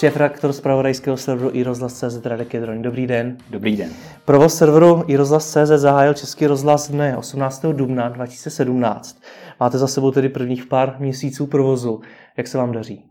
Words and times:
šéf 0.00 0.16
redaktor 0.16 0.52
z 0.52 0.60
pravodajského 0.60 1.16
serveru 1.16 1.50
iRozhlas.cz 1.52 2.26
Radek 2.26 2.54
Jedroň. 2.54 2.82
Dobrý 2.82 3.06
den. 3.06 3.36
Dobrý 3.50 3.76
den. 3.76 3.90
Provoz 4.24 4.54
serveru 4.54 5.04
iRozhlas.cz 5.06 5.68
zahájil 5.68 6.14
Český 6.14 6.46
rozhlas 6.46 6.90
dne 6.90 7.16
18. 7.16 7.66
dubna 7.72 8.08
2017. 8.08 9.22
Máte 9.60 9.78
za 9.78 9.86
sebou 9.86 10.10
tedy 10.10 10.28
prvních 10.28 10.66
pár 10.66 10.96
měsíců 10.98 11.46
provozu. 11.46 12.00
Jak 12.36 12.46
se 12.46 12.58
vám 12.58 12.72
daří? 12.72 13.04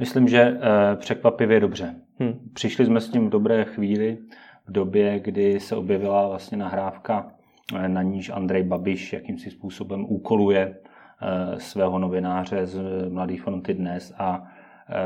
Myslím, 0.00 0.28
že 0.28 0.40
eh, 0.40 0.96
překvapivě 0.96 1.60
dobře. 1.60 1.94
Hmm. 2.18 2.32
Přišli 2.54 2.86
jsme 2.86 3.00
s 3.00 3.08
tím 3.08 3.26
v 3.26 3.30
dobré 3.30 3.64
chvíli, 3.64 4.18
v 4.66 4.72
době, 4.72 5.20
kdy 5.20 5.60
se 5.60 5.76
objevila 5.76 6.28
vlastně 6.28 6.56
nahrávka, 6.56 7.32
eh, 7.76 7.88
na 7.88 8.02
níž 8.02 8.30
Andrej 8.30 8.62
Babiš 8.62 9.12
jakýmsi 9.12 9.50
způsobem 9.50 10.04
úkoluje 10.08 10.74
eh, 10.74 11.60
svého 11.60 11.98
novináře 11.98 12.66
z 12.66 12.82
Mladé 13.08 13.36
fronty 13.36 13.74
dnes 13.74 14.14
a 14.18 14.42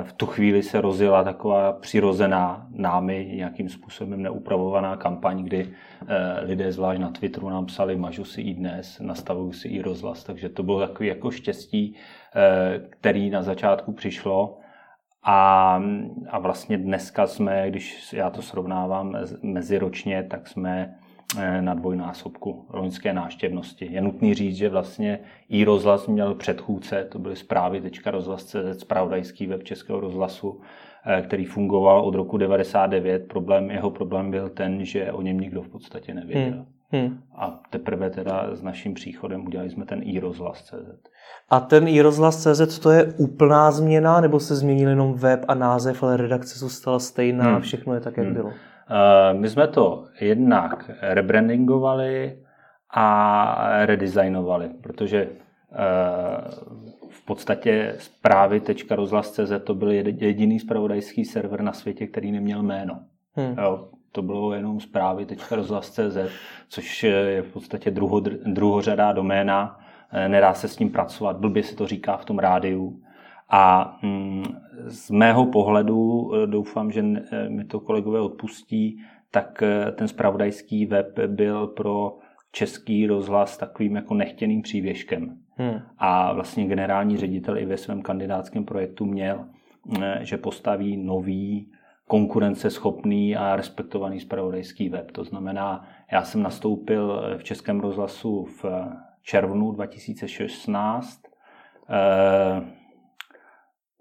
v 0.02 0.12
tu 0.12 0.26
chvíli 0.26 0.62
se 0.62 0.80
rozjela 0.80 1.24
taková 1.24 1.72
přirozená 1.72 2.66
námi 2.70 3.32
nějakým 3.34 3.68
způsobem 3.68 4.22
neupravovaná 4.22 4.96
kampaň, 4.96 5.42
kdy 5.44 5.72
lidé 6.42 6.72
zvlášť 6.72 7.00
na 7.00 7.10
Twitteru 7.10 7.48
nám 7.48 7.66
psali 7.66 7.96
mažu 7.96 8.24
si 8.24 8.40
i 8.40 8.54
dnes, 8.54 9.00
nastavuju 9.00 9.52
si 9.52 9.68
i 9.68 9.82
rozhlas, 9.82 10.24
takže 10.24 10.48
to 10.48 10.62
bylo 10.62 10.80
takový 10.80 11.08
jako 11.08 11.30
štěstí, 11.30 11.94
který 12.90 13.30
na 13.30 13.42
začátku 13.42 13.92
přišlo. 13.92 14.58
A, 15.22 15.82
a 16.30 16.38
vlastně 16.38 16.78
dneska 16.78 17.26
jsme, 17.26 17.70
když 17.70 18.12
já 18.12 18.30
to 18.30 18.42
srovnávám 18.42 19.16
meziročně, 19.42 20.22
tak 20.22 20.48
jsme 20.48 20.94
eh, 20.94 21.07
na 21.60 21.74
dvojnásobku 21.74 22.66
loňské 22.72 23.12
náštěvnosti. 23.12 23.88
Je 23.90 24.00
nutný 24.00 24.34
říct, 24.34 24.56
že 24.56 24.68
vlastně 24.68 25.18
i 25.48 25.64
rozhlas 25.64 26.06
měl 26.06 26.34
předchůdce, 26.34 27.06
to 27.10 27.18
byly 27.18 27.36
zprávy 27.36 27.80
tečka 27.80 28.10
rozhlas.cz, 28.10 28.78
spravodajský 28.78 29.46
web 29.46 29.62
Českého 29.62 30.00
rozhlasu, 30.00 30.60
eh, 31.06 31.22
který 31.22 31.44
fungoval 31.44 32.00
od 32.00 32.14
roku 32.14 32.36
99. 32.36 33.28
Problém, 33.28 33.70
jeho 33.70 33.90
problém 33.90 34.30
byl 34.30 34.48
ten, 34.48 34.84
že 34.84 35.12
o 35.12 35.22
něm 35.22 35.40
nikdo 35.40 35.62
v 35.62 35.68
podstatě 35.68 36.14
nevěděl. 36.14 36.52
Hmm. 36.52 36.66
Hmm. 36.90 37.20
A 37.34 37.60
teprve 37.70 38.10
teda 38.10 38.48
s 38.52 38.62
naším 38.62 38.94
příchodem 38.94 39.46
udělali 39.46 39.70
jsme 39.70 39.86
ten 39.86 40.00
i 40.02 40.20
rozhlas.cz. 40.20 41.08
A 41.50 41.60
ten 41.60 41.88
i 41.88 42.00
rozhlas.cz 42.00 42.78
to 42.78 42.90
je 42.90 43.04
úplná 43.16 43.70
změna, 43.70 44.20
nebo 44.20 44.40
se 44.40 44.56
změnil 44.56 44.88
jenom 44.88 45.14
web 45.14 45.44
a 45.48 45.54
název, 45.54 46.02
ale 46.02 46.16
redakce 46.16 46.58
zůstala 46.58 46.98
stejná 46.98 47.44
hmm. 47.44 47.54
a 47.54 47.60
všechno 47.60 47.94
je 47.94 48.00
tak, 48.00 48.16
jak 48.16 48.26
hmm. 48.26 48.34
bylo? 48.34 48.52
Uh, 48.90 49.40
my 49.40 49.48
jsme 49.48 49.66
to 49.66 50.04
jednak 50.20 50.90
rebrandingovali 51.00 52.38
a 52.90 53.86
redesignovali, 53.86 54.68
protože 54.82 55.26
uh, 55.26 55.38
v 57.10 57.24
podstatě 57.24 57.94
zprávy.rozhlas.cz 57.98 59.52
to 59.64 59.74
byl 59.74 59.90
jediný 59.90 60.60
spravodajský 60.60 61.24
server 61.24 61.62
na 61.62 61.72
světě, 61.72 62.06
který 62.06 62.32
neměl 62.32 62.62
jméno. 62.62 63.00
Hmm. 63.34 63.54
Jo, 63.58 63.88
to 64.12 64.22
bylo 64.22 64.52
jenom 64.52 64.80
zprávy.rozhlas.cz, 64.80 66.16
což 66.68 67.02
je 67.04 67.42
v 67.42 67.52
podstatě 67.52 67.90
druho, 67.90 68.20
druhořadá 68.44 69.12
doména, 69.12 69.78
Eh, 70.12 70.28
nedá 70.28 70.54
se 70.54 70.68
s 70.68 70.76
tím 70.76 70.90
pracovat, 70.90 71.36
blbě 71.36 71.62
se 71.62 71.76
to 71.76 71.86
říká 71.86 72.16
v 72.16 72.24
tom 72.24 72.38
rádiu. 72.38 73.02
A 73.50 73.96
mm, 74.02 74.44
z 74.86 75.10
mého 75.10 75.46
pohledu, 75.46 76.30
eh, 76.34 76.46
doufám, 76.46 76.90
že 76.90 77.04
eh, 77.32 77.48
mi 77.48 77.64
to 77.64 77.80
kolegové 77.80 78.20
odpustí, 78.20 79.00
tak 79.30 79.62
ten 79.94 80.08
spravodajský 80.08 80.86
web 80.86 81.18
byl 81.26 81.66
pro 81.66 82.18
český 82.52 83.06
rozhlas 83.06 83.56
takovým 83.56 83.96
jako 83.96 84.14
nechtěným 84.14 84.62
přívěškem. 84.62 85.38
Hmm. 85.56 85.80
A 85.98 86.32
vlastně 86.32 86.66
generální 86.66 87.16
ředitel 87.16 87.58
i 87.58 87.66
ve 87.66 87.76
svém 87.76 88.02
kandidátském 88.02 88.64
projektu 88.64 89.04
měl, 89.04 89.44
že 90.20 90.36
postaví 90.36 90.96
nový 90.96 91.70
konkurenceschopný 92.06 93.36
a 93.36 93.56
respektovaný 93.56 94.20
spravodajský 94.20 94.88
web. 94.88 95.10
To 95.10 95.24
znamená, 95.24 95.88
já 96.12 96.22
jsem 96.22 96.42
nastoupil 96.42 97.22
v 97.38 97.44
Českém 97.44 97.80
rozhlasu 97.80 98.44
v 98.44 98.64
červnu 99.22 99.72
2016. 99.72 101.20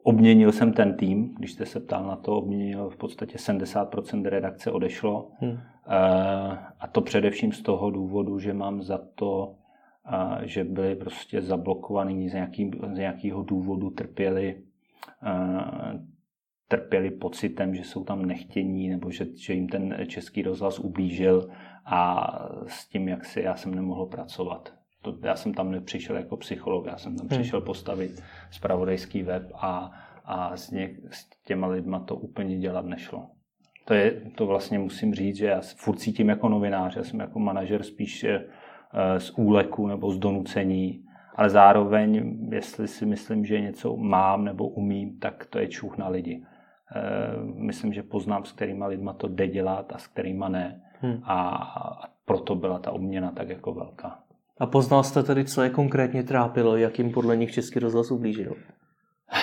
Eh, 0.07 0.09
obměnil 0.09 0.51
jsem 0.51 0.73
ten 0.73 0.97
tým, 0.97 1.35
když 1.38 1.51
jste 1.51 1.66
se 1.66 1.79
ptal 1.79 2.07
na 2.07 2.16
to, 2.16 2.38
obměnil 2.38 2.90
v 2.90 2.97
podstatě 2.97 3.38
70% 3.38 4.25
redakce 4.25 4.72
odešlo. 4.72 5.31
Hmm. 5.40 5.57
Eh, 5.88 6.57
a 6.79 6.88
to 6.91 7.01
především 7.01 7.51
z 7.51 7.62
toho 7.62 7.91
důvodu, 7.91 8.40
že 8.40 8.53
mám 8.53 8.81
za 8.81 9.00
to, 9.16 9.56
eh, 10.13 10.47
že 10.47 10.63
byli 10.63 10.95
prostě 10.95 11.41
zablokovaní 11.41 12.29
z, 12.29 12.34
nějaký, 12.34 12.72
z 12.94 12.97
nějakého 12.97 13.44
důvodu, 13.44 13.90
trpěli, 13.90 14.63
trpěli 16.68 17.12
pocitem, 17.12 17.75
že 17.75 17.84
jsou 17.84 18.03
tam 18.03 18.25
nechtění 18.25 18.89
nebo 18.89 19.12
že, 19.12 19.25
že 19.35 19.53
jim 19.53 19.69
ten 19.69 19.97
český 20.07 20.41
rozhlas 20.41 20.79
ublížil 20.79 21.50
a 21.85 22.28
s 22.68 22.88
tím, 22.88 23.07
jak 23.07 23.25
si 23.25 23.41
já 23.41 23.56
jsem 23.56 23.75
nemohl 23.75 24.06
pracovat 24.06 24.76
to, 25.13 25.28
já 25.28 25.35
jsem 25.35 25.53
tam 25.53 25.72
nepřišel 25.72 26.16
jako 26.16 26.38
psycholog, 26.38 26.85
já 26.85 26.97
jsem 26.97 27.16
tam 27.16 27.28
hmm. 27.28 27.40
přišel 27.40 27.62
postavit 27.62 28.23
spravodajský 28.51 29.23
web 29.23 29.51
a, 29.53 29.91
a 30.25 30.57
s, 30.57 30.72
ně, 30.72 30.90
s 31.12 31.29
těma 31.45 31.68
lidma 31.68 32.00
to 32.00 32.16
úplně 32.16 32.57
dělat 32.57 32.85
nešlo. 32.85 33.28
To, 33.85 33.94
je, 33.94 34.12
to 34.35 34.45
vlastně 34.45 34.79
musím 34.79 35.13
říct, 35.13 35.35
že 35.35 35.45
já 35.45 35.62
furt 35.75 35.97
cítím 35.97 36.29
jako 36.29 36.50
novinář, 36.50 36.95
já 36.95 37.03
jsem 37.03 37.19
jako 37.19 37.40
manažer 37.40 37.84
spíš 37.84 38.23
eh, 38.23 38.40
z 39.18 39.29
úleku 39.38 39.88
nebo 39.88 40.12
z 40.12 40.19
donucení, 40.19 41.03
ale 41.35 41.50
zároveň, 41.50 42.38
jestli 42.51 42.88
si 42.88 43.06
myslím, 43.06 43.45
že 43.45 43.62
něco 43.62 43.97
mám 43.97 44.45
nebo 44.45 44.68
umím, 44.68 45.19
tak 45.19 45.45
to 45.45 45.59
je 45.59 45.68
čuch 45.68 45.97
na 45.97 46.07
lidi. 46.07 46.44
Eh, 46.95 47.01
myslím, 47.44 47.94
že 47.94 48.03
poznám, 48.03 48.45
s 48.45 48.51
kterýma 48.51 48.88
lidma 48.88 49.13
to 49.13 49.28
jde 49.28 49.47
dělat 49.47 49.94
a 49.94 49.97
s 49.97 50.07
kterýma 50.07 50.50
ne. 50.50 50.81
Hmm. 51.01 51.19
A, 51.24 51.50
a 51.50 52.07
proto 52.25 52.56
byla 52.56 52.79
ta 52.79 52.91
obměna 52.91 53.31
tak 53.31 53.50
jako 53.50 53.74
velká. 53.74 54.19
A 54.59 54.66
poznal 54.66 55.03
jste 55.03 55.23
tedy, 55.23 55.45
co 55.45 55.62
je 55.62 55.69
konkrétně 55.69 56.23
trápilo, 56.23 56.78
jak 56.78 57.00
jim 57.00 57.12
podle 57.12 57.38
nich 57.38 57.51
Český 57.51 57.79
rozhlas 57.79 58.12
ublížil? 58.12 58.53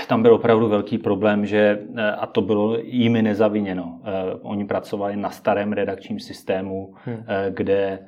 Tam 0.08 0.22
byl 0.22 0.34
opravdu 0.34 0.68
velký 0.68 0.98
problém, 0.98 1.46
že, 1.46 1.78
eh, 1.96 2.10
a 2.10 2.26
to 2.26 2.40
bylo 2.40 2.76
jimi 2.82 3.22
nezaviněno. 3.22 4.00
Eh, 4.04 4.34
oni 4.42 4.64
pracovali 4.64 5.16
na 5.16 5.30
starém 5.30 5.72
redakčním 5.72 6.20
systému, 6.20 6.94
hmm. 7.04 7.24
Eh, 7.26 7.50
kde 7.50 7.98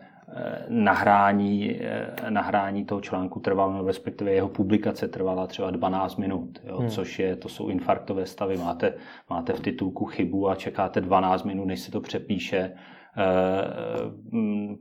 nahrání, 0.69 1.81
nahrání 2.29 2.85
toho 2.85 3.01
článku 3.01 3.41
trvalo, 3.41 3.73
no, 3.73 3.87
respektive 3.87 4.33
jeho 4.33 4.49
publikace 4.49 5.09
trvala 5.09 5.47
třeba 5.47 5.71
12 5.71 6.17
minut, 6.17 6.59
jo, 6.65 6.79
hmm. 6.79 6.89
což 6.89 7.19
je, 7.19 7.37
to 7.37 7.49
jsou 7.49 7.69
infarktové 7.69 8.27
stavy. 8.27 8.57
Máte, 8.57 8.95
máte 9.31 9.53
v 9.53 9.61
titulku 9.61 10.05
chybu 10.05 10.49
a 10.49 10.55
čekáte 10.55 11.01
12 11.01 11.45
minut, 11.45 11.65
než 11.65 11.81
se 11.81 11.91
to 11.91 12.01
přepíše 12.01 12.73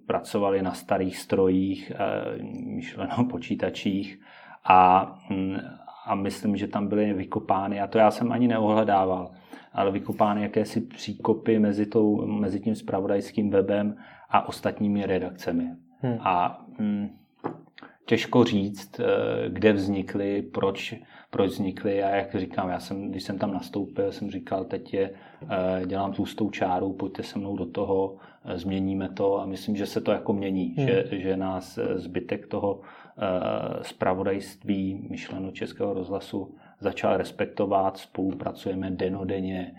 pracovali 0.05 0.61
na 0.61 0.73
starých 0.73 1.17
strojích, 1.17 1.91
eh, 1.91 2.43
myšleno 2.65 3.25
počítačích 3.29 4.19
a, 4.63 5.11
mm, 5.29 5.57
a 6.05 6.15
myslím, 6.15 6.57
že 6.57 6.67
tam 6.67 6.87
byly 6.87 7.13
vykopány, 7.13 7.81
a 7.81 7.87
to 7.87 7.97
já 7.97 8.11
jsem 8.11 8.31
ani 8.31 8.47
neohledával, 8.47 9.31
ale 9.73 9.91
vykopány 9.91 10.41
jakési 10.41 10.81
příkopy 10.81 11.59
mezi, 11.59 11.85
tou, 11.85 12.25
mezi 12.25 12.59
tím 12.59 12.75
spravodajským 12.75 13.49
webem 13.49 13.95
a 14.29 14.47
ostatními 14.47 15.05
redakcemi. 15.05 15.67
Hmm. 16.01 16.17
A 16.19 16.65
mm, 16.79 17.09
těžko 18.05 18.43
říct, 18.43 18.99
eh, 18.99 19.05
kde 19.49 19.73
vznikly, 19.73 20.41
proč, 20.41 20.95
proč 21.29 21.51
vznikly. 21.51 22.03
A 22.03 22.09
jak 22.09 22.35
říkám, 22.35 22.69
já 22.69 22.79
jsem, 22.79 23.11
když 23.11 23.23
jsem 23.23 23.37
tam 23.37 23.53
nastoupil, 23.53 24.11
jsem 24.11 24.31
říkal, 24.31 24.65
teď 24.65 24.93
je, 24.93 25.11
eh, 25.49 25.85
dělám 25.85 26.13
tlustou 26.13 26.49
čáru, 26.49 26.93
pojďte 26.93 27.23
se 27.23 27.39
mnou 27.39 27.57
do 27.57 27.65
toho, 27.65 28.15
eh, 28.45 28.57
změníme 28.57 29.09
to. 29.09 29.39
A 29.39 29.45
myslím, 29.45 29.75
že 29.75 29.85
se 29.85 30.01
to 30.01 30.11
jako 30.11 30.33
mění, 30.33 30.75
hmm. 30.77 30.87
že, 30.87 31.05
že 31.11 31.37
nás 31.37 31.79
zbytek 31.95 32.47
toho 32.47 32.81
spravodajství 33.81 35.07
myšleno 35.09 35.51
Českého 35.51 35.93
rozhlasu 35.93 36.55
začal 36.79 37.17
respektovat, 37.17 37.97
spolupracujeme 37.97 38.91
denodenně, 38.91 39.75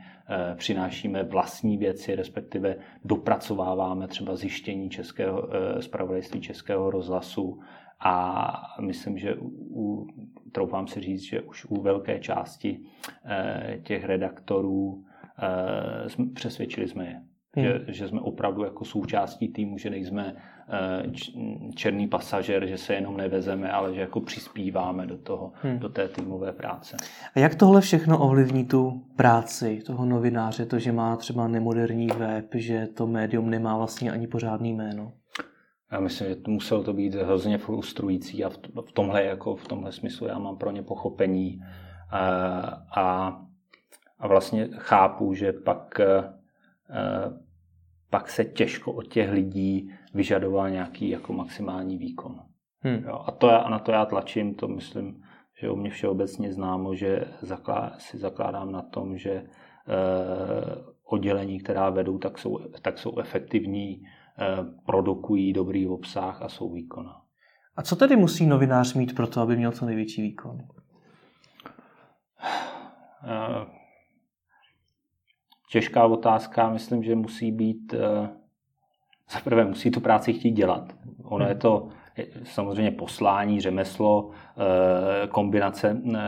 přinášíme 0.55 1.23
vlastní 1.23 1.77
věci, 1.77 2.15
respektive 2.15 2.77
dopracováváme 3.05 4.09
třeba 4.09 4.37
zjištění 4.37 4.91
českého, 4.91 5.49
spravodajství 5.81 6.41
Českého 6.41 6.91
rozhlasu, 6.91 7.61
a 8.01 8.53
myslím, 8.81 9.19
že 9.19 9.35
u, 9.41 10.07
troufám 10.53 10.87
si 10.87 11.01
říct, 11.01 11.23
že 11.23 11.41
už 11.41 11.65
u 11.65 11.83
velké 11.83 12.19
části 12.19 12.81
eh, 13.25 13.79
těch 13.83 14.05
redaktorů 14.05 15.05
eh, 15.43 16.33
přesvědčili 16.35 16.89
jsme 16.89 17.07
je. 17.07 17.23
Hmm. 17.57 17.65
Že, 17.65 17.81
že 17.89 18.09
jsme 18.09 18.21
opravdu 18.21 18.65
jako 18.65 18.85
součástí 18.85 19.49
týmu, 19.49 19.79
že 19.79 19.91
nejsme 19.91 20.37
eh, 20.69 21.03
černý 21.75 22.09
pasažer, 22.09 22.67
že 22.67 22.79
se 22.79 22.95
jenom 22.95 23.17
nevezeme, 23.17 23.73
ale 23.73 23.95
že 23.95 24.01
jako 24.01 24.21
přispíváme 24.21 25.07
do 25.07 25.19
toho, 25.19 25.53
hmm. 25.63 25.79
do 25.79 25.89
té 25.89 26.09
týmové 26.09 26.53
práce. 26.53 26.97
A 27.37 27.39
jak 27.41 27.55
tohle 27.55 27.81
všechno 27.81 28.19
ovlivní 28.19 28.65
tu 28.65 29.03
práci 29.17 29.83
toho 29.87 30.05
novináře, 30.05 30.67
to, 30.67 30.79
že 30.79 30.93
má 30.93 31.17
třeba 31.17 31.49
nemoderní 31.49 32.07
web, 32.07 32.47
že 32.55 32.87
to 32.87 33.07
médium 33.07 33.51
nemá 33.51 33.77
vlastně 33.77 34.13
ani 34.13 34.27
pořádný 34.27 34.73
jméno? 34.73 35.13
Já 35.93 36.01
myslím, 36.01 36.29
že 36.29 36.37
to 36.37 36.51
muselo 36.51 36.83
to 36.83 36.93
být 36.93 37.15
hrozně 37.15 37.59
frustrující 37.59 38.45
a 38.45 38.51
v 38.87 38.93
tomhle, 38.93 39.25
jako 39.25 39.57
v 39.57 39.69
tomhle 39.69 39.93
smyslu 39.93 40.27
já 40.27 40.39
mám 40.39 40.57
pro 40.57 40.71
ně 40.71 40.83
pochopení. 40.83 41.61
A, 42.11 42.21
a 42.97 43.37
a 44.19 44.27
vlastně 44.29 44.69
chápu, 44.73 45.35
že 45.35 45.53
pak, 45.53 46.01
pak 48.11 48.31
se 48.31 48.45
těžko 48.45 48.93
od 48.93 49.09
těch 49.09 49.31
lidí 49.31 49.91
vyžadoval 50.15 50.71
nějaký 50.71 51.09
jako 51.09 51.33
maximální 51.33 51.99
výkon. 51.99 52.41
Hmm. 52.81 53.05
Jo, 53.07 53.23
a, 53.27 53.31
to 53.33 53.49
já, 53.49 53.57
a 53.57 53.71
na 53.71 53.79
to 53.79 53.93
já 53.93 54.05
tlačím, 54.05 54.55
to 54.55 54.69
myslím, 54.69 55.23
že 55.61 55.71
u 55.71 55.77
mě 55.77 55.91
všeobecně 55.91 56.53
známo, 56.53 56.95
že 56.95 57.25
zaklá, 57.41 57.95
si 57.99 58.19
zakládám 58.19 58.73
na 58.73 58.83
tom, 58.83 59.19
že 59.19 59.31
eh, 59.33 59.45
oddělení, 61.05 61.61
která 61.61 61.91
vedou, 61.91 62.19
tak 62.19 62.39
jsou, 62.39 62.59
tak 62.83 62.99
jsou 62.99 63.19
efektivní, 63.19 64.03
eh, 64.03 64.26
produkují 64.87 65.53
dobrý 65.53 65.87
obsah 65.87 66.43
a 66.43 66.49
jsou 66.49 66.73
výkona. 66.73 67.23
A 67.77 67.83
co 67.83 67.97
tedy 67.97 68.17
musí 68.17 68.47
novinář 68.47 68.95
mít 68.95 69.15
pro 69.15 69.27
to, 69.27 69.41
aby 69.41 69.57
měl 69.57 69.73
co 69.73 69.87
největší 69.87 70.23
výkon? 70.23 70.59
Eh, 73.25 73.67
těžká 75.71 76.07
otázka, 76.07 76.71
myslím, 76.71 77.03
že 77.03 77.15
musí 77.15 77.53
být, 77.53 77.95
eh, 77.95 78.29
za 79.31 79.41
prvé 79.45 79.65
musí 79.65 79.91
tu 79.91 80.01
práci 80.01 80.33
chtít 80.33 80.53
dělat. 80.53 80.93
Ono 81.25 81.45
hmm. 81.45 81.49
je 81.49 81.55
to 81.55 81.89
samozřejmě 82.45 82.91
poslání, 82.91 83.61
řemeslo, 83.61 84.31
eh, 84.31 85.27
kombinace 85.27 86.03
eh, 86.15 86.21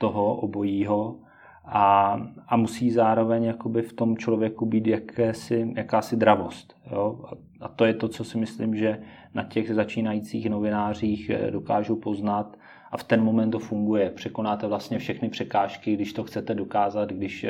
toho 0.00 0.36
obojího 0.36 1.20
a, 1.64 2.16
a 2.48 2.56
musí 2.56 2.90
zároveň 2.90 3.44
jakoby 3.44 3.82
v 3.82 3.92
tom 3.92 4.16
člověku 4.16 4.66
být 4.66 4.86
jakési, 4.86 5.72
jakási 5.76 6.16
dravost. 6.16 6.77
Jo? 6.92 7.24
A 7.60 7.68
to 7.68 7.84
je 7.84 7.94
to, 7.94 8.08
co 8.08 8.24
si 8.24 8.38
myslím, 8.38 8.76
že 8.76 8.98
na 9.34 9.44
těch 9.44 9.74
začínajících 9.74 10.50
novinářích 10.50 11.30
eh, 11.30 11.50
dokážu 11.50 11.96
poznat 11.96 12.58
a 12.90 12.96
v 12.96 13.04
ten 13.04 13.24
moment 13.24 13.50
to 13.50 13.58
funguje. 13.58 14.10
Překonáte 14.10 14.66
vlastně 14.66 14.98
všechny 14.98 15.28
překážky, 15.28 15.94
když 15.94 16.12
to 16.12 16.24
chcete 16.24 16.54
dokázat, 16.54 17.08
když 17.12 17.46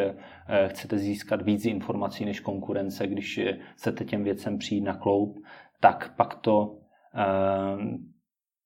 chcete 0.66 0.98
získat 0.98 1.42
víc 1.42 1.64
informací 1.64 2.24
než 2.24 2.40
konkurence, 2.40 3.06
když 3.06 3.40
chcete 3.74 4.04
těm 4.04 4.24
věcem 4.24 4.58
přijít 4.58 4.80
na 4.80 4.94
kloup, 4.94 5.38
tak 5.80 6.12
pak 6.16 6.34
to 6.34 6.78
Ehm, 7.14 7.98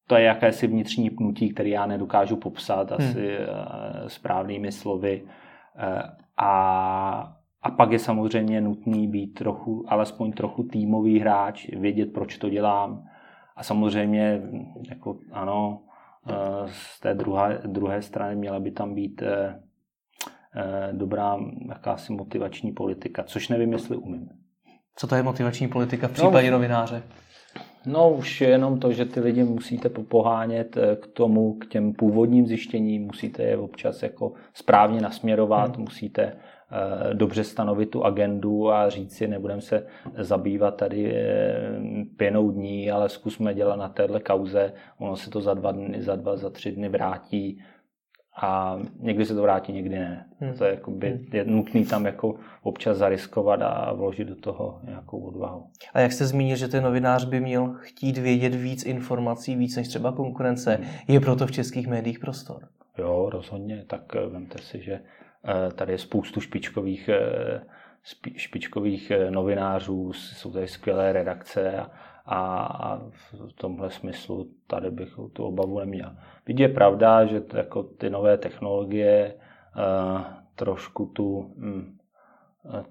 to 0.07 0.17
je 0.17 0.25
jakési 0.25 0.67
vnitřní 0.67 1.11
pnutí, 1.11 1.55
který 1.55 1.71
já 1.71 1.87
nedokážu 1.87 2.37
popsat 2.37 2.93
asi 2.93 3.37
hmm. 3.37 4.09
správnými 4.09 4.73
slovy. 4.73 5.23
Eh, 5.77 6.03
a, 6.37 7.37
a 7.63 7.71
pak 7.71 7.93
je 7.93 7.99
samozřejmě 7.99 8.61
nutný 8.61 9.09
být 9.09 9.35
trochu, 9.35 9.85
alespoň 9.89 10.33
trochu 10.33 10.63
týmový 10.63 11.19
hráč, 11.19 11.69
vědět, 11.69 12.13
proč 12.13 12.39
to 12.39 12.49
dělám. 12.49 13.05
A 13.57 13.63
samozřejmě, 13.63 14.43
jako 14.89 15.19
ano, 15.33 15.83
eh, 16.29 16.35
z 16.67 17.01
té 17.01 17.15
druhé, 17.15 17.63
druhé 17.67 18.03
strany 18.03 18.37
měla 18.37 18.61
by 18.61 18.71
tam 18.71 18.95
být 18.95 19.23
dobrá 20.93 21.39
jakási 21.69 22.13
motivační 22.13 22.73
politika, 22.73 23.23
což 23.23 23.49
nevím, 23.49 23.73
jestli 23.73 23.97
umím. 23.97 24.29
Co 24.97 25.07
to 25.07 25.15
je 25.15 25.23
motivační 25.23 25.69
politika 25.69 26.09
v 26.09 26.13
případě 26.13 26.51
no, 26.51 26.57
novináře? 26.57 27.03
No 27.87 28.11
už 28.11 28.41
jenom 28.41 28.81
to, 28.81 28.93
že 28.93 29.05
ty 29.05 29.21
lidi 29.21 29.45
musíte 29.45 29.89
pohánět 29.89 30.77
eh, 30.77 30.97
k 30.97 31.07
tomu, 31.07 31.55
k 31.55 31.67
těm 31.67 31.93
původním 31.93 32.47
zjištěním, 32.47 33.03
musíte 33.03 33.43
je 33.43 33.57
občas 33.57 34.03
jako 34.03 34.33
správně 34.55 35.01
nasměrovat, 35.01 35.77
hmm. 35.77 35.85
musíte 35.85 36.23
eh, 36.23 36.37
dobře 37.13 37.45
stanovit 37.45 37.91
tu 37.91 38.05
agendu 38.05 38.71
a 38.71 38.91
říct 38.91 39.17
si, 39.17 39.29
nebudeme 39.29 39.61
se 39.61 39.87
zabývat 40.19 40.77
tady 40.77 41.17
eh, 41.17 41.81
pěnou 42.17 42.51
dní, 42.51 42.91
ale 42.91 43.09
zkusme 43.09 43.55
dělat 43.55 43.77
na 43.77 43.89
téhle 43.89 44.21
kauze, 44.21 44.73
ono 44.99 45.17
se 45.17 45.31
to 45.31 45.41
za 45.41 45.55
dva 45.55 45.73
dny, 45.73 46.03
za 46.03 46.17
dva, 46.17 46.37
za 46.37 46.51
tři 46.51 46.73
dny 46.73 46.89
vrátí, 46.89 47.63
a 48.37 48.79
někdy 48.99 49.27
se 49.27 49.35
to 49.35 49.43
vrátí, 49.43 49.73
někdy 49.73 49.99
ne. 49.99 50.27
Hmm. 50.41 50.55
To 50.55 50.65
je, 50.65 50.71
jakoby, 50.71 51.11
hmm. 51.11 51.25
je 51.33 51.45
nutný 51.45 51.87
tam 51.87 52.07
jako 52.07 52.35
občas 52.63 52.99
zariskovat 52.99 53.63
a 53.63 53.93
vložit 53.93 54.29
do 54.29 54.37
toho 54.37 54.81
nějakou 54.85 55.21
odvahu. 55.21 55.67
A 55.95 56.01
jak 56.01 56.13
jste 56.13 56.27
zmínil, 56.27 56.57
že 56.57 56.69
ten 56.69 56.85
novinář 56.85 57.25
by 57.25 57.41
měl 57.41 57.75
chtít 57.79 58.19
vědět 58.19 58.55
víc 58.55 58.85
informací, 58.85 59.57
víc 59.57 59.77
než 59.77 59.89
třeba 59.89 60.13
konkurence, 60.13 60.75
hmm. 60.75 60.87
je 61.09 61.21
proto 61.21 61.47
v 61.47 61.53
českých 61.53 61.87
médiích 61.87 62.19
prostor? 62.19 62.69
Jo, 62.99 63.29
rozhodně. 63.33 63.85
Tak 63.87 64.17
eh, 64.17 64.27
vemte 64.27 64.59
si, 64.59 64.83
že 64.83 64.93
eh, 64.93 65.01
tady 65.75 65.93
je 65.93 65.99
spoustu 65.99 66.41
špičkových 66.41 67.09
eh, 67.09 67.63
špičkových 68.37 69.13
novinářů, 69.31 70.13
jsou 70.13 70.53
tady 70.53 70.69
skvělé 70.69 71.13
redakce 71.13 71.77
a, 71.79 71.87
a 72.27 72.97
v 73.49 73.53
tomhle 73.55 73.91
smyslu 73.91 74.51
tady 74.67 74.91
bych 74.91 75.15
tu 75.33 75.45
obavu 75.45 75.79
neměl. 75.79 76.17
Byť 76.47 76.61
je 76.61 76.69
pravda, 76.69 77.27
že 77.27 77.41
to, 77.41 77.57
jako 77.57 77.83
ty 77.83 78.11
nové 78.11 78.39
technologie 78.39 79.35
trošku 80.55 81.07
tu, 81.07 81.39
um, 81.39 81.99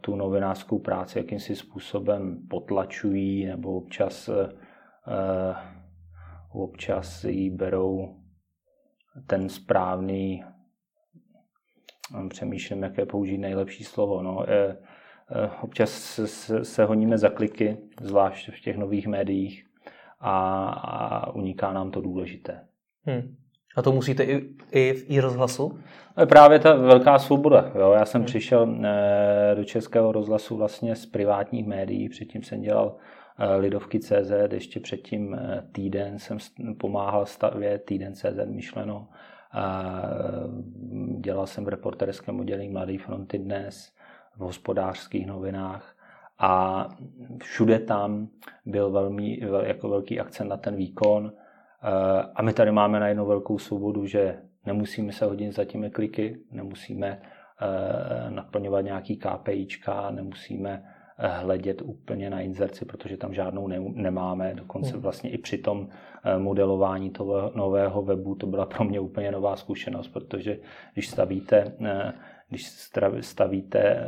tu 0.02 0.16
novinářskou 0.16 0.80
práci 0.80 1.18
jakýmsi 1.18 1.56
způsobem 1.56 2.48
potlačují 2.50 3.46
nebo 3.46 3.78
občas, 3.78 4.30
občas 6.52 7.24
jí 7.24 7.50
berou 7.50 8.16
ten 9.28 9.50
správný, 9.50 10.44
přemýšlím, 12.30 12.84
jaké 12.84 13.06
použít 13.06 13.38
nejlepší 13.38 13.84
slovo, 13.84 14.24
no, 14.24 14.46
je, 14.48 14.78
občas 15.62 15.90
se, 16.26 16.66
se 16.66 16.86
honíme 16.86 17.18
za 17.18 17.30
kliky, 17.30 17.78
zvlášť 18.02 18.50
v 18.50 18.60
těch 18.60 18.78
nových 18.78 19.08
médiích 19.08 19.66
a, 20.20 20.66
a 20.70 21.34
uniká 21.34 21.74
nám 21.74 21.92
to 21.92 22.02
důležité. 22.02 22.60
Hmm. 23.06 23.36
A 23.76 23.82
to 23.82 23.92
musíte 23.92 24.24
i, 24.24 24.50
i 24.72 24.94
v 24.94 25.10
i 25.10 25.20
rozhlasu? 25.20 25.80
je 26.20 26.26
právě 26.26 26.60
ta 26.60 26.76
velká 26.76 27.20
svoboda. 27.20 27.72
Jo. 27.76 27.92
Já 27.92 28.06
jsem 28.06 28.22
hmm. 28.22 28.26
přišel 28.26 28.76
e, 28.86 29.56
do 29.56 29.64
Českého 29.64 30.12
rozhlasu 30.12 30.58
vlastně 30.58 30.96
z 30.96 31.06
privátních 31.06 31.68
médií, 31.68 32.10
předtím 32.10 32.44
jsem 32.44 32.62
dělal 32.62 32.96
e, 33.38 33.56
Lidovky 33.56 34.00
CZ, 34.00 34.32
ještě 34.52 34.80
předtím 34.80 35.34
e, 35.34 35.64
týden 35.72 36.20
jsem 36.20 36.38
pomáhal 36.80 37.26
stavět 37.26 37.86
týden 37.86 38.14
CZ 38.14 38.46
myšleno. 38.46 39.08
E, 39.54 41.20
dělal 41.20 41.48
jsem 41.48 41.66
v 41.66 41.70
reporterském 41.70 42.40
oddělení 42.40 42.70
Mladý 42.70 42.98
fronty 42.98 43.38
dnes, 43.38 43.94
v 44.36 44.40
hospodářských 44.40 45.28
novinách 45.28 45.96
a 46.42 46.88
všude 47.44 47.80
tam 47.80 48.28
byl 48.66 48.92
velmi, 48.92 49.40
jako 49.64 49.90
velký 49.90 50.20
akcent 50.20 50.50
na 50.50 50.58
ten 50.58 50.76
výkon. 50.76 51.34
Eh, 51.84 52.24
a 52.36 52.42
my 52.42 52.54
tady 52.54 52.72
máme 52.72 53.00
najednou 53.00 53.26
velkou 53.26 53.60
svobodu, 53.60 54.06
že 54.06 54.40
nemusíme 54.66 55.12
se 55.12 55.26
hodit 55.26 55.52
za 55.52 55.66
těmi 55.66 55.90
kliky, 55.90 56.40
nemusíme 56.52 57.22
eh, 57.62 58.32
naplňovat 58.32 58.86
nějaký 58.86 59.18
KPIčka, 59.18 60.12
nemusíme 60.12 60.84
hledět 61.28 61.82
úplně 61.82 62.30
na 62.30 62.42
inzerci, 62.42 62.86
protože 62.86 63.18
tam 63.18 63.34
žádnou 63.34 63.68
ne, 63.68 63.80
nemáme. 63.80 64.54
Dokonce 64.56 64.92
hmm. 64.92 65.02
vlastně 65.02 65.30
i 65.30 65.38
při 65.38 65.58
tom 65.58 65.88
modelování 66.38 67.10
toho 67.10 67.52
nového 67.56 68.02
webu 68.02 68.36
to 68.36 68.48
byla 68.48 68.66
pro 68.66 68.84
mě 68.84 69.00
úplně 69.00 69.32
nová 69.32 69.56
zkušenost, 69.56 70.08
protože 70.08 70.58
když 70.94 71.08
stavíte, 71.08 71.74
když 72.50 72.68
stavíte 73.20 74.08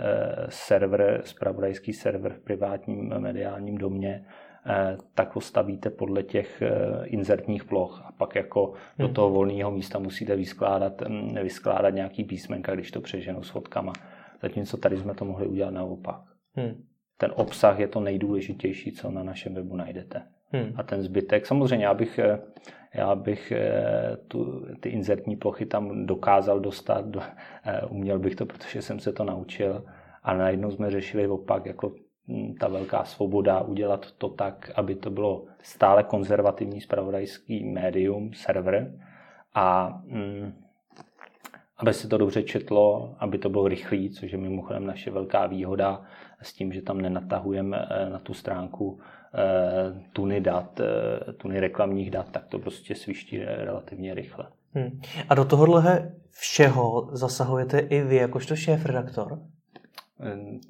server, 0.49 1.21
spravodajský 1.25 1.93
server 1.93 2.33
v 2.33 2.39
privátním 2.39 3.09
mediálním 3.19 3.77
domě, 3.77 4.25
Eh, 4.65 4.97
tak 5.15 5.35
ho 5.35 5.41
stavíte 5.41 5.89
podle 5.89 6.23
těch 6.23 6.61
eh, 6.61 7.05
inzertních 7.05 7.63
ploch 7.63 8.01
a 8.05 8.11
pak 8.11 8.35
jako 8.35 8.73
do 8.99 9.05
hmm. 9.05 9.13
toho 9.13 9.29
volného 9.29 9.71
místa 9.71 9.99
musíte 9.99 10.35
vyskládat, 10.35 11.01
mm, 11.01 11.35
vyskládat 11.35 11.89
nějaký 11.89 12.23
písmenka, 12.23 12.75
když 12.75 12.91
to 12.91 13.01
přeženu 13.01 13.43
s 13.43 13.49
fotkama. 13.49 13.93
Zatímco 14.41 14.77
tady 14.77 14.97
jsme 14.97 15.13
to 15.13 15.25
mohli 15.25 15.47
udělat 15.47 15.71
naopak. 15.71 16.21
Hmm. 16.55 16.83
Ten 17.17 17.31
obsah 17.35 17.79
je 17.79 17.87
to 17.87 17.99
nejdůležitější, 17.99 18.91
co 18.91 19.11
na 19.11 19.23
našem 19.23 19.53
webu 19.53 19.75
najdete. 19.75 20.21
Hmm. 20.51 20.73
A 20.75 20.83
ten 20.83 21.01
zbytek, 21.01 21.45
samozřejmě 21.45 21.85
já 21.85 21.93
bych, 21.93 22.19
eh, 22.19 22.39
já 22.93 23.15
bych 23.15 23.53
tu, 24.27 24.65
ty 24.79 24.89
inzertní 24.89 25.35
plochy 25.35 25.65
tam 25.65 26.05
dokázal 26.05 26.59
dostat, 26.59 27.05
do, 27.05 27.21
uměl 27.89 28.19
bych 28.19 28.35
to, 28.35 28.45
protože 28.45 28.81
jsem 28.81 28.99
se 28.99 29.13
to 29.13 29.23
naučil, 29.23 29.85
a 30.23 30.33
najednou 30.33 30.71
jsme 30.71 30.91
řešili 30.91 31.27
opak, 31.27 31.65
jako 31.65 31.91
Mm, 32.27 32.55
ta 32.55 32.67
velká 32.67 33.03
svoboda 33.03 33.61
udělat 33.61 34.11
to 34.11 34.29
tak, 34.29 34.71
aby 34.75 34.95
to 34.95 35.09
bylo 35.09 35.45
stále 35.61 36.03
konzervativní 36.03 36.81
spravodajský 36.81 37.65
médium, 37.65 38.33
server 38.33 38.99
a 39.53 39.97
mm, 40.05 40.53
aby 41.77 41.93
se 41.93 42.07
to 42.07 42.17
dobře 42.17 42.43
četlo, 42.43 43.15
aby 43.19 43.37
to 43.37 43.49
bylo 43.49 43.67
rychlý, 43.67 44.09
což 44.09 44.31
je 44.31 44.37
mimochodem 44.37 44.85
naše 44.85 45.11
velká 45.11 45.47
výhoda 45.47 46.01
s 46.43 46.53
tím, 46.53 46.73
že 46.73 46.81
tam 46.81 47.01
nenatahujeme 47.01 47.87
eh, 47.89 48.09
na 48.09 48.19
tu 48.19 48.33
stránku 48.33 48.99
eh, 49.33 50.03
tuny 50.13 50.41
dat, 50.41 50.79
eh, 50.79 51.33
tuny 51.33 51.59
reklamních 51.59 52.11
dat, 52.11 52.31
tak 52.31 52.47
to 52.47 52.59
prostě 52.59 52.95
sviští 52.95 53.39
relativně 53.43 54.13
rychle. 54.13 54.45
Hmm. 54.73 55.01
A 55.29 55.35
do 55.35 55.45
tohohle 55.45 56.11
všeho 56.31 57.09
zasahujete 57.11 57.79
i 57.79 58.01
vy 58.01 58.15
jakožto 58.15 58.55
šéf-redaktor? 58.55 59.39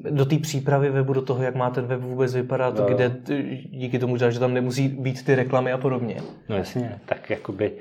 do 0.10 0.26
té 0.26 0.38
přípravy 0.38 0.90
webu, 0.90 1.14
do 1.14 1.22
toho, 1.22 1.44
jak 1.44 1.56
má 1.56 1.70
ten 1.70 1.86
web 1.86 2.02
vůbec 2.02 2.36
vypadat, 2.36 2.78
no. 2.78 2.86
kde 2.86 3.10
díky 3.70 4.00
tomu, 4.00 4.18
že 4.18 4.40
tam 4.40 4.54
nemusí 4.54 4.88
být 4.88 5.26
ty 5.26 5.36
reklamy 5.36 5.72
a 5.72 5.78
podobně. 5.78 6.18
No 6.50 6.58
jasně, 6.58 7.00
tak 7.06 7.30
jakoby 7.30 7.78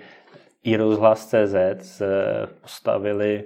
i 0.65 0.77
rozhlas 0.77 1.27
CZ 1.27 1.55
se 1.81 2.25
postavili 2.61 3.45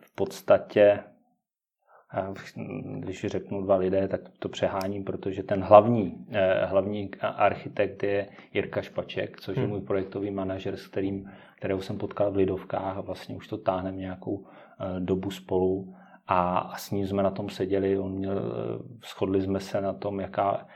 v 0.00 0.14
podstatě 0.14 0.98
když 2.98 3.24
řeknu 3.24 3.62
dva 3.62 3.76
lidé, 3.76 4.08
tak 4.08 4.20
to 4.38 4.48
přeháním, 4.48 5.04
protože 5.04 5.42
ten 5.42 5.62
hlavní, 5.62 6.26
eh, 6.32 6.66
hlavní 6.66 7.10
architekt 7.20 8.02
je 8.02 8.28
Jirka 8.54 8.82
Špaček, 8.82 9.40
což 9.40 9.56
je 9.56 9.62
hmm. 9.62 9.72
můj 9.72 9.80
projektový 9.80 10.30
manažer, 10.30 10.76
s 10.76 10.86
kterým, 10.86 11.30
kterého 11.56 11.80
jsem 11.80 11.98
potkal 11.98 12.32
v 12.32 12.36
Lidovkách 12.36 12.96
a 12.96 13.00
vlastně 13.00 13.36
už 13.36 13.48
to 13.48 13.58
táhneme 13.58 13.96
nějakou 13.96 14.46
eh, 14.46 15.00
dobu 15.00 15.30
spolu 15.30 15.94
a, 16.26 16.72
s 16.76 16.90
ním 16.90 17.06
jsme 17.06 17.22
na 17.22 17.30
tom 17.30 17.48
seděli, 17.48 17.98
on 17.98 18.12
měl, 18.12 18.38
eh, 18.38 19.06
shodli 19.08 19.42
jsme 19.42 19.60
se 19.60 19.80
na 19.80 19.92
tom, 19.92 20.20
jaká, 20.20 20.66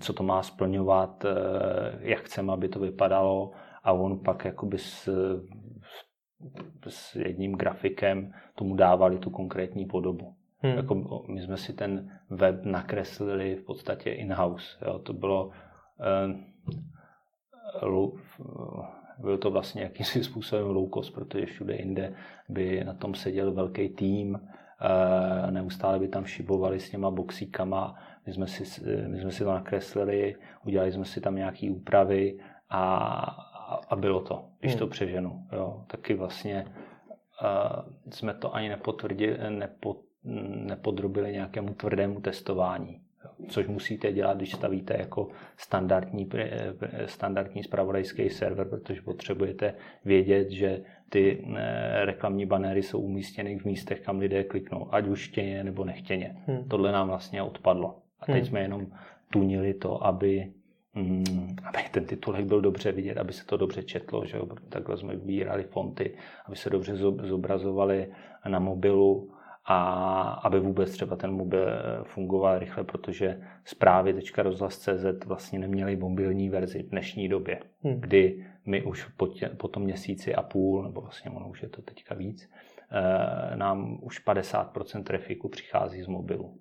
co 0.00 0.12
to 0.12 0.22
má 0.22 0.42
splňovat, 0.42 1.24
jak 2.00 2.20
chceme, 2.20 2.52
aby 2.52 2.68
to 2.68 2.80
vypadalo 2.80 3.50
a 3.84 3.92
on 3.92 4.18
pak 4.18 4.44
jakoby 4.44 4.78
s, 4.78 5.08
s 6.88 7.16
jedním 7.16 7.52
grafikem 7.52 8.32
tomu 8.54 8.76
dávali 8.76 9.18
tu 9.18 9.30
konkrétní 9.30 9.86
podobu. 9.86 10.37
Hmm. 10.60 10.76
Jako 10.76 11.24
my 11.28 11.42
jsme 11.42 11.56
si 11.56 11.72
ten 11.72 12.18
web 12.30 12.64
nakreslili 12.64 13.56
v 13.56 13.64
podstatě 13.64 14.10
in-house. 14.10 14.78
Jo. 14.86 14.98
To 14.98 15.12
bylo 15.12 15.50
eh, 16.00 16.48
byl 19.18 19.38
to 19.38 19.50
vlastně 19.50 19.82
jakýmsi 19.82 20.24
způsobem 20.24 20.66
low 20.66 20.90
cost, 20.94 21.10
protože 21.10 21.46
všude 21.46 21.76
jinde 21.76 22.14
by 22.48 22.84
na 22.84 22.94
tom 22.94 23.14
seděl 23.14 23.52
velký 23.52 23.88
tým, 23.88 24.40
eh, 24.40 25.50
neustále 25.50 25.98
by 25.98 26.08
tam 26.08 26.24
šibovali 26.24 26.80
s 26.80 26.90
těma 26.90 27.10
boxíkama, 27.10 27.94
my 28.26 28.32
jsme 28.32 28.46
si, 28.46 28.84
my 29.08 29.20
jsme 29.20 29.32
si 29.32 29.44
to 29.44 29.52
nakreslili, 29.52 30.36
udělali 30.64 30.92
jsme 30.92 31.04
si 31.04 31.20
tam 31.20 31.36
nějaké 31.36 31.70
úpravy 31.70 32.38
a, 32.70 32.84
a 33.88 33.96
bylo 33.96 34.20
to, 34.20 34.44
když 34.60 34.72
hmm. 34.72 34.78
to 34.78 34.86
přeženu. 34.86 35.46
Jo. 35.52 35.84
Taky 35.86 36.14
vlastně 36.14 36.64
uh, 36.64 38.12
jsme 38.12 38.34
to 38.34 38.54
ani 38.54 38.68
nepotvrdili, 38.68 39.38
nepot, 39.50 39.98
nepodrobili 40.66 41.32
nějakému 41.32 41.74
tvrdému 41.74 42.20
testování. 42.20 43.00
Což 43.48 43.66
musíte 43.66 44.12
dělat, 44.12 44.36
když 44.36 44.52
stavíte 44.52 44.96
jako 44.98 45.28
standardní, 45.56 46.28
standardní 47.06 47.62
spravodajský 47.62 48.30
server, 48.30 48.68
protože 48.68 49.02
potřebujete 49.02 49.74
vědět, 50.04 50.50
že 50.50 50.80
ty 51.08 51.44
eh, 51.56 52.04
reklamní 52.04 52.46
banéry 52.46 52.82
jsou 52.82 53.00
umístěny 53.00 53.58
v 53.58 53.64
místech, 53.64 54.00
kam 54.00 54.18
lidé 54.18 54.44
kliknou, 54.44 54.94
ať 54.94 55.06
už 55.06 55.28
chtěně 55.28 55.64
nebo 55.64 55.84
nechtěně. 55.84 56.36
Hmm. 56.46 56.68
Tohle 56.68 56.92
nám 56.92 57.08
vlastně 57.08 57.42
odpadlo. 57.42 57.98
A 58.20 58.26
teď 58.26 58.34
hmm. 58.34 58.44
jsme 58.44 58.60
jenom 58.60 58.86
tunili 59.30 59.74
to, 59.74 60.06
aby, 60.06 60.52
mm, 60.94 61.56
aby 61.64 61.78
ten 61.90 62.04
titulek 62.04 62.44
byl 62.44 62.60
dobře 62.60 62.92
vidět, 62.92 63.18
aby 63.18 63.32
se 63.32 63.46
to 63.46 63.56
dobře 63.56 63.82
četlo. 63.82 64.24
Že 64.24 64.36
jo? 64.36 64.46
Takhle 64.68 64.96
jsme 64.96 65.16
vybírali 65.16 65.62
fonty, 65.62 66.14
aby 66.46 66.56
se 66.56 66.70
dobře 66.70 66.96
zobrazovali 67.22 68.12
na 68.48 68.58
mobilu 68.58 69.30
a 69.70 70.22
aby 70.44 70.60
vůbec 70.60 70.90
třeba 70.90 71.16
ten 71.16 71.32
mobil 71.32 71.66
fungoval 72.04 72.58
rychle, 72.58 72.84
protože 72.84 73.40
zprávy.rozhlas.cz 73.64 75.24
vlastně 75.24 75.58
neměly 75.58 75.96
mobilní 75.96 76.48
verzi 76.48 76.82
v 76.82 76.88
dnešní 76.88 77.28
době, 77.28 77.60
hmm. 77.82 78.00
kdy 78.00 78.46
my 78.66 78.82
už 78.82 79.04
po, 79.04 79.26
tě, 79.26 79.48
po 79.48 79.68
tom 79.68 79.82
měsíci 79.82 80.34
a 80.34 80.42
půl, 80.42 80.82
nebo 80.82 81.00
vlastně 81.00 81.30
ono 81.30 81.48
už 81.48 81.62
je 81.62 81.68
to 81.68 81.82
teďka 81.82 82.14
víc, 82.14 82.50
eh, 82.90 83.56
nám 83.56 83.98
už 84.02 84.26
50% 84.26 85.02
trafiku 85.02 85.48
přichází 85.48 86.02
z 86.02 86.06
mobilu. 86.06 86.58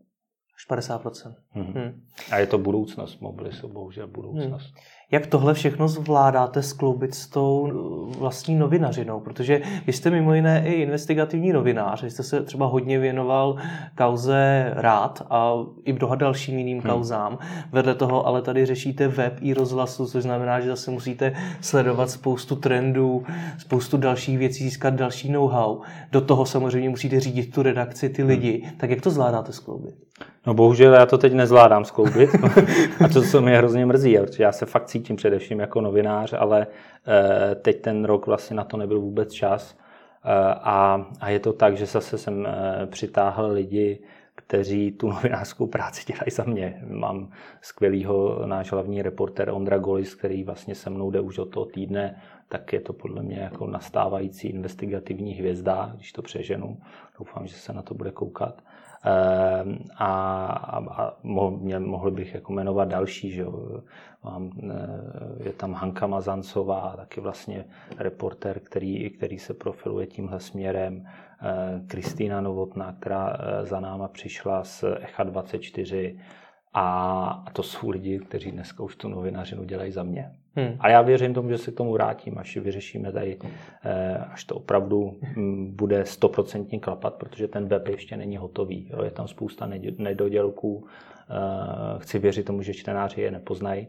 Až 0.55 0.67
50%. 0.69 1.35
Hmm. 1.49 1.65
Hmm. 1.65 2.05
A 2.31 2.37
je 2.37 2.47
to 2.47 2.57
budoucnost, 2.57 3.21
mobily 3.21 3.51
jsou 3.51 3.69
bohužel 3.69 4.07
budoucnost. 4.07 4.73
Hmm. 4.73 4.83
Jak 5.11 5.27
tohle 5.27 5.53
všechno 5.53 5.87
zvládáte 5.87 6.63
skloubit 6.63 7.15
s 7.15 7.27
tou 7.27 7.71
vlastní 8.19 8.55
novinařinou? 8.55 9.19
Protože 9.19 9.61
vy 9.87 9.93
jste 9.93 10.09
mimo 10.09 10.33
jiné 10.33 10.63
i 10.65 10.73
investigativní 10.73 11.53
novinář, 11.53 12.03
vy 12.03 12.11
jste 12.11 12.23
se 12.23 12.43
třeba 12.43 12.65
hodně 12.65 12.99
věnoval 12.99 13.55
kauze 13.95 14.71
rád 14.75 15.25
a 15.29 15.53
i 15.85 15.93
mnoha 15.93 16.15
dalším 16.15 16.57
jiným 16.57 16.79
hmm. 16.79 16.91
kauzám. 16.91 17.37
Vedle 17.71 17.95
toho 17.95 18.27
ale 18.27 18.41
tady 18.41 18.65
řešíte 18.65 19.07
web 19.07 19.37
i 19.41 19.53
rozhlasu, 19.53 20.07
což 20.07 20.23
znamená, 20.23 20.59
že 20.59 20.69
zase 20.69 20.91
musíte 20.91 21.33
sledovat 21.61 22.09
spoustu 22.09 22.55
trendů, 22.55 23.23
spoustu 23.57 23.97
dalších 23.97 24.37
věcí, 24.37 24.63
získat 24.63 24.93
další 24.93 25.31
know-how. 25.31 25.81
Do 26.11 26.21
toho 26.21 26.45
samozřejmě 26.45 26.89
musíte 26.89 27.19
řídit 27.19 27.53
tu 27.53 27.61
redakci, 27.61 28.09
ty 28.09 28.23
lidi. 28.23 28.61
Hmm. 28.63 28.77
Tak 28.77 28.89
jak 28.89 29.01
to 29.01 29.09
zvládáte 29.09 29.53
skloubit? 29.53 29.95
No 30.47 30.53
bohužel 30.53 30.93
já 30.93 31.05
to 31.05 31.17
teď 31.17 31.33
nezvládám 31.33 31.85
skloubit 31.85 32.29
a 33.05 33.07
to, 33.07 33.21
co 33.21 33.41
mě 33.41 33.57
hrozně 33.57 33.85
mrzí, 33.85 34.17
protože 34.17 34.43
já 34.43 34.51
se 34.51 34.65
fakt 34.65 34.89
cítím 34.97 35.15
především 35.15 35.59
jako 35.59 35.81
novinář, 35.81 36.33
ale 36.37 36.67
eh, 37.07 37.55
teď 37.55 37.81
ten 37.81 38.05
rok 38.05 38.27
vlastně 38.27 38.55
na 38.55 38.63
to 38.63 38.77
nebyl 38.77 38.99
vůbec 38.99 39.33
čas 39.33 39.77
eh, 39.77 40.29
a, 40.61 41.05
a 41.19 41.29
je 41.29 41.39
to 41.39 41.53
tak, 41.53 41.77
že 41.77 41.85
zase 41.85 42.17
jsem 42.17 42.47
eh, 42.47 42.87
přitáhl 42.87 43.51
lidi, 43.51 43.99
kteří 44.35 44.91
tu 44.91 45.07
novinářskou 45.13 45.67
práci 45.67 46.03
dělají 46.07 46.31
za 46.31 46.43
mě. 46.43 46.81
Mám 46.87 47.29
skvělýho 47.61 48.41
náš 48.45 48.71
hlavní 48.71 49.01
reporter 49.01 49.49
Ondra 49.49 49.77
Golis, 49.77 50.15
který 50.15 50.43
vlastně 50.43 50.75
se 50.75 50.89
mnou 50.89 51.11
jde 51.11 51.19
už 51.19 51.37
od 51.37 51.49
toho 51.49 51.65
týdne, 51.65 52.21
tak 52.49 52.73
je 52.73 52.81
to 52.81 52.93
podle 52.93 53.23
mě 53.23 53.39
jako 53.39 53.67
nastávající 53.67 54.47
investigativní 54.47 55.33
hvězda, 55.33 55.91
když 55.95 56.11
to 56.11 56.21
přeženu. 56.21 56.77
Doufám, 57.19 57.47
že 57.47 57.55
se 57.55 57.73
na 57.73 57.81
to 57.81 57.93
bude 57.93 58.11
koukat. 58.11 58.61
Ehm, 59.03 59.77
a, 59.97 60.45
a, 60.45 60.77
a 60.77 61.13
mohl 61.79 62.11
bych 62.11 62.33
jako 62.33 62.53
jmenovat 62.53 62.87
další, 62.87 63.31
že 63.31 63.41
jo. 63.41 63.81
Mám, 64.23 64.51
eh, 64.69 65.43
je 65.43 65.53
tam 65.53 65.73
Hanka 65.73 66.07
Mazancová, 66.07 66.93
taky 66.97 67.21
vlastně 67.21 67.65
reporter, 67.97 68.59
který, 68.59 69.09
který 69.09 69.39
se 69.39 69.53
profiluje 69.53 70.07
tímhle 70.07 70.39
směrem. 70.39 71.05
Eh, 71.41 71.81
Kristýna 71.87 72.41
Novotná, 72.41 72.95
která 72.99 73.37
eh, 73.39 73.65
za 73.65 73.79
náma 73.79 74.07
přišla 74.07 74.63
z 74.63 74.83
Echa 74.99 75.23
24 75.23 76.19
a 76.73 77.45
to 77.53 77.63
jsou 77.63 77.89
lidi, 77.89 78.19
kteří 78.19 78.51
dneska 78.51 78.83
už 78.83 78.95
tu 78.95 79.09
novinařinu 79.09 79.63
dělají 79.63 79.91
za 79.91 80.03
mě. 80.03 80.31
Hmm. 80.57 80.77
A 80.79 80.89
já 80.89 81.01
věřím 81.01 81.33
tomu, 81.33 81.49
že 81.49 81.57
se 81.57 81.71
k 81.71 81.75
tomu 81.75 81.91
vrátím, 81.91 82.37
až 82.37 82.57
vyřešíme 82.57 83.11
tady, 83.11 83.37
eh, 83.85 84.17
až 84.17 84.43
to 84.43 84.55
opravdu 84.55 85.19
hm, 85.21 85.75
bude 85.75 86.05
stoprocentně 86.05 86.79
klapat, 86.79 87.13
protože 87.13 87.47
ten 87.47 87.67
web 87.67 87.87
ještě 87.87 88.17
není 88.17 88.37
hotový. 88.37 88.89
Jo. 88.93 89.03
Je 89.03 89.11
tam 89.11 89.27
spousta 89.27 89.69
nedodělků. 89.97 90.87
Eh, 91.29 91.99
chci 91.99 92.19
věřit 92.19 92.43
tomu, 92.43 92.61
že 92.61 92.73
čtenáři 92.73 93.21
je 93.21 93.31
nepoznají, 93.31 93.87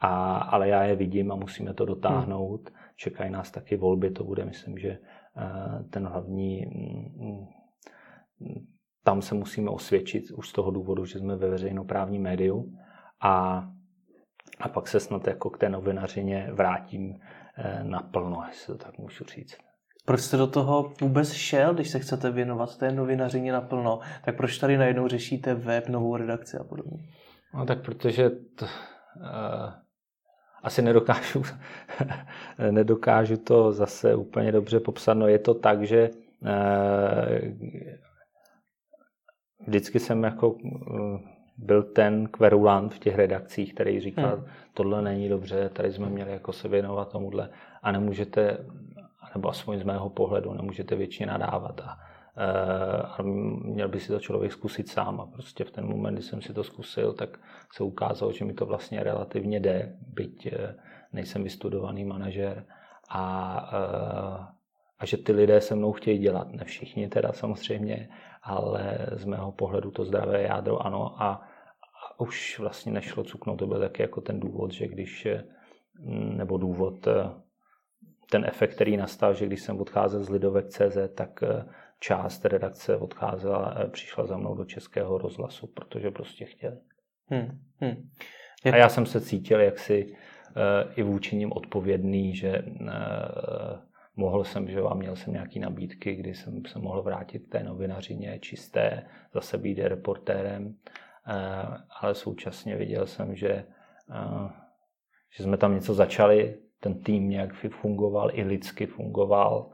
a, 0.00 0.36
ale 0.36 0.68
já 0.68 0.84
je 0.84 0.96
vidím 0.96 1.32
a 1.32 1.36
musíme 1.36 1.74
to 1.74 1.84
dotáhnout. 1.84 2.68
Hmm. 2.68 2.78
Čekají 2.96 3.30
nás 3.30 3.50
taky 3.50 3.76
volby, 3.76 4.10
to 4.10 4.24
bude, 4.24 4.44
myslím, 4.44 4.78
že 4.78 4.88
eh, 4.88 5.84
ten 5.90 6.06
hlavní 6.06 6.66
hm, 6.66 7.46
hm, 8.40 8.66
tam 9.04 9.22
se 9.22 9.34
musíme 9.34 9.70
osvědčit 9.70 10.30
už 10.30 10.48
z 10.48 10.52
toho 10.52 10.70
důvodu, 10.70 11.04
že 11.04 11.18
jsme 11.18 11.36
ve 11.36 11.48
veřejnoprávním 11.48 12.22
médiu 12.22 12.72
a, 13.22 13.64
a 14.60 14.68
pak 14.68 14.88
se 14.88 15.00
snad 15.00 15.26
jako 15.26 15.50
k 15.50 15.58
té 15.58 15.68
novinařině 15.68 16.48
vrátím 16.52 17.20
eh, 17.56 17.80
naplno, 17.82 18.44
jestli 18.48 18.66
to 18.66 18.84
tak 18.84 18.98
můžu 18.98 19.24
říct. 19.24 19.56
Proč 20.04 20.20
jste 20.20 20.36
do 20.36 20.46
toho 20.46 20.92
vůbec 21.00 21.32
šel, 21.32 21.74
když 21.74 21.88
se 21.88 21.98
chcete 21.98 22.30
věnovat 22.30 22.76
té 22.76 22.92
novinařině 22.92 23.52
naplno? 23.52 24.00
Tak 24.24 24.36
proč 24.36 24.58
tady 24.58 24.76
najednou 24.76 25.08
řešíte 25.08 25.54
web, 25.54 25.88
novou 25.88 26.16
redakci 26.16 26.56
a 26.56 26.64
podobně? 26.64 26.98
No 27.54 27.66
tak 27.66 27.84
protože 27.84 28.30
to, 28.30 28.64
uh, 28.64 28.70
asi 30.62 30.82
nedokážu, 30.82 31.42
nedokážu 32.70 33.36
to 33.36 33.72
zase 33.72 34.14
úplně 34.14 34.52
dobře 34.52 34.80
popsat. 34.80 35.14
No 35.14 35.28
je 35.28 35.38
to 35.38 35.54
tak, 35.54 35.82
že 35.82 36.10
uh, 36.42 36.48
vždycky 39.66 40.00
jsem 40.00 40.24
jako 40.24 40.56
eh, 40.64 41.39
byl 41.64 41.82
ten 41.82 42.26
kverulant 42.28 42.94
v 42.94 42.98
těch 42.98 43.14
redakcích, 43.16 43.74
který 43.74 44.00
říkal, 44.00 44.36
hmm. 44.36 44.44
tohle 44.74 45.02
není 45.02 45.28
dobře, 45.28 45.68
tady 45.68 45.92
jsme 45.92 46.08
měli 46.08 46.32
jako 46.32 46.52
se 46.52 46.68
věnovat 46.68 47.12
tomuhle 47.12 47.50
a 47.82 47.92
nemůžete, 47.92 48.58
nebo 49.34 49.48
aspoň 49.48 49.78
z 49.78 49.82
mého 49.82 50.10
pohledu, 50.10 50.54
nemůžete 50.54 50.96
většině 50.96 51.26
nadávat 51.26 51.80
a, 51.80 51.98
eh, 52.36 53.02
a 53.02 53.22
měl 53.62 53.88
by 53.88 54.00
si 54.00 54.08
to 54.08 54.20
člověk 54.20 54.52
zkusit 54.52 54.88
sám. 54.88 55.20
A 55.20 55.26
prostě 55.26 55.64
v 55.64 55.70
ten 55.70 55.86
moment, 55.86 56.14
kdy 56.14 56.22
jsem 56.22 56.42
si 56.42 56.54
to 56.54 56.64
zkusil, 56.64 57.12
tak 57.12 57.38
se 57.72 57.84
ukázalo, 57.84 58.32
že 58.32 58.44
mi 58.44 58.52
to 58.52 58.66
vlastně 58.66 59.02
relativně 59.02 59.60
jde, 59.60 59.96
byť 60.14 60.46
eh, 60.46 60.74
nejsem 61.12 61.44
vystudovaný 61.44 62.04
manažer. 62.04 62.64
A, 63.12 63.54
a 64.98 65.06
že 65.06 65.16
ty 65.16 65.32
lidé 65.32 65.60
se 65.60 65.74
mnou 65.74 65.92
chtějí 65.92 66.18
dělat, 66.18 66.52
ne 66.52 66.64
všichni 66.64 67.08
teda 67.08 67.32
samozřejmě, 67.32 68.08
ale 68.42 68.98
z 69.12 69.24
mého 69.24 69.52
pohledu 69.52 69.90
to 69.90 70.04
zdravé 70.04 70.42
jádro 70.42 70.86
ano 70.86 71.22
a, 71.22 71.42
a 72.20 72.22
už 72.22 72.58
vlastně 72.58 72.92
nešlo 72.92 73.24
cuknout. 73.24 73.58
To 73.58 73.66
byl 73.66 73.80
taky 73.80 74.02
jako 74.02 74.20
ten 74.20 74.40
důvod, 74.40 74.72
že 74.72 74.88
když, 74.88 75.28
mm, 75.98 76.36
nebo 76.36 76.58
důvod, 76.58 77.06
eh, 77.06 77.30
ten 78.30 78.44
efekt, 78.44 78.74
který 78.74 78.96
nastal, 78.96 79.34
že 79.34 79.46
když 79.46 79.62
jsem 79.62 79.80
odcházel 79.80 80.22
z 80.22 80.28
Lidovek.cz, 80.28 80.98
tak 81.14 81.42
eh, 81.42 81.64
část 82.00 82.44
redakce 82.44 82.96
odcházela, 82.96 83.74
eh, 83.76 83.88
přišla 83.88 84.26
za 84.26 84.36
mnou 84.36 84.54
do 84.54 84.64
českého 84.64 85.18
rozhlasu, 85.18 85.66
protože 85.66 86.10
prostě 86.10 86.44
chtěli. 86.44 86.76
Hmm, 87.26 87.58
hmm. 87.80 88.10
A 88.72 88.76
já 88.76 88.88
jsem 88.88 89.06
se 89.06 89.20
cítil 89.20 89.60
jaksi 89.60 90.14
i 90.96 91.02
vůči 91.02 91.36
ním 91.36 91.52
odpovědný, 91.52 92.36
že 92.36 92.64
mohl 94.16 94.44
jsem, 94.44 94.68
že 94.68 94.80
a 94.80 94.94
měl 94.94 95.16
jsem 95.16 95.32
nějaké 95.32 95.60
nabídky, 95.60 96.14
kdy 96.14 96.34
jsem 96.34 96.64
se 96.66 96.78
mohl 96.78 97.02
vrátit 97.02 97.38
k 97.38 97.52
té 97.52 97.62
novinařině 97.62 98.38
čisté, 98.38 99.06
zase 99.34 99.58
být 99.58 99.78
reportérem, 99.78 100.74
ale 102.00 102.14
současně 102.14 102.76
viděl 102.76 103.06
jsem, 103.06 103.34
že, 103.36 103.64
že 105.36 105.44
jsme 105.44 105.56
tam 105.56 105.74
něco 105.74 105.94
začali, 105.94 106.58
ten 106.80 107.02
tým 107.02 107.28
nějak 107.28 107.50
fungoval, 107.80 108.30
i 108.32 108.42
lidsky 108.42 108.86
fungoval, 108.86 109.70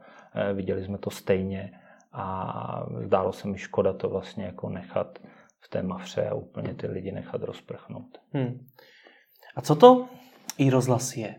viděli 0.53 0.83
jsme 0.83 0.97
to 0.97 1.09
stejně 1.09 1.71
a 2.13 2.85
zdálo 3.05 3.33
se 3.33 3.47
mi 3.47 3.57
škoda 3.57 3.93
to 3.93 4.09
vlastně 4.09 4.45
jako 4.45 4.69
nechat 4.69 5.19
v 5.59 5.69
té 5.69 5.83
mafře 5.83 6.29
a 6.29 6.33
úplně 6.33 6.73
ty 6.73 6.87
lidi 6.87 7.11
nechat 7.11 7.43
rozprchnout. 7.43 8.17
Hmm. 8.33 8.65
A 9.55 9.61
co 9.61 9.75
to 9.75 10.07
i 10.57 10.69
rozhlas 10.69 11.17
je? 11.17 11.35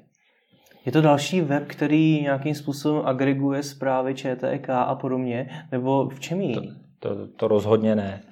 Je 0.85 0.93
to 0.93 1.01
další 1.01 1.41
web, 1.41 1.67
který 1.67 2.23
nějakým 2.23 2.55
způsobem 2.55 3.07
agreguje 3.07 3.63
zprávy 3.63 4.15
ČTK 4.15 4.69
a 4.71 4.95
podobně? 4.95 5.67
Nebo 5.73 6.09
v 6.09 6.21
čem 6.21 6.41
je 6.41 6.55
to, 6.55 6.63
to, 6.99 7.27
to 7.27 7.49
rozhodně 7.49 7.97
ne. 7.97 8.23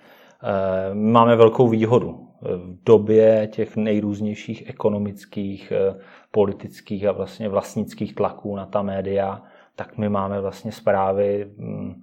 Eh, 0.42 0.94
máme 0.94 1.36
velkou 1.36 1.68
výhodu. 1.68 2.28
V 2.40 2.84
době 2.84 3.48
těch 3.52 3.76
nejrůznějších 3.76 4.68
ekonomických, 4.68 5.72
eh, 5.72 5.98
politických 6.30 7.06
a 7.06 7.12
vlastně 7.12 7.48
vlastnických 7.48 8.14
tlaků 8.14 8.56
na 8.56 8.66
ta 8.66 8.82
média, 8.82 9.42
tak 9.76 9.98
my 9.98 10.08
máme 10.08 10.40
vlastně 10.40 10.72
zprávy 10.72 11.50
hm, 11.58 12.02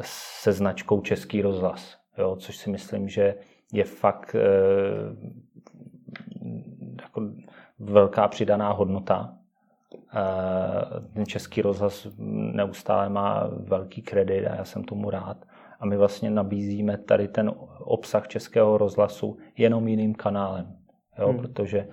se 0.00 0.52
značkou 0.52 1.00
Český 1.00 1.42
rozhlas, 1.42 1.96
jo, 2.18 2.36
což 2.36 2.56
si 2.56 2.70
myslím, 2.70 3.08
že 3.08 3.34
je 3.72 3.84
fakt 3.84 4.36
jako 7.02 7.22
velká 7.78 8.28
přidaná 8.28 8.72
hodnota. 8.72 9.34
Ten 11.14 11.26
Český 11.26 11.62
rozhlas 11.62 12.06
neustále 12.52 13.08
má 13.08 13.48
velký 13.50 14.02
kredit 14.02 14.46
a 14.46 14.54
já 14.54 14.64
jsem 14.64 14.84
tomu 14.84 15.10
rád. 15.10 15.36
A 15.78 15.86
my 15.86 15.96
vlastně 15.96 16.30
nabízíme 16.30 16.98
tady 16.98 17.28
ten 17.28 17.52
obsah 17.78 18.28
Českého 18.28 18.78
rozhlasu 18.78 19.38
jenom 19.56 19.88
jiným 19.88 20.14
kanálem, 20.14 20.76
jo, 21.18 21.28
hmm. 21.28 21.38
protože 21.38 21.78
e, 21.78 21.88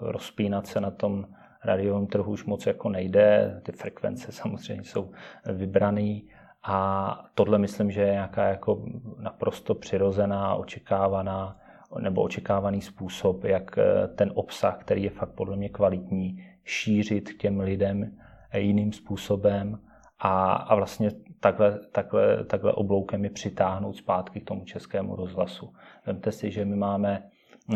rozpínat 0.00 0.66
se 0.66 0.80
na 0.80 0.90
tom 0.90 1.26
radiovém 1.64 2.06
trhu 2.06 2.32
už 2.32 2.44
moc 2.44 2.66
jako 2.66 2.88
nejde, 2.88 3.60
ty 3.64 3.72
frekvence 3.72 4.32
samozřejmě 4.32 4.84
jsou 4.84 5.10
vybrané 5.52 6.20
a 6.62 7.20
tohle 7.34 7.58
myslím, 7.58 7.90
že 7.90 8.00
je 8.00 8.12
nějaká 8.12 8.44
jako 8.44 8.84
naprosto 9.18 9.74
přirozená, 9.74 10.54
očekávaná 10.54 11.60
nebo 12.00 12.22
očekávaný 12.22 12.82
způsob, 12.82 13.44
jak 13.44 13.78
eh, 13.78 14.08
ten 14.08 14.32
obsah, 14.34 14.78
který 14.78 15.02
je 15.02 15.10
fakt 15.10 15.32
podle 15.32 15.56
mě 15.56 15.68
kvalitní, 15.68 16.44
šířit 16.64 17.32
k 17.32 17.36
těm 17.36 17.60
lidem 17.60 18.16
jiným 18.54 18.92
způsobem 18.92 19.78
a, 20.18 20.52
a 20.52 20.74
vlastně 20.74 21.10
takhle, 21.40 21.78
takhle, 21.92 22.44
takhle 22.44 22.72
obloukem 22.72 23.24
je 23.24 23.30
přitáhnout 23.30 23.96
zpátky 23.96 24.40
k 24.40 24.44
tomu 24.44 24.64
českému 24.64 25.16
rozhlasu. 25.16 25.72
Vemte 26.06 26.32
si, 26.32 26.50
že 26.50 26.64
my 26.64 26.76
máme 26.76 27.22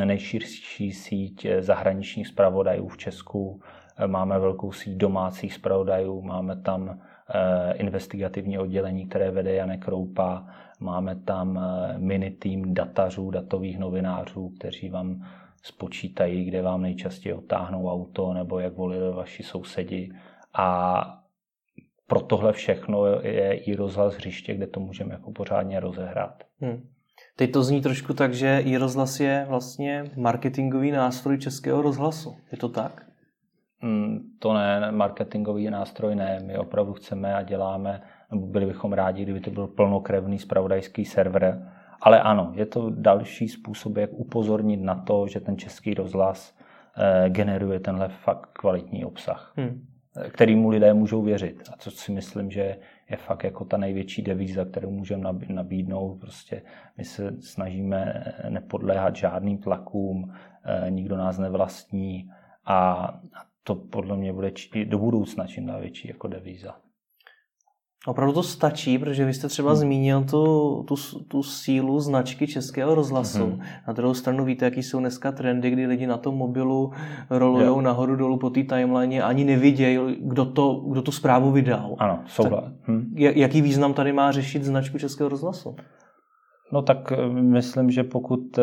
nejširší 0.04 0.92
síť 0.92 1.44
eh, 1.44 1.62
zahraničních 1.62 2.28
zpravodajů 2.28 2.88
v 2.88 2.96
Česku, 2.96 3.60
máme 4.06 4.38
velkou 4.38 4.72
síť 4.72 4.96
domácích 4.96 5.54
zpravodajů, 5.54 6.22
máme 6.22 6.56
tam 6.56 7.00
Eh, 7.34 7.72
investigativní 7.72 8.58
oddělení, 8.58 9.06
které 9.06 9.30
vede 9.30 9.54
Janek 9.54 9.88
Roupa. 9.88 10.46
Máme 10.80 11.16
tam 11.16 11.58
eh, 11.58 11.98
mini 11.98 12.30
tým 12.30 12.74
datařů, 12.74 13.30
datových 13.30 13.78
novinářů, 13.78 14.48
kteří 14.48 14.90
vám 14.90 15.26
spočítají, 15.62 16.44
kde 16.44 16.62
vám 16.62 16.82
nejčastěji 16.82 17.32
otáhnou 17.32 17.88
auto 17.88 18.32
nebo 18.34 18.58
jak 18.58 18.76
volili 18.76 19.14
vaši 19.14 19.42
sousedi. 19.42 20.10
A 20.54 21.19
pro 22.10 22.20
tohle 22.20 22.52
všechno 22.52 23.06
je 23.22 23.54
i 23.54 23.74
rozhlas 23.74 24.14
hřiště, 24.14 24.54
kde 24.54 24.66
to 24.66 24.80
můžeme 24.80 25.14
jako 25.14 25.30
pořádně 25.30 25.80
rozehrát. 25.80 26.44
Hmm. 26.60 26.82
Teď 27.36 27.52
to 27.52 27.62
zní 27.62 27.80
trošku 27.80 28.14
tak, 28.14 28.34
že 28.34 28.60
i 28.64 28.76
rozhlas 28.76 29.20
je 29.20 29.46
vlastně 29.48 30.04
marketingový 30.16 30.90
nástroj 30.90 31.38
českého 31.38 31.82
rozhlasu. 31.82 32.36
Je 32.52 32.58
to 32.58 32.68
tak? 32.68 33.06
Mm, 33.82 34.18
to 34.38 34.54
ne, 34.54 34.92
marketingový 34.92 35.70
nástroj 35.70 36.14
ne. 36.14 36.40
My 36.44 36.58
opravdu 36.58 36.92
chceme 36.92 37.34
a 37.34 37.42
děláme, 37.42 38.02
nebo 38.30 38.46
byli 38.46 38.66
bychom 38.66 38.92
rádi, 38.92 39.22
kdyby 39.22 39.40
to 39.40 39.50
byl 39.50 39.66
plnokrevný 39.66 40.38
spravodajský 40.38 41.04
server. 41.04 41.72
Ale 42.00 42.20
ano, 42.20 42.52
je 42.54 42.66
to 42.66 42.90
další 42.90 43.48
způsob, 43.48 43.96
jak 43.96 44.10
upozornit 44.12 44.80
na 44.80 44.94
to, 44.94 45.28
že 45.28 45.40
ten 45.40 45.58
český 45.58 45.94
rozhlas 45.94 46.54
eh, 46.96 47.30
generuje 47.30 47.80
tenhle 47.80 48.08
fakt 48.08 48.50
kvalitní 48.52 49.04
obsah, 49.04 49.52
hmm. 49.56 49.89
Kterýmu 50.28 50.68
lidé 50.68 50.94
můžou 50.94 51.22
věřit. 51.22 51.62
A 51.72 51.76
co 51.76 51.90
si 51.90 52.12
myslím, 52.12 52.50
že 52.50 52.76
je 53.10 53.16
fakt 53.16 53.44
jako 53.44 53.64
ta 53.64 53.76
největší 53.76 54.22
devíza, 54.22 54.64
kterou 54.64 54.90
můžeme 54.90 55.32
nabídnout. 55.48 56.20
Prostě 56.20 56.62
my 56.98 57.04
se 57.04 57.36
snažíme 57.40 58.24
nepodléhat 58.48 59.16
žádným 59.16 59.58
tlakům, 59.58 60.32
eh, 60.64 60.90
nikdo 60.90 61.16
nás 61.16 61.38
nevlastní 61.38 62.30
a 62.64 63.08
to 63.62 63.74
podle 63.74 64.16
mě 64.16 64.32
bude 64.32 64.52
do 64.84 64.98
budoucna 64.98 65.46
čím 65.46 65.66
dál 65.66 65.80
větší 65.80 66.08
jako 66.08 66.28
devíza. 66.28 66.76
Opravdu 68.06 68.34
to 68.34 68.42
stačí, 68.42 68.98
protože 68.98 69.24
vy 69.24 69.34
jste 69.34 69.48
třeba 69.48 69.70
hmm. 69.70 69.78
zmínil 69.78 70.24
tu, 70.24 70.84
tu, 70.88 70.94
tu 71.28 71.42
sílu 71.42 72.00
značky 72.00 72.46
českého 72.46 72.94
rozhlasu. 72.94 73.44
Hmm. 73.44 73.60
Na 73.88 73.92
druhou 73.92 74.14
stranu 74.14 74.44
víte, 74.44 74.64
jaký 74.64 74.82
jsou 74.82 75.00
dneska 75.00 75.32
trendy, 75.32 75.70
kdy 75.70 75.86
lidi 75.86 76.06
na 76.06 76.16
tom 76.16 76.34
mobilu 76.34 76.92
rolují 77.30 77.82
nahoru 77.82 78.16
dolů 78.16 78.38
po 78.38 78.50
té 78.50 78.62
timeline 78.62 79.22
ani 79.22 79.44
nevidějí, 79.44 79.98
kdo, 80.20 80.44
to, 80.44 80.74
kdo 80.74 81.02
tu 81.02 81.12
zprávu 81.12 81.50
vydal. 81.50 81.94
Ano, 81.98 82.22
souhlas. 82.26 82.64
Hmm. 82.82 83.14
Jaký 83.16 83.62
význam 83.62 83.94
tady 83.94 84.12
má 84.12 84.32
řešit 84.32 84.64
značku 84.64 84.98
českého 84.98 85.28
rozhlasu? 85.28 85.76
No 86.72 86.82
tak 86.82 87.12
eh, 87.12 87.28
myslím, 87.28 87.90
že 87.90 88.04
pokud 88.04 88.58
eh, 88.58 88.62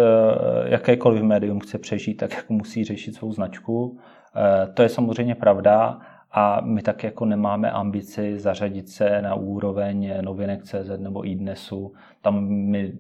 jakékoliv 0.65 1.23
médium 1.23 1.60
chce 1.60 1.78
přežít, 1.78 2.17
tak 2.17 2.34
jako 2.36 2.54
musí 2.54 2.84
řešit 2.84 3.15
svou 3.15 3.34
značku. 3.34 3.97
Eh, 4.36 4.67
to 4.73 4.82
je 4.82 4.89
samozřejmě 4.89 5.36
pravda 5.36 6.00
a 6.38 6.62
my 6.62 6.82
tak 6.82 7.04
jako 7.04 7.26
nemáme 7.26 7.71
ambici 7.71 8.39
zařadit 8.39 8.89
se 8.89 9.21
na 9.21 9.36
úroveň 9.36 10.13
novinek 10.21 10.63
CZ 10.63 10.89
nebo 10.97 11.28
iDnesu. 11.28 11.93
Tam 12.21 12.47
my 12.50 12.93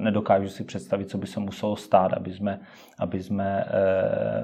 nedokážu 0.00 0.48
si 0.48 0.64
představit, 0.64 1.10
co 1.10 1.18
by 1.18 1.26
se 1.26 1.40
muselo 1.40 1.76
stát, 1.76 2.12
aby 2.12 2.32
jsme, 2.32 2.60
aby 2.98 3.22
jsme 3.22 3.64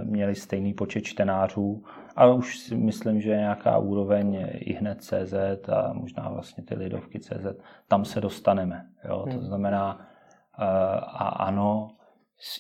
měli 0.05 0.35
stejný 0.35 0.75
počet 0.75 1.01
čtenářů. 1.01 1.85
Ale 2.17 2.35
už 2.35 2.59
si 2.59 2.77
myslím, 2.77 3.21
že 3.21 3.31
nějaká 3.31 3.79
úroveň 3.79 4.47
i 4.53 4.73
hned 4.73 5.03
CZ 5.03 5.35
a 5.69 5.93
možná 5.93 6.29
vlastně 6.29 6.65
ty 6.65 6.75
lidovky 6.75 7.21
CZ, 7.21 7.47
tam 7.89 8.05
se 8.05 8.21
dostaneme. 8.21 8.87
Jo? 9.09 9.27
To 9.31 9.37
hmm. 9.37 9.47
znamená, 9.47 10.09
a 11.03 11.29
ano, 11.29 11.91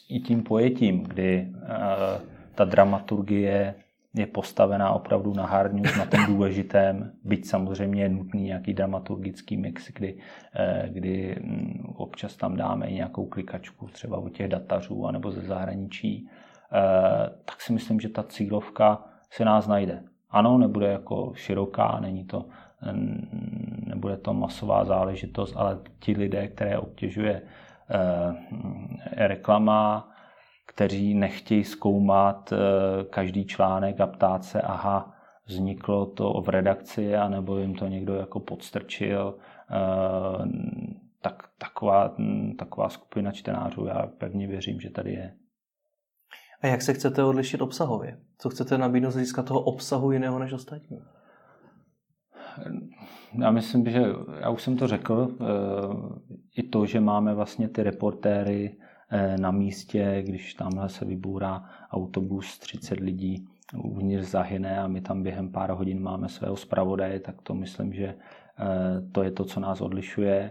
i 0.09 0.21
tím 0.21 0.43
pojetím, 0.43 1.03
kdy 1.03 1.53
ta 2.55 2.65
dramaturgie 2.65 3.75
je 4.17 4.27
postavená 4.27 4.91
opravdu 4.91 5.35
na 5.35 5.47
hard 5.47 5.73
news, 5.73 5.97
na 5.97 6.07
tom 6.07 6.27
důležitém, 6.27 7.13
byť 7.25 7.47
samozřejmě 7.47 8.03
je 8.03 8.09
nutný 8.09 8.43
nějaký 8.43 8.75
dramaturgický 8.75 9.57
mix, 9.57 9.91
kdy, 9.93 10.19
eh, 10.55 10.89
kdy 10.93 11.37
mm, 11.41 11.95
občas 11.97 12.37
tam 12.37 12.57
dáme 12.57 12.87
i 12.87 12.95
nějakou 12.95 13.27
klikačku 13.27 13.89
třeba 13.89 14.19
od 14.19 14.29
těch 14.29 14.49
datařů 14.49 15.07
anebo 15.07 15.31
ze 15.31 15.41
zahraničí, 15.41 16.29
eh, 16.29 17.31
tak 17.45 17.61
si 17.61 17.73
myslím, 17.73 18.01
že 18.01 18.09
ta 18.09 18.23
cílovka 18.23 19.05
se 19.31 19.45
nás 19.45 19.67
najde. 19.67 20.03
Ano, 20.31 20.59
nebude 20.59 20.87
jako 20.87 21.33
široká, 21.35 21.99
není 22.01 22.25
to, 22.25 22.47
nebude 23.87 24.17
to 24.17 24.35
masová 24.35 24.85
záležitost, 24.85 25.57
ale 25.57 25.79
ti 25.99 26.13
lidé, 26.13 26.49
které 26.49 26.79
obtěžuje 26.79 27.43
eh, 27.91 29.27
reklama, 29.27 30.09
kteří 30.77 31.15
nechtějí 31.15 31.65
zkoumat 31.65 32.53
eh, 32.53 32.57
každý 33.05 33.47
článek 33.47 34.01
a 34.01 34.07
ptát 34.07 34.45
se, 34.45 34.61
aha, 34.61 35.15
vzniklo 35.47 36.07
to 36.07 36.41
v 36.41 36.49
redakci, 36.49 37.17
anebo 37.17 37.59
jim 37.59 37.75
to 37.75 37.87
někdo 37.87 38.15
jako 38.15 38.41
podstrčil, 38.41 39.39
eh, 39.71 39.77
tak 41.23 41.43
taková, 41.59 42.17
taková 42.59 42.89
skupina 42.89 43.33
čtenářů, 43.33 43.87
já 43.87 44.07
pevně 44.19 44.47
věřím, 44.47 44.81
že 44.81 44.91
tady 44.91 45.13
je. 45.13 45.35
A 46.63 46.67
jak 46.67 46.83
se 46.83 46.95
chcete 46.95 47.25
odlišit 47.25 47.63
obsahově? 47.63 48.19
Co 48.39 48.51
chcete 48.51 48.79
nabídnout 48.79 49.11
z 49.11 49.15
hlediska 49.15 49.43
toho 49.43 49.61
obsahu 49.61 50.13
jiného 50.13 50.39
než 50.39 50.53
ostatní? 50.53 50.99
Já 53.41 53.51
myslím, 53.51 53.91
že 53.91 54.03
já 54.41 54.51
už 54.51 54.63
jsem 54.63 54.77
to 54.77 54.87
řekl, 54.87 55.29
eh, 55.41 55.45
i 56.57 56.63
to, 56.63 56.87
že 56.87 57.01
máme 57.01 57.35
vlastně 57.35 57.69
ty 57.69 57.83
reportéry 57.83 58.77
na 59.39 59.51
místě, 59.51 60.23
když 60.27 60.55
tamhle 60.55 60.89
se 60.89 61.05
vybourá 61.05 61.65
autobus, 61.91 62.59
30 62.59 63.01
lidí 63.01 63.49
uvnitř 63.75 64.29
zahyne 64.29 64.81
a 64.81 64.87
my 64.87 65.01
tam 65.01 65.23
během 65.23 65.53
pár 65.53 65.71
hodin 65.71 66.03
máme 66.03 66.29
svého 66.29 66.57
zpravodaje, 66.57 67.21
tak 67.21 67.43
to 67.43 67.55
myslím, 67.55 67.93
že 67.93 68.07
eh, 68.07 69.11
to 69.13 69.23
je 69.23 69.31
to, 69.31 69.45
co 69.45 69.61
nás 69.61 69.81
odlišuje. 69.81 70.51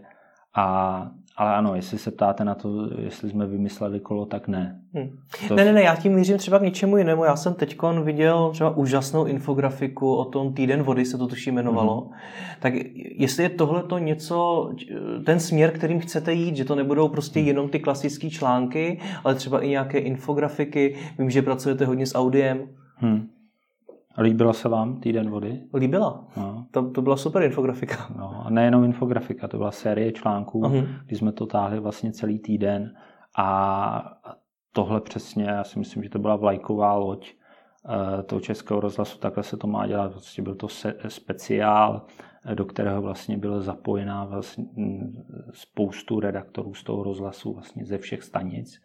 A, 0.55 1.11
ale 1.37 1.55
ano, 1.55 1.75
jestli 1.75 1.97
se 1.97 2.11
ptáte 2.11 2.45
na 2.45 2.55
to, 2.55 2.89
jestli 2.99 3.29
jsme 3.29 3.47
vymysleli 3.47 3.99
kolo, 3.99 4.25
tak 4.25 4.47
ne. 4.47 4.79
Hmm. 4.93 5.09
To... 5.47 5.55
Ne, 5.55 5.65
ne, 5.65 5.73
ne, 5.73 5.81
já 5.83 5.95
tím 5.95 6.13
mířím 6.13 6.37
třeba 6.37 6.59
k 6.59 6.61
něčemu 6.61 6.97
jinému. 6.97 7.23
Já 7.23 7.35
jsem 7.35 7.53
teď 7.53 7.77
viděl 8.03 8.49
třeba 8.51 8.77
úžasnou 8.77 9.25
infografiku 9.25 10.15
o 10.15 10.25
tom 10.25 10.53
týden 10.53 10.83
vody, 10.83 11.05
se 11.05 11.17
to 11.17 11.27
tuším 11.27 11.53
jmenovalo. 11.53 12.01
Hmm. 12.01 12.11
Tak 12.59 12.73
jestli 12.95 13.43
je 13.43 13.49
tohle 13.49 13.83
to 13.83 13.97
něco, 13.97 14.69
ten 15.25 15.39
směr, 15.39 15.71
kterým 15.71 15.99
chcete 15.99 16.33
jít, 16.33 16.55
že 16.55 16.65
to 16.65 16.75
nebudou 16.75 17.07
prostě 17.07 17.39
hmm. 17.39 17.47
jenom 17.47 17.69
ty 17.69 17.79
klasické 17.79 18.29
články, 18.29 18.99
ale 19.23 19.35
třeba 19.35 19.61
i 19.61 19.69
nějaké 19.69 19.97
infografiky. 19.97 20.95
Vím, 21.19 21.29
že 21.29 21.41
pracujete 21.41 21.85
hodně 21.85 22.05
s 22.05 22.15
audiem. 22.15 22.59
Hmm. 22.95 23.27
Líbila 24.17 24.53
se 24.53 24.69
vám 24.69 24.99
týden 24.99 25.29
vody? 25.29 25.63
Líbila. 25.73 26.27
No. 26.37 26.65
To, 26.71 26.91
to 26.91 27.01
byla 27.01 27.17
super 27.17 27.43
infografika. 27.43 28.07
No, 28.17 28.45
a 28.45 28.49
nejenom 28.49 28.83
infografika, 28.83 29.47
to 29.47 29.57
byla 29.57 29.71
série 29.71 30.11
článků, 30.11 30.61
uh-huh. 30.61 30.87
kdy 31.05 31.15
jsme 31.15 31.31
to 31.31 31.45
táhli 31.45 31.79
vlastně 31.79 32.11
celý 32.11 32.39
týden 32.39 32.93
a 33.37 34.17
tohle 34.73 35.01
přesně, 35.01 35.43
já 35.43 35.63
si 35.63 35.79
myslím, 35.79 36.03
že 36.03 36.09
to 36.09 36.19
byla 36.19 36.35
vlajková 36.35 36.93
loď 36.93 37.33
uh, 37.83 38.21
toho 38.21 38.39
českého 38.39 38.79
rozhlasu, 38.79 39.17
takhle 39.17 39.43
se 39.43 39.57
to 39.57 39.67
má 39.67 39.87
dělat, 39.87 40.11
vlastně 40.11 40.43
byl 40.43 40.55
to 40.55 40.67
se, 40.67 40.95
speciál, 41.07 42.05
do 42.53 42.65
kterého 42.65 43.01
vlastně 43.01 43.37
byla 43.37 43.61
zapojená 43.61 44.25
vlastně 44.25 44.65
spoustu 45.53 46.19
redaktorů 46.19 46.73
z 46.73 46.83
toho 46.83 47.03
rozhlasu 47.03 47.53
vlastně 47.53 47.85
ze 47.85 47.97
všech 47.97 48.23
stanic. 48.23 48.81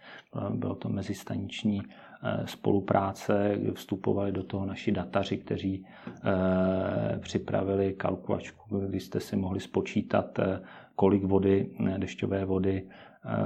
Bylo 0.51 0.75
to 0.75 0.89
mezistaniční 0.89 1.83
Eh, 2.23 2.47
spolupráce, 2.47 3.59
vstupovali 3.75 4.33
do 4.33 4.43
toho 4.43 4.67
naši 4.67 4.93
dataři, 4.93 5.37
kteří 5.37 5.87
eh, 6.25 7.19
připravili 7.19 7.93
kalkulačku, 7.93 8.79
kdy 8.79 9.01
jste 9.01 9.21
si 9.21 9.37
mohli 9.37 9.61
spočítat, 9.61 10.39
eh, 10.39 10.61
kolik 10.97 11.25
vody, 11.25 11.71
dešťové 11.99 12.45
vody 12.45 12.89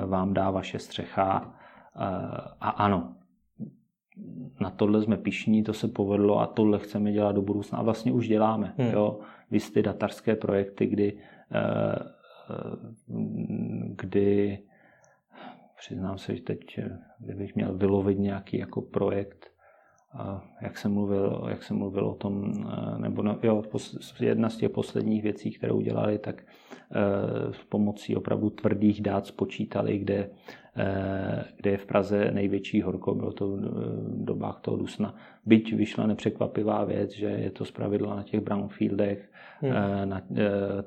vám 0.07 0.35
dá 0.35 0.51
vaše 0.51 0.79
střecha. 0.79 1.55
A 2.61 2.69
ano, 2.69 3.17
na 4.61 4.71
tohle 4.71 5.03
jsme 5.03 5.17
pišní, 5.17 5.63
to 5.63 5.73
se 5.73 5.89
povedlo 5.89 6.41
a 6.41 6.47
tohle 6.47 6.79
chceme 6.79 7.13
dělat 7.13 7.33
do 7.33 7.43
budoucna 7.43 7.79
a 7.79 7.83
vlastně 7.83 8.13
už 8.13 8.29
děláme. 8.29 8.75
Hmm. 8.79 8.91
Jo? 8.91 9.19
Vy 9.51 9.61
ty 9.61 9.83
datarské 9.83 10.37
projekty, 10.37 10.87
kdy, 10.87 11.19
kdy 13.97 14.59
přiznám 15.87 16.19
se, 16.19 16.37
že 16.37 16.43
teď, 16.43 16.81
kdybych 17.19 17.55
měl 17.55 17.75
vylovit 17.75 18.19
nějaký 18.19 18.59
jako 18.59 18.83
projekt, 18.83 19.51
jak 20.63 20.79
jsem 20.79 20.93
mluvil, 20.93 21.47
jak 21.49 21.63
jsem 21.63 21.77
mluvil 21.77 22.07
o 22.07 22.15
tom, 22.15 22.53
nebo 22.99 23.23
no, 23.23 23.39
jo, 23.43 23.63
jedna 24.21 24.51
z 24.51 24.57
těch 24.57 24.71
posledních 24.71 25.23
věcí, 25.23 25.51
které 25.51 25.73
udělali, 25.73 26.19
tak 26.19 26.43
s 27.51 27.65
pomocí 27.65 28.17
opravdu 28.17 28.51
tvrdých 28.51 29.01
dát 29.03 29.27
spočítali, 29.27 29.99
kde, 29.99 30.31
kde 31.57 31.71
je 31.71 31.77
v 31.77 31.87
Praze 31.87 32.31
největší 32.31 32.83
horko, 32.83 33.15
bylo 33.15 33.33
to 33.33 33.47
v 33.47 34.25
dobách 34.25 34.61
toho 34.61 34.77
Dusna. 34.77 35.15
Byť 35.47 35.73
vyšla 35.73 36.07
nepřekvapivá 36.07 36.85
věc, 36.85 37.11
že 37.11 37.27
je 37.27 37.51
to 37.51 37.65
zpravidla 37.65 38.17
na 38.17 38.23
těch 38.23 38.41
brownfieldech, 38.41 39.31
hmm. 39.61 39.73
na, 40.05 40.23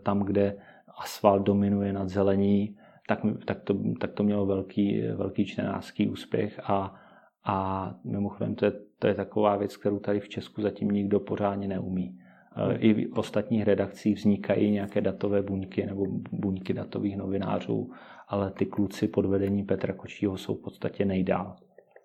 tam, 0.04 0.20
kde 0.20 0.56
asfalt 0.98 1.44
dominuje 1.44 1.94
nad 1.94 2.10
zelení, 2.10 2.78
tak, 3.08 3.20
tak, 3.46 3.62
to, 3.62 3.76
tak 4.00 4.12
to 4.12 4.24
mělo 4.24 4.46
velký, 4.46 5.02
velký 5.02 5.46
čtenářský 5.46 6.10
úspěch 6.10 6.60
a, 6.64 6.96
a 7.44 7.96
mimochodem 8.04 8.56
to 8.56 8.66
je, 8.66 8.72
to 9.00 9.08
je 9.08 9.14
taková 9.14 9.56
věc, 9.56 9.78
kterou 9.78 10.00
tady 10.00 10.20
v 10.20 10.30
Česku 10.30 10.62
zatím 10.62 10.92
nikdo 10.92 11.20
pořádně 11.20 11.68
neumí. 11.68 12.20
E, 12.56 12.78
I 12.78 13.06
v 13.06 13.18
ostatních 13.18 13.64
redakcích 13.64 14.16
vznikají 14.16 14.72
nějaké 14.72 15.02
datové 15.02 15.42
buňky 15.42 15.86
nebo 15.86 16.06
buňky 16.32 16.74
datových 16.74 17.18
novinářů, 17.18 17.92
ale 18.28 18.52
ty 18.52 18.66
kluci 18.66 19.08
pod 19.08 19.26
vedením 19.26 19.66
Petra 19.66 19.94
Kočího 19.94 20.38
jsou 20.38 20.56
v 20.56 20.62
podstatě 20.62 21.06
nejdál. 21.06 21.56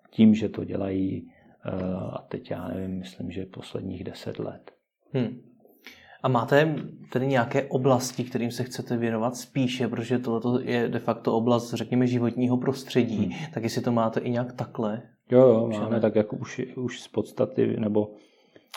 Tím, 0.09 0.35
že 0.35 0.49
to 0.49 0.63
dělají, 0.63 1.31
e, 1.65 1.71
a 1.95 2.25
teď 2.29 2.51
já 2.51 2.67
nevím, 2.67 2.97
myslím, 2.97 3.31
že 3.31 3.45
posledních 3.45 4.03
deset 4.03 4.39
let. 4.39 4.71
Hmm. 5.13 5.52
A 6.23 6.27
máte 6.27 6.75
tedy 7.11 7.27
nějaké 7.27 7.63
oblasti, 7.63 8.23
kterým 8.23 8.51
se 8.51 8.63
chcete 8.63 8.97
věnovat 8.97 9.35
spíše, 9.35 9.87
protože 9.87 10.19
tohle 10.19 10.63
je 10.63 10.89
de 10.89 10.99
facto 10.99 11.35
oblast, 11.35 11.73
řekněme, 11.73 12.07
životního 12.07 12.57
prostředí, 12.57 13.25
hmm. 13.25 13.53
tak 13.53 13.63
jestli 13.63 13.81
to 13.81 13.91
máte 13.91 14.19
i 14.19 14.29
nějak 14.29 14.53
takhle? 14.53 15.01
Jo, 15.31 15.39
jo, 15.39 15.69
máme 15.79 15.99
tak 15.99 16.15
jako 16.15 16.35
už, 16.35 16.61
už 16.75 17.01
z 17.01 17.07
podstaty, 17.07 17.79
nebo 17.79 18.11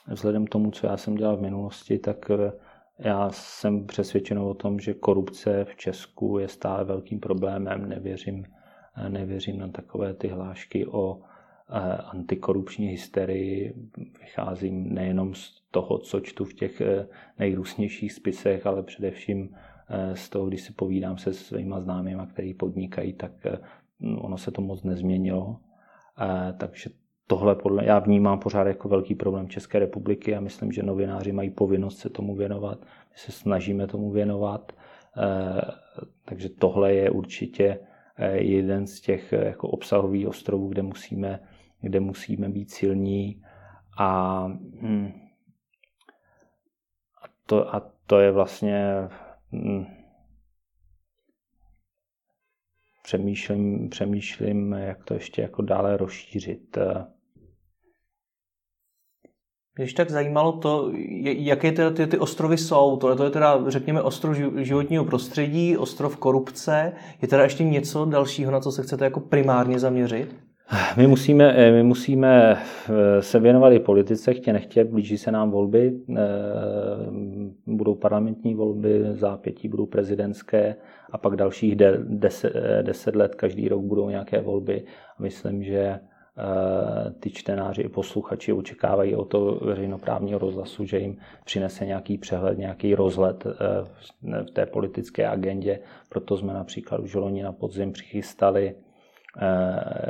vzhledem 0.09 0.47
k 0.47 0.49
tomu, 0.49 0.71
co 0.71 0.87
já 0.87 0.97
jsem 0.97 1.15
dělal 1.15 1.37
v 1.37 1.43
minulosti, 1.43 1.99
tak 1.99 2.31
eh, 2.31 2.53
já 2.99 3.31
jsem 3.31 3.87
přesvědčen 3.87 4.39
o 4.39 4.55
tom, 4.55 4.81
že 4.81 4.95
korupce 4.95 5.65
v 5.65 5.77
Česku 5.77 6.39
je 6.39 6.49
stále 6.49 6.85
velkým 6.85 7.21
problémem. 7.21 7.89
Nevěřím, 7.89 8.45
eh, 8.97 9.09
nevěřím 9.09 9.59
na 9.59 9.69
takové 9.69 10.15
ty 10.15 10.29
hlášky 10.29 10.87
o 10.87 11.21
antikorupční 12.13 12.87
hysterii. 12.87 13.75
Vycházím 14.21 14.95
nejenom 14.95 15.35
z 15.35 15.63
toho, 15.71 15.99
co 15.99 16.21
čtu 16.21 16.45
v 16.45 16.55
těch 16.55 16.81
eh, 16.81 17.07
nejrůznějších 17.39 18.13
spisech, 18.13 18.67
ale 18.67 18.83
především 18.83 19.55
eh, 19.89 20.17
z 20.17 20.29
toho, 20.29 20.47
když 20.47 20.63
si 20.63 20.73
povídám 20.73 21.19
se 21.19 21.33
svýma 21.33 21.81
známými, 21.81 22.23
kteří 22.33 22.55
podnikají, 22.55 23.13
tak 23.13 23.33
eh, 23.47 23.59
ono 24.19 24.39
se 24.39 24.51
to 24.51 24.63
moc 24.63 24.83
nezměnilo. 24.83 25.57
Takže 26.59 26.91
tohle 27.27 27.55
podle, 27.55 27.85
já 27.85 27.99
vnímám 27.99 28.39
pořád 28.39 28.67
jako 28.67 28.89
velký 28.89 29.15
problém 29.15 29.49
České 29.49 29.79
republiky 29.79 30.37
a 30.37 30.41
myslím, 30.41 30.73
že 30.73 30.83
novináři 30.83 31.33
mají 31.33 31.51
povinnost 31.51 31.99
se 31.99 32.09
tomu 32.09 32.35
věnovat. 32.35 32.81
My 32.81 33.17
se 33.17 33.33
snažíme 33.33 33.87
tomu 33.87 34.11
věnovat. 34.11 34.73
Takže 36.25 36.49
tohle 36.49 36.95
je 36.95 37.11
určitě 37.11 37.79
jeden 38.33 38.87
z 38.87 39.01
těch 39.01 39.33
jako 39.33 39.69
obsahových 39.69 40.29
ostrovů, 40.29 40.69
kde 40.69 40.83
musíme 40.83 41.41
kde 41.81 42.01
musíme 42.01 42.49
být 42.49 42.71
silní 42.71 43.43
a, 43.99 44.43
hm, 44.83 45.13
a, 47.23 47.29
to, 47.47 47.75
a 47.75 47.93
to 48.07 48.21
je 48.21 48.33
vlastně 48.33 49.09
hm, 49.53 49.85
přemýšlím, 53.03 53.89
přemýšlím, 53.89 54.73
jak 54.73 55.05
to 55.05 55.15
ještě 55.15 55.43
jako 55.43 55.63
dále 55.63 55.97
rozšířit. 55.97 56.79
Když 59.75 59.93
tak 59.93 60.11
zajímalo 60.11 60.53
to, 60.53 60.93
jaké 61.23 61.73
ty, 61.73 61.83
ty, 61.97 62.07
ty 62.07 62.19
ostrovy 62.19 62.59
jsou. 62.59 62.97
Tohle 62.97 63.17
to 63.17 63.25
je 63.25 63.31
teda, 63.31 63.71
řekněme, 63.71 64.03
ostrov 64.03 64.37
životního 64.57 65.05
prostředí, 65.05 65.77
ostrov 65.77 66.17
korupce. 66.17 66.93
Je 67.23 67.29
teda 67.29 67.43
ještě 67.43 67.65
něco 67.65 68.05
dalšího, 68.05 68.53
na 68.53 68.61
co 68.61 68.73
se 68.73 68.83
chcete 68.83 69.05
jako 69.05 69.21
primárně 69.21 69.79
zaměřit? 69.79 70.46
My 70.97 71.07
musíme, 71.07 71.53
eh, 71.57 71.73
my 71.73 71.83
musíme 71.83 72.57
eh, 72.57 73.23
se 73.23 73.41
věnovat 73.41 73.71
i 73.71 73.79
politice, 73.79 74.35
chtě 74.35 74.53
nechtě, 74.53 74.85
blíží 74.85 75.19
se 75.19 75.33
nám 75.33 75.51
volby, 75.51 76.01
eh, 76.11 76.23
budou 77.67 77.95
parlamentní 77.95 78.55
volby, 78.55 79.05
zápětí 79.11 79.69
budou 79.69 79.87
prezidentské 79.87 80.77
a 81.11 81.19
pak 81.19 81.37
dalších 81.37 81.77
deset, 82.05 82.53
deset 82.83 83.17
let, 83.17 83.35
každý 83.35 83.69
rok 83.69 83.83
budou 83.83 84.11
nějaké 84.11 84.41
volby. 84.41 84.85
Myslím, 85.19 85.63
že 85.63 86.01
ty 87.21 87.31
čtenáři 87.31 87.83
i 87.83 87.89
posluchači 87.89 88.53
očekávají 88.53 89.15
o 89.15 89.25
to 89.25 89.61
veřejnoprávního 89.65 90.39
rozhlasu, 90.39 90.85
že 90.85 90.99
jim 90.99 91.17
přinese 91.45 91.87
nějaký 91.87 92.19
přehled, 92.19 92.59
nějaký 92.59 92.95
rozhled 92.95 93.45
v 94.23 94.51
té 94.53 94.67
politické 94.67 95.29
agendě. 95.29 95.81
Proto 96.09 96.37
jsme 96.37 96.55
například 96.55 97.01
už 97.01 97.15
loni 97.15 97.43
na 97.43 97.53
podzim 97.53 97.93
přichystali 97.93 98.75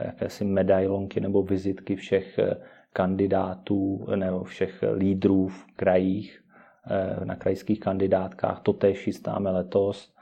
jakési 0.04 0.44
medailonky 0.44 1.20
nebo 1.20 1.42
vizitky 1.42 1.96
všech 1.96 2.38
eh, 2.38 2.56
kandidátů 2.92 4.06
nebo 4.16 4.44
všech 4.44 4.84
lídrů 4.94 5.48
v 5.48 5.66
krajích, 5.76 6.44
eh, 6.90 7.24
na 7.24 7.36
krajských 7.36 7.80
kandidátkách. 7.80 8.60
To 8.60 8.72
též 8.72 8.98
chystáme 8.98 9.50
letos 9.50 10.16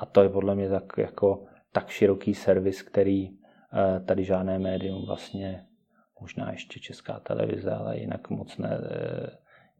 a 0.00 0.06
to 0.06 0.22
je 0.22 0.28
podle 0.28 0.54
mě 0.54 0.68
tak, 0.68 0.92
jako, 0.96 1.44
tak 1.72 1.88
široký 1.88 2.34
servis, 2.34 2.82
který 2.82 3.30
tady 4.04 4.24
žádné 4.24 4.58
médium 4.58 5.06
vlastně, 5.06 5.64
možná 6.20 6.52
ještě 6.52 6.80
česká 6.80 7.20
televize, 7.20 7.70
ale 7.70 7.98
jinak 7.98 8.30
moc 8.30 8.58
ne, 8.58 8.78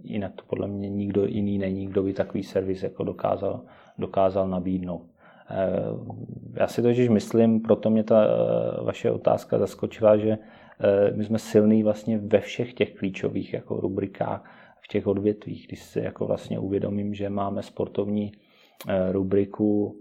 jinak 0.02 0.34
to 0.34 0.42
podle 0.46 0.68
mě 0.68 0.88
nikdo 0.88 1.26
jiný 1.26 1.58
není, 1.58 1.86
kdo 1.86 2.02
by 2.02 2.12
takový 2.12 2.42
servis 2.42 2.82
jako 2.82 3.04
dokázal, 3.04 3.64
dokázal 3.98 4.48
nabídnout. 4.48 5.06
Eh, 5.50 5.82
já 6.60 6.66
si 6.66 6.82
totiž 6.82 7.08
myslím, 7.08 7.60
proto 7.60 7.90
mě 7.90 8.04
ta 8.04 8.24
eh, 8.24 8.84
vaše 8.84 9.10
otázka 9.10 9.58
zaskočila, 9.58 10.16
že 10.16 10.30
eh, 10.30 11.10
my 11.10 11.24
jsme 11.24 11.38
silní 11.38 11.82
vlastně 11.82 12.18
ve 12.18 12.40
všech 12.40 12.74
těch 12.74 12.94
klíčových 12.94 13.52
jako 13.52 13.80
rubrikách, 13.80 14.44
v 14.80 14.88
těch 14.88 15.06
odvětvích, 15.06 15.66
když 15.66 15.82
si 15.82 16.00
jako 16.00 16.26
vlastně 16.26 16.58
uvědomím, 16.58 17.14
že 17.14 17.30
máme 17.30 17.62
sportovní 17.62 18.32
rubriku 19.10 20.00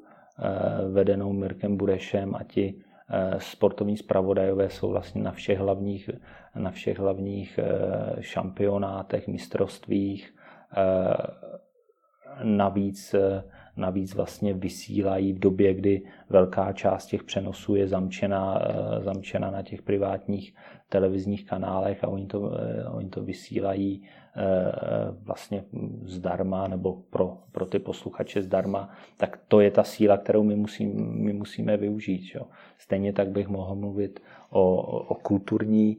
vedenou 0.91 1.33
Mirkem 1.33 1.77
Burešem 1.77 2.35
a 2.35 2.43
ti 2.43 2.81
sportovní 3.37 3.97
zpravodajové 3.97 4.69
jsou 4.69 4.89
vlastně 4.89 5.23
na 5.23 5.31
všech 5.31 5.59
hlavních, 5.59 6.09
na 6.55 6.71
všech 6.71 6.99
hlavních 6.99 7.59
šampionátech, 8.19 9.27
mistrovstvích. 9.27 10.35
Navíc 12.43 13.15
navíc 13.79 14.15
vlastně 14.15 14.53
vysílají 14.53 15.33
v 15.33 15.39
době, 15.39 15.73
kdy 15.73 16.01
velká 16.29 16.73
část 16.73 17.05
těch 17.05 17.23
přenosů 17.23 17.75
je 17.75 17.87
zamčena, 17.87 18.61
zamčena 18.99 19.51
na 19.51 19.61
těch 19.61 19.81
privátních 19.81 20.55
televizních 20.89 21.45
kanálech 21.45 22.03
a 22.03 22.07
oni 22.07 22.25
to, 22.25 22.51
oni 22.91 23.09
to 23.09 23.23
vysílají 23.23 24.03
vlastně 25.23 25.63
zdarma 26.03 26.67
nebo 26.67 26.93
pro, 27.09 27.37
pro 27.51 27.65
ty 27.65 27.79
posluchače 27.79 28.41
zdarma, 28.41 28.89
tak 29.17 29.39
to 29.47 29.59
je 29.59 29.71
ta 29.71 29.83
síla, 29.83 30.17
kterou 30.17 30.43
my, 30.43 30.55
musím, 30.55 31.13
my 31.23 31.33
musíme 31.33 31.77
využít. 31.77 32.31
Jo. 32.35 32.45
Stejně 32.77 33.13
tak 33.13 33.29
bych 33.29 33.47
mohl 33.47 33.75
mluvit 33.75 34.19
o, 34.49 34.81
o, 35.07 35.15
kulturní, 35.15 35.97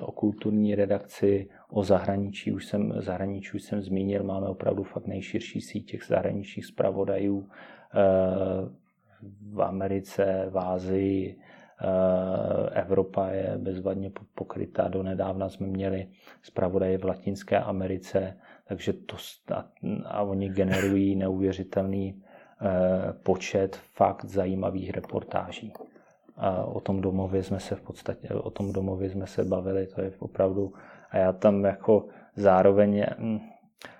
o 0.00 0.12
kulturní 0.12 0.74
redakci, 0.74 1.48
o 1.70 1.82
zahraničí 1.82 2.52
už 2.52 2.66
jsem, 2.66 2.92
zahraničí 2.96 3.56
už 3.56 3.62
jsem 3.62 3.82
zmínil, 3.82 4.24
máme 4.24 4.46
opravdu 4.46 4.82
fakt 4.82 5.06
nejširší 5.06 5.60
síť 5.60 5.90
těch 5.90 6.04
zahraničních 6.04 6.66
zpravodajů 6.66 7.48
v 9.52 9.62
Americe, 9.62 10.46
v 10.50 10.58
Ázii, 10.58 11.38
Eh, 11.80 12.80
Evropa 12.80 13.28
je 13.28 13.54
bezvadně 13.58 14.12
pokrytá. 14.34 14.88
Donedávna 14.88 15.48
jsme 15.48 15.66
měli 15.66 16.08
zpravodaje 16.42 16.98
v 16.98 17.04
Latinské 17.04 17.58
Americe, 17.58 18.36
takže 18.64 18.92
to 18.92 19.16
a, 19.54 19.64
a 20.04 20.22
oni 20.22 20.48
generují 20.48 21.16
neuvěřitelný 21.16 22.22
eh, 22.60 23.12
počet 23.12 23.76
fakt 23.76 24.24
zajímavých 24.24 24.90
reportáží. 24.90 25.72
A 26.36 26.64
o 26.64 26.80
tom 26.80 27.00
domově 27.00 27.42
jsme 27.42 27.60
se 27.60 27.74
v 27.74 27.80
podstatě, 27.80 28.28
o 28.28 28.50
tom 28.50 28.72
domově 28.72 29.10
jsme 29.10 29.26
se 29.26 29.44
bavili, 29.44 29.86
to 29.86 30.00
je 30.00 30.12
opravdu, 30.18 30.72
a 31.10 31.16
já 31.16 31.32
tam 31.32 31.64
jako 31.64 32.06
zároveň, 32.36 33.06
hm, 33.18 33.38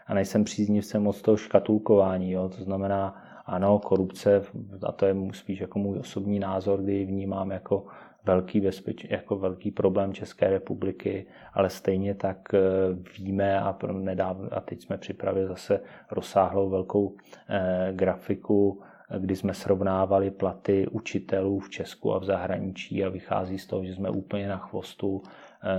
a 0.07 0.15
nejsem 0.15 0.45
příznivcem 0.45 1.03
moc 1.03 1.23
toho 1.23 1.37
škatulkování, 1.37 2.33
jo, 2.33 2.49
to 2.49 2.65
znamená, 2.65 3.23
ano, 3.47 3.79
korupce, 3.79 4.43
a 4.87 4.93
to 4.93 5.07
je 5.07 5.17
spíš 5.33 5.61
jako 5.61 5.79
můj 5.79 5.99
osobní 5.99 6.39
názor, 6.39 6.83
kdy 6.83 7.05
vnímám 7.05 7.51
jako 7.51 7.87
velký, 8.25 8.61
bezpeč, 8.61 9.07
jako 9.11 9.37
velký 9.37 9.71
problém 9.71 10.13
České 10.13 10.51
republiky, 10.51 11.27
ale 11.53 11.71
stejně 11.71 12.15
tak 12.15 12.55
eh, 12.55 12.61
víme 13.19 13.61
a, 13.61 13.79
nedávno, 13.93 14.49
a 14.53 14.61
teď 14.61 14.83
jsme 14.83 14.99
připravili 14.99 15.47
zase 15.47 15.81
rozsáhlou 16.11 16.71
velkou 16.71 17.17
eh, 17.49 17.89
grafiku, 17.93 18.83
kdy 19.19 19.37
jsme 19.37 19.55
srovnávali 19.55 20.31
platy 20.31 20.87
učitelů 20.89 21.59
v 21.59 21.71
Česku 21.71 22.15
a 22.15 22.19
v 22.19 22.25
zahraničí 22.25 23.05
a 23.05 23.09
vychází 23.09 23.59
z 23.59 23.67
toho, 23.67 23.85
že 23.85 23.95
jsme 23.95 24.11
úplně 24.11 24.49
na 24.49 24.57
chvostu, 24.57 25.23
eh, 25.25 25.31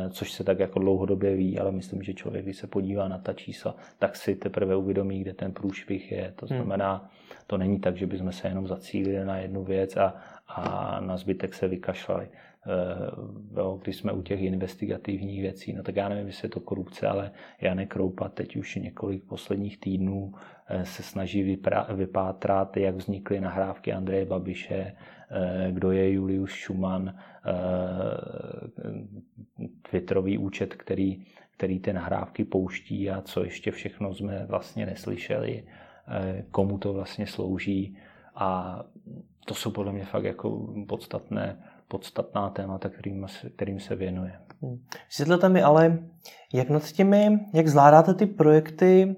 což 0.09 0.31
se 0.31 0.43
tak 0.43 0.59
jako 0.59 0.79
dlouhodobě 0.79 1.35
ví, 1.35 1.59
ale 1.59 1.71
myslím, 1.71 2.03
že 2.03 2.13
člověk, 2.13 2.45
když 2.45 2.57
se 2.57 2.67
podívá 2.67 3.07
na 3.07 3.17
ta 3.17 3.33
čísla, 3.33 3.75
tak 3.99 4.15
si 4.15 4.35
teprve 4.35 4.75
uvědomí, 4.75 5.19
kde 5.19 5.33
ten 5.33 5.51
průšvih 5.51 6.11
je. 6.11 6.33
To 6.35 6.45
hmm. 6.45 6.57
znamená, 6.57 7.09
to 7.47 7.57
není 7.57 7.79
tak, 7.79 7.97
že 7.97 8.07
bychom 8.07 8.31
se 8.31 8.47
jenom 8.47 8.67
zacílili 8.67 9.25
na 9.25 9.37
jednu 9.37 9.63
věc 9.63 9.97
a, 9.97 10.15
a 10.47 10.97
na 11.01 11.17
zbytek 11.17 11.53
se 11.53 11.67
vykašlali. 11.67 12.27
Eh, 12.67 13.77
když 13.81 13.95
jsme 13.95 14.11
u 14.11 14.21
těch 14.21 14.41
investigativních 14.41 15.41
věcí, 15.41 15.73
no 15.73 15.83
tak 15.83 15.95
já 15.95 16.09
nevím, 16.09 16.27
jestli 16.27 16.45
je 16.45 16.49
to 16.49 16.59
korupce, 16.59 17.07
ale 17.07 17.31
Janek 17.61 17.89
Kroupa 17.89 18.29
teď 18.29 18.55
už 18.55 18.75
několik 18.75 19.23
posledních 19.23 19.79
týdnů 19.79 20.33
eh, 20.67 20.85
se 20.85 21.03
snaží 21.03 21.59
vypátrat, 21.93 22.77
jak 22.77 22.95
vznikly 22.95 23.41
nahrávky 23.41 23.93
Andreje 23.93 24.25
Babiše, 24.25 24.95
eh, 25.31 25.71
kdo 25.71 25.91
je 25.91 26.11
Julius 26.11 26.51
Schumann, 26.51 27.15
Twitterový 29.89 30.37
účet, 30.37 30.73
který, 30.73 31.25
který 31.57 31.79
ty 31.79 31.93
nahrávky 31.93 32.45
pouští 32.45 33.09
a 33.09 33.21
co 33.21 33.43
ještě 33.43 33.71
všechno 33.71 34.13
jsme 34.13 34.45
vlastně 34.45 34.85
neslyšeli 34.85 35.63
komu 36.51 36.77
to 36.77 36.93
vlastně 36.93 37.27
slouží. 37.27 37.97
A 38.35 38.79
to 39.45 39.53
jsou 39.53 39.71
podle 39.71 39.93
mě 39.93 40.05
fakt 40.05 40.23
jako 40.23 40.67
podstatné, 40.87 41.57
podstatná 41.87 42.49
témata, 42.49 42.89
kterým, 42.89 43.25
kterým 43.55 43.79
se 43.79 43.95
věnuje. 43.95 44.31
Hmm. 44.61 44.77
Vysvětlete 45.09 45.49
mi 45.49 45.63
ale, 45.63 45.99
jak 46.53 46.69
nad 46.69 46.91
těmi, 46.91 47.39
jak 47.53 47.67
zvládáte 47.67 48.13
ty 48.13 48.25
projekty 48.25 49.15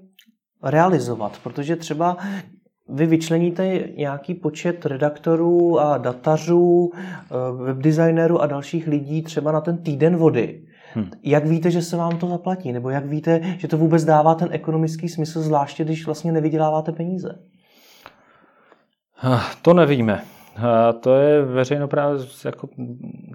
realizovat, 0.62 1.38
protože 1.42 1.76
třeba 1.76 2.16
vy 2.88 3.06
vyčleníte 3.06 3.88
nějaký 3.96 4.34
počet 4.34 4.86
redaktorů 4.86 5.80
a 5.80 5.98
datařů, 5.98 6.90
eh, 6.94 7.64
webdesignerů 7.64 8.40
a 8.40 8.46
dalších 8.46 8.86
lidí 8.86 9.22
třeba 9.22 9.52
na 9.52 9.60
ten 9.60 9.78
týden 9.78 10.16
vody. 10.16 10.64
Hmm. 10.94 11.10
Jak 11.22 11.46
víte, 11.46 11.70
že 11.70 11.82
se 11.82 11.96
vám 11.96 12.18
to 12.18 12.28
zaplatí? 12.28 12.72
Nebo 12.72 12.90
jak 12.90 13.06
víte, 13.06 13.40
že 13.58 13.68
to 13.68 13.78
vůbec 13.78 14.04
dává 14.04 14.34
ten 14.34 14.48
ekonomický 14.50 15.08
smysl, 15.08 15.42
zvláště 15.42 15.84
když 15.84 16.06
vlastně 16.06 16.32
nevyděláváte 16.32 16.92
peníze? 16.92 17.38
Ah, 19.22 19.40
to 19.62 19.74
nevíme. 19.74 20.22
A 20.56 20.92
to 20.92 21.14
je 21.14 21.42
veřejnoprávní, 21.42 22.24
jako, 22.44 22.68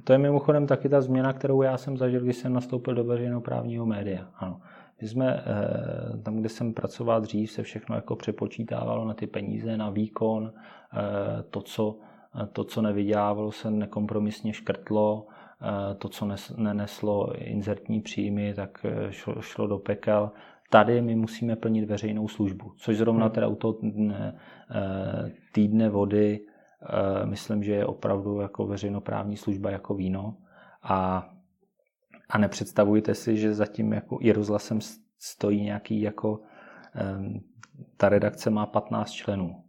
to 0.03 0.13
je 0.13 0.17
mimochodem 0.19 0.67
taky 0.67 0.89
ta 0.89 1.01
změna, 1.01 1.33
kterou 1.33 1.61
já 1.61 1.77
jsem 1.77 1.97
zažil, 1.97 2.21
když 2.21 2.35
jsem 2.35 2.53
nastoupil 2.53 2.95
do 2.95 3.03
veřejnoprávního 3.03 3.85
média. 3.85 4.27
Ano. 4.35 4.61
My 5.01 5.07
jsme, 5.07 5.43
eh, 5.45 6.17
tam, 6.17 6.37
kde 6.37 6.49
jsem 6.49 6.73
pracoval 6.73 7.21
dřív, 7.21 7.51
se 7.51 7.63
všechno 7.63 7.95
jako 7.95 8.15
přepočítávalo 8.15 9.05
na 9.05 9.13
ty 9.13 9.27
peníze, 9.27 9.77
na 9.77 9.89
výkon, 9.89 10.53
eh, 10.53 11.43
to, 11.49 11.61
co, 11.61 11.97
to, 12.53 12.63
co 12.63 12.81
nevydělávalo, 12.81 13.51
se 13.51 13.71
nekompromisně 13.71 14.53
škrtlo, 14.53 15.27
Eh, 15.61 15.95
to, 15.95 16.09
co 16.09 16.27
neneslo 16.57 17.33
inzertní 17.35 18.01
příjmy, 18.01 18.53
tak 18.53 18.85
šlo, 19.09 19.41
šlo 19.41 19.67
do 19.67 19.79
pekel. 19.79 20.31
Tady 20.69 21.01
my 21.01 21.15
musíme 21.15 21.55
plnit 21.55 21.89
veřejnou 21.89 22.27
službu, 22.27 22.71
což 22.77 22.97
zrovna 22.97 23.25
hmm. 23.25 23.33
teda 23.33 23.47
u 23.47 23.55
toho 23.55 23.79
týdne 25.51 25.89
vody 25.89 26.39
myslím, 27.25 27.63
že 27.63 27.73
je 27.73 27.85
opravdu 27.85 28.39
jako 28.39 28.67
veřejnoprávní 28.67 29.37
služba 29.37 29.69
jako 29.71 29.93
víno. 29.93 30.37
A, 30.83 31.29
a 32.29 32.37
nepředstavujte 32.37 33.15
si, 33.15 33.37
že 33.37 33.53
zatím 33.53 33.93
jako 33.93 34.17
i 34.21 34.31
rozhlasem 34.31 34.79
stojí 35.19 35.61
nějaký 35.61 36.01
jako 36.01 36.39
ta 37.97 38.09
redakce 38.09 38.49
má 38.49 38.65
15 38.65 39.11
členů. 39.11 39.63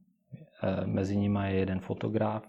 Mezi 0.85 1.17
nimi 1.17 1.41
je 1.45 1.55
jeden 1.55 1.81
fotograf, 1.81 2.49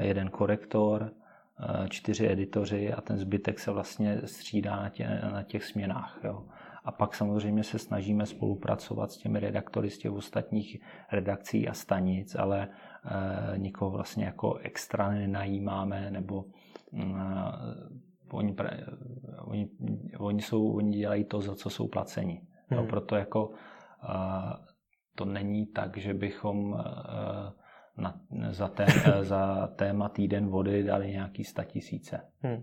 jeden 0.00 0.30
korektor, 0.30 1.12
Eh, 1.60 1.88
čtyři 1.88 2.32
editoři 2.32 2.92
a 2.92 3.00
ten 3.00 3.18
zbytek 3.18 3.58
se 3.58 3.70
vlastně 3.70 4.20
střídá 4.24 4.76
na, 4.76 4.88
tě, 4.88 5.20
na 5.32 5.42
těch 5.42 5.64
směnách. 5.64 6.18
Jo. 6.24 6.44
A 6.84 6.92
pak 6.92 7.14
samozřejmě 7.14 7.64
se 7.64 7.78
snažíme 7.78 8.26
spolupracovat 8.26 9.12
s 9.12 9.16
těmi 9.16 9.40
redaktory 9.40 9.90
z 9.90 9.98
těch 9.98 10.12
ostatních 10.12 10.80
redakcí 11.12 11.68
a 11.68 11.74
stanic, 11.74 12.34
ale 12.34 12.68
e, 12.68 13.58
nikoho 13.58 13.90
vlastně 13.90 14.24
jako 14.24 14.54
extra 14.54 15.10
nenajímáme, 15.10 16.10
nebo 16.10 16.44
e, 16.92 17.04
oni, 18.32 18.56
oni, 19.38 19.68
oni, 20.18 20.42
jsou, 20.42 20.76
oni 20.76 20.98
dělají 20.98 21.24
to, 21.24 21.40
za 21.40 21.54
co 21.54 21.70
jsou 21.70 21.88
placeni. 21.88 22.42
Hmm. 22.68 22.80
Jo, 22.80 22.86
proto 22.86 23.16
jako 23.16 23.50
e, 24.02 24.14
to 25.14 25.24
není 25.24 25.66
tak, 25.66 25.96
že 25.96 26.14
bychom 26.14 26.74
e, 26.74 26.82
na, 27.96 28.20
za, 28.50 28.68
té, 28.68 28.86
za 29.20 29.66
téma 29.66 30.08
týden 30.08 30.46
vody 30.46 30.82
dali 30.82 31.10
nějaký 31.10 31.42
tisíce. 31.66 32.20
Hmm. 32.40 32.62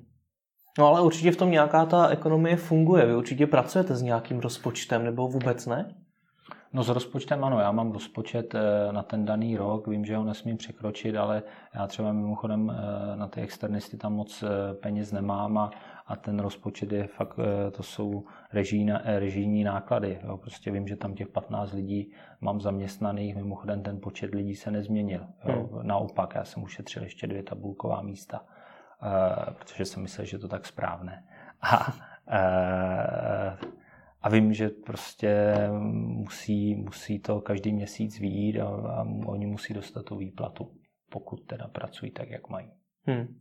No 0.80 0.88
ale 0.88 1.02
určitě 1.02 1.32
v 1.32 1.38
tom 1.38 1.52
nějaká 1.52 1.86
ta 1.86 2.08
ekonomie 2.08 2.56
funguje. 2.56 3.06
Vy 3.06 3.16
určitě 3.16 3.48
pracujete 3.48 3.96
s 3.96 4.02
nějakým 4.02 4.40
rozpočtem, 4.40 5.04
nebo 5.04 5.28
vůbec 5.28 5.66
ne? 5.66 5.96
No 6.74 6.84
s 6.84 6.90
rozpočtem 6.90 7.44
ano, 7.44 7.60
já 7.60 7.72
mám 7.72 7.92
rozpočet 7.92 8.56
eh, 8.56 8.92
na 8.92 9.04
ten 9.04 9.26
daný 9.26 9.58
rok, 9.58 9.88
vím, 9.88 10.06
že 10.06 10.18
ho 10.18 10.24
nesmím 10.24 10.58
překročit, 10.58 11.16
ale 11.16 11.44
já 11.76 11.88
třeba 11.88 12.14
mimochodem 12.14 12.70
eh, 12.72 13.16
na 13.18 13.28
ty 13.28 13.42
externisty 13.42 13.98
tam 13.98 14.14
moc 14.14 14.44
eh, 14.44 14.74
peněz 14.74 15.12
nemám 15.12 15.58
a, 15.58 15.72
a 16.08 16.16
ten 16.16 16.40
rozpočet 16.40 16.92
je 16.92 17.08
fakt, 17.08 17.40
to 17.72 17.84
jsou 17.84 18.24
režijní, 18.54 18.92
režijní 19.04 19.64
náklady. 19.64 20.20
Jo. 20.24 20.38
Prostě 20.38 20.72
vím, 20.72 20.88
že 20.88 20.96
tam 20.96 21.14
těch 21.14 21.28
15 21.28 21.74
lidí 21.74 22.12
mám 22.42 22.62
zaměstnaných, 22.62 23.36
mimochodem 23.36 23.84
ten 23.84 24.00
počet 24.00 24.36
lidí 24.36 24.56
se 24.56 24.72
nezměnil. 24.72 25.22
Jo. 25.46 25.70
Hmm. 25.72 25.88
Naopak, 25.88 26.36
já 26.36 26.44
jsem 26.44 26.64
ušetřil 26.64 27.04
ještě 27.04 27.28
dvě 27.28 27.44
tabulková 27.44 28.02
místa, 28.02 28.42
protože 29.58 29.86
jsem 29.86 30.04
myslel, 30.04 30.26
že 30.26 30.38
to 30.38 30.48
tak 30.48 30.66
správné. 30.66 31.24
A, 31.62 31.94
a 34.22 34.30
vím, 34.30 34.54
že 34.54 34.70
prostě 34.70 35.56
musí, 35.92 36.76
musí 36.76 37.20
to 37.20 37.42
každý 37.42 37.74
měsíc 37.74 38.20
výjít 38.20 38.60
a, 38.60 38.68
a 38.68 39.06
oni 39.26 39.46
musí 39.46 39.74
dostat 39.74 40.06
tu 40.06 40.16
výplatu, 40.16 40.72
pokud 41.10 41.38
teda 41.46 41.68
pracují 41.68 42.12
tak, 42.12 42.30
jak 42.30 42.50
mají. 42.50 42.72
Hmm. 43.06 43.36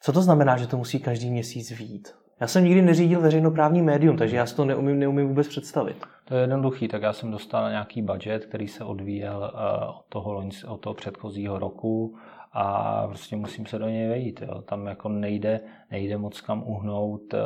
Co 0.00 0.12
to 0.12 0.22
znamená, 0.22 0.56
že 0.56 0.66
to 0.66 0.76
musí 0.76 1.00
každý 1.00 1.30
měsíc 1.30 1.70
výjít? 1.70 2.08
Já 2.40 2.46
jsem 2.46 2.64
nikdy 2.64 2.82
neřídil 2.82 3.20
veřejnoprávní 3.20 3.82
médium, 3.82 4.16
takže 4.16 4.36
já 4.36 4.46
si 4.46 4.56
to 4.56 4.64
neumím, 4.64 4.98
neumím 4.98 5.28
vůbec 5.28 5.48
představit. 5.48 5.96
To 6.24 6.34
je 6.34 6.40
jednoduchý, 6.40 6.88
tak 6.88 7.02
já 7.02 7.12
jsem 7.12 7.30
dostal 7.30 7.70
nějaký 7.70 8.02
budget, 8.02 8.46
který 8.46 8.68
se 8.68 8.84
odvíjel 8.84 9.52
eh, 9.54 9.86
od 9.86 10.04
toho, 10.08 10.44
od 10.68 10.76
toho 10.76 10.94
předchozího 10.94 11.58
roku 11.58 12.18
a 12.52 13.06
prostě 13.06 13.36
musím 13.36 13.66
se 13.66 13.78
do 13.78 13.88
něj 13.88 14.08
vejít. 14.08 14.42
Jo. 14.42 14.62
Tam 14.62 14.86
jako 14.86 15.08
nejde, 15.08 15.60
nejde 15.90 16.18
moc 16.18 16.40
kam 16.40 16.62
uhnout 16.62 17.34
eh, 17.34 17.38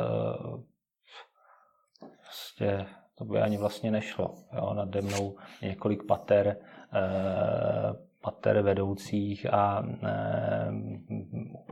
prostě 1.99 2.85
to 3.17 3.25
by 3.25 3.41
ani 3.41 3.57
vlastně 3.57 3.91
nešlo. 3.91 4.35
Jo, 4.55 4.73
nade 4.73 5.01
mnou 5.01 5.35
několik 5.61 6.03
pater 6.03 6.57
pater 8.21 8.61
vedoucích 8.61 9.53
a 9.53 9.83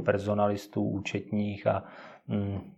personalistů, 0.06 0.84
účetních 0.84 1.68
a 1.68 1.84
mm, 2.28 2.74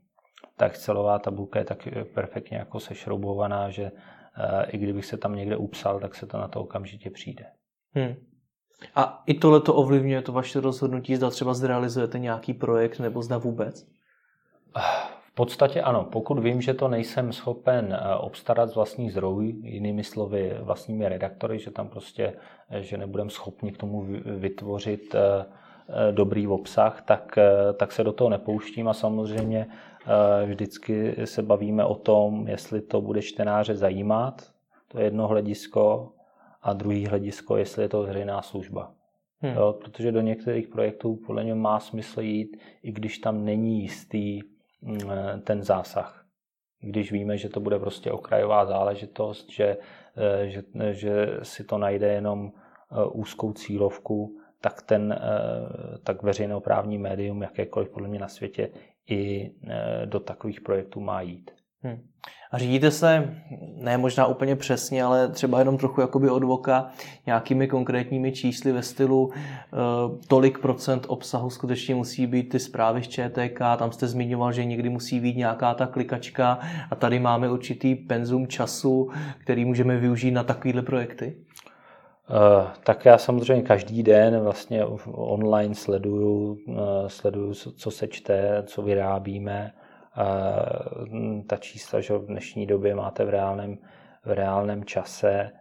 tak 0.58 0.78
celová 0.78 1.20
tabulka 1.20 1.60
je 1.60 1.66
tak 1.66 1.88
perfektně 2.14 2.58
jako 2.58 2.80
sešroubovaná, 2.80 3.70
že 3.70 3.92
i 4.68 4.78
kdybych 4.78 5.06
se 5.06 5.18
tam 5.18 5.36
někde 5.36 5.58
upsal, 5.58 6.00
tak 6.00 6.16
se 6.16 6.28
to 6.28 6.38
na 6.38 6.48
to 6.48 6.62
okamžitě 6.62 7.10
přijde. 7.10 7.46
Hmm. 7.94 8.16
A 8.96 9.24
i 9.26 9.34
tohle 9.34 9.62
to 9.62 9.76
ovlivňuje 9.76 10.22
to 10.22 10.32
vaše 10.32 10.62
rozhodnutí, 10.62 11.16
zda 11.16 11.30
třeba 11.30 11.54
zrealizujete 11.54 12.20
nějaký 12.20 12.54
projekt 12.54 13.00
nebo 13.00 13.22
zda 13.22 13.38
vůbec? 13.38 13.88
V 15.20 15.32
podstatě 15.36 15.82
ano. 15.82 16.08
Pokud 16.12 16.40
vím, 16.40 16.62
že 16.62 16.74
to 16.74 16.88
nejsem 16.88 17.34
schopen 17.34 17.94
eh, 17.94 18.16
obstarat 18.16 18.70
z 18.70 18.76
vlastních 18.76 19.12
zdrojů, 19.12 19.42
jinými 19.42 20.04
slovy 20.04 20.58
vlastními 20.62 21.10
redaktory, 21.10 21.60
že 21.60 21.72
tam 21.72 21.88
prostě, 21.88 22.34
eh, 22.70 22.84
že 22.84 22.98
nebudem 22.98 23.30
schopni 23.30 23.72
k 23.72 23.78
tomu 23.78 24.06
vytvořit 24.26 25.16
eh, 25.16 25.46
dobrý 26.12 26.48
obsah, 26.48 27.02
tak, 27.02 27.40
tak 27.78 27.92
se 27.92 28.04
do 28.04 28.14
toho 28.14 28.30
nepouštím 28.30 28.88
a 28.88 28.94
samozřejmě 28.94 29.68
vždycky 30.46 31.16
se 31.26 31.42
bavíme 31.42 31.86
o 31.86 31.96
tom, 31.96 32.48
jestli 32.48 32.82
to 32.82 33.02
bude 33.02 33.22
čtenáře 33.22 33.76
zajímat, 33.76 34.50
to 34.88 35.00
je 35.00 35.06
jedno 35.06 35.28
hledisko, 35.28 36.12
a 36.66 36.74
druhý 36.74 37.06
hledisko, 37.06 37.58
jestli 37.58 37.84
je 37.84 37.90
to 37.90 38.04
veřejná 38.04 38.42
služba. 38.42 38.92
Hmm. 39.40 39.54
Jo, 39.54 39.74
protože 39.74 40.12
do 40.12 40.22
některých 40.22 40.68
projektů 40.68 41.16
podle 41.16 41.44
mě 41.44 41.56
má 41.56 41.80
smysl 41.80 42.22
jít, 42.22 42.58
i 42.84 42.92
když 42.92 43.18
tam 43.18 43.46
není 43.46 43.82
jistý 43.82 44.42
mm, 44.82 45.00
ten 45.44 45.64
zásah. 45.64 46.26
Když 46.82 47.12
víme, 47.12 47.38
že 47.38 47.50
to 47.50 47.60
bude 47.60 47.80
prostě 47.80 48.12
okrajová 48.12 48.66
záležitost, 48.66 49.52
že, 49.52 49.78
eh, 50.18 50.50
že, 50.50 50.64
že 50.92 51.40
si 51.44 51.64
to 51.64 51.78
najde 51.78 52.08
jenom 52.08 52.52
eh, 52.52 53.06
úzkou 53.12 53.54
cílovku, 53.54 54.38
tak, 54.62 54.82
ten, 54.82 55.14
eh, 55.14 55.98
tak 56.04 56.24
veřejnoprávní 56.24 56.98
médium, 56.98 57.42
jakékoliv 57.42 57.90
podle 57.90 58.08
mě 58.08 58.20
na 58.20 58.28
světě, 58.28 58.70
i 59.10 59.52
do 60.06 60.20
takových 60.20 60.62
projektů 60.62 61.00
má 61.00 61.22
jít. 61.22 61.52
Hmm. 61.86 62.02
A 62.52 62.58
řídíte 62.58 62.92
se, 62.92 63.36
ne 63.76 63.98
možná 63.98 64.26
úplně 64.26 64.56
přesně, 64.56 65.04
ale 65.04 65.30
třeba 65.30 65.60
jenom 65.60 65.78
trochu 65.78 66.02
jakoby 66.02 66.30
od 66.30 66.44
voka, 66.44 66.90
nějakými 67.26 67.68
konkrétními 67.68 68.32
čísly 68.32 68.72
ve 68.72 68.84
stylu 68.84 69.26
uh, 69.26 69.34
tolik 70.28 70.60
procent 70.60 71.06
obsahu 71.08 71.50
skutečně 71.50 71.96
musí 71.96 72.28
být 72.28 72.50
ty 72.50 72.60
zprávy 72.60 73.04
z 73.04 73.08
ČTK, 73.08 73.60
tam 73.78 73.92
jste 73.92 74.08
zmiňoval, 74.08 74.52
že 74.52 74.66
někdy 74.66 74.90
musí 74.90 75.20
být 75.20 75.38
nějaká 75.38 75.74
ta 75.74 75.88
klikačka 75.88 76.60
a 76.92 76.96
tady 76.96 77.20
máme 77.20 77.52
určitý 77.52 77.96
penzum 77.96 78.48
času, 78.48 79.10
který 79.38 79.66
můžeme 79.66 79.98
využít 79.98 80.32
na 80.32 80.44
takovéhle 80.44 80.82
projekty? 80.82 81.36
Uh, 82.30 82.68
tak 82.84 83.06
já 83.06 83.18
samozřejmě 83.18 83.64
každý 83.64 84.04
den 84.04 84.40
vlastně 84.40 84.86
online 85.12 85.76
sleduju, 85.76 86.58
uh, 86.68 86.78
sleduju, 87.08 87.54
co 87.54 87.92
se 87.92 88.08
čte, 88.08 88.64
co 88.66 88.82
vyrábíme 88.82 89.74
ta 91.48 91.58
čísla, 91.58 92.02
že 92.02 92.14
v 92.14 92.26
dnešní 92.26 92.68
době 92.68 92.96
máte 92.96 93.26
v 93.26 93.30
reálném, 93.30 93.78
v 94.26 94.32
reálném 94.32 94.84
čase, 94.84 95.52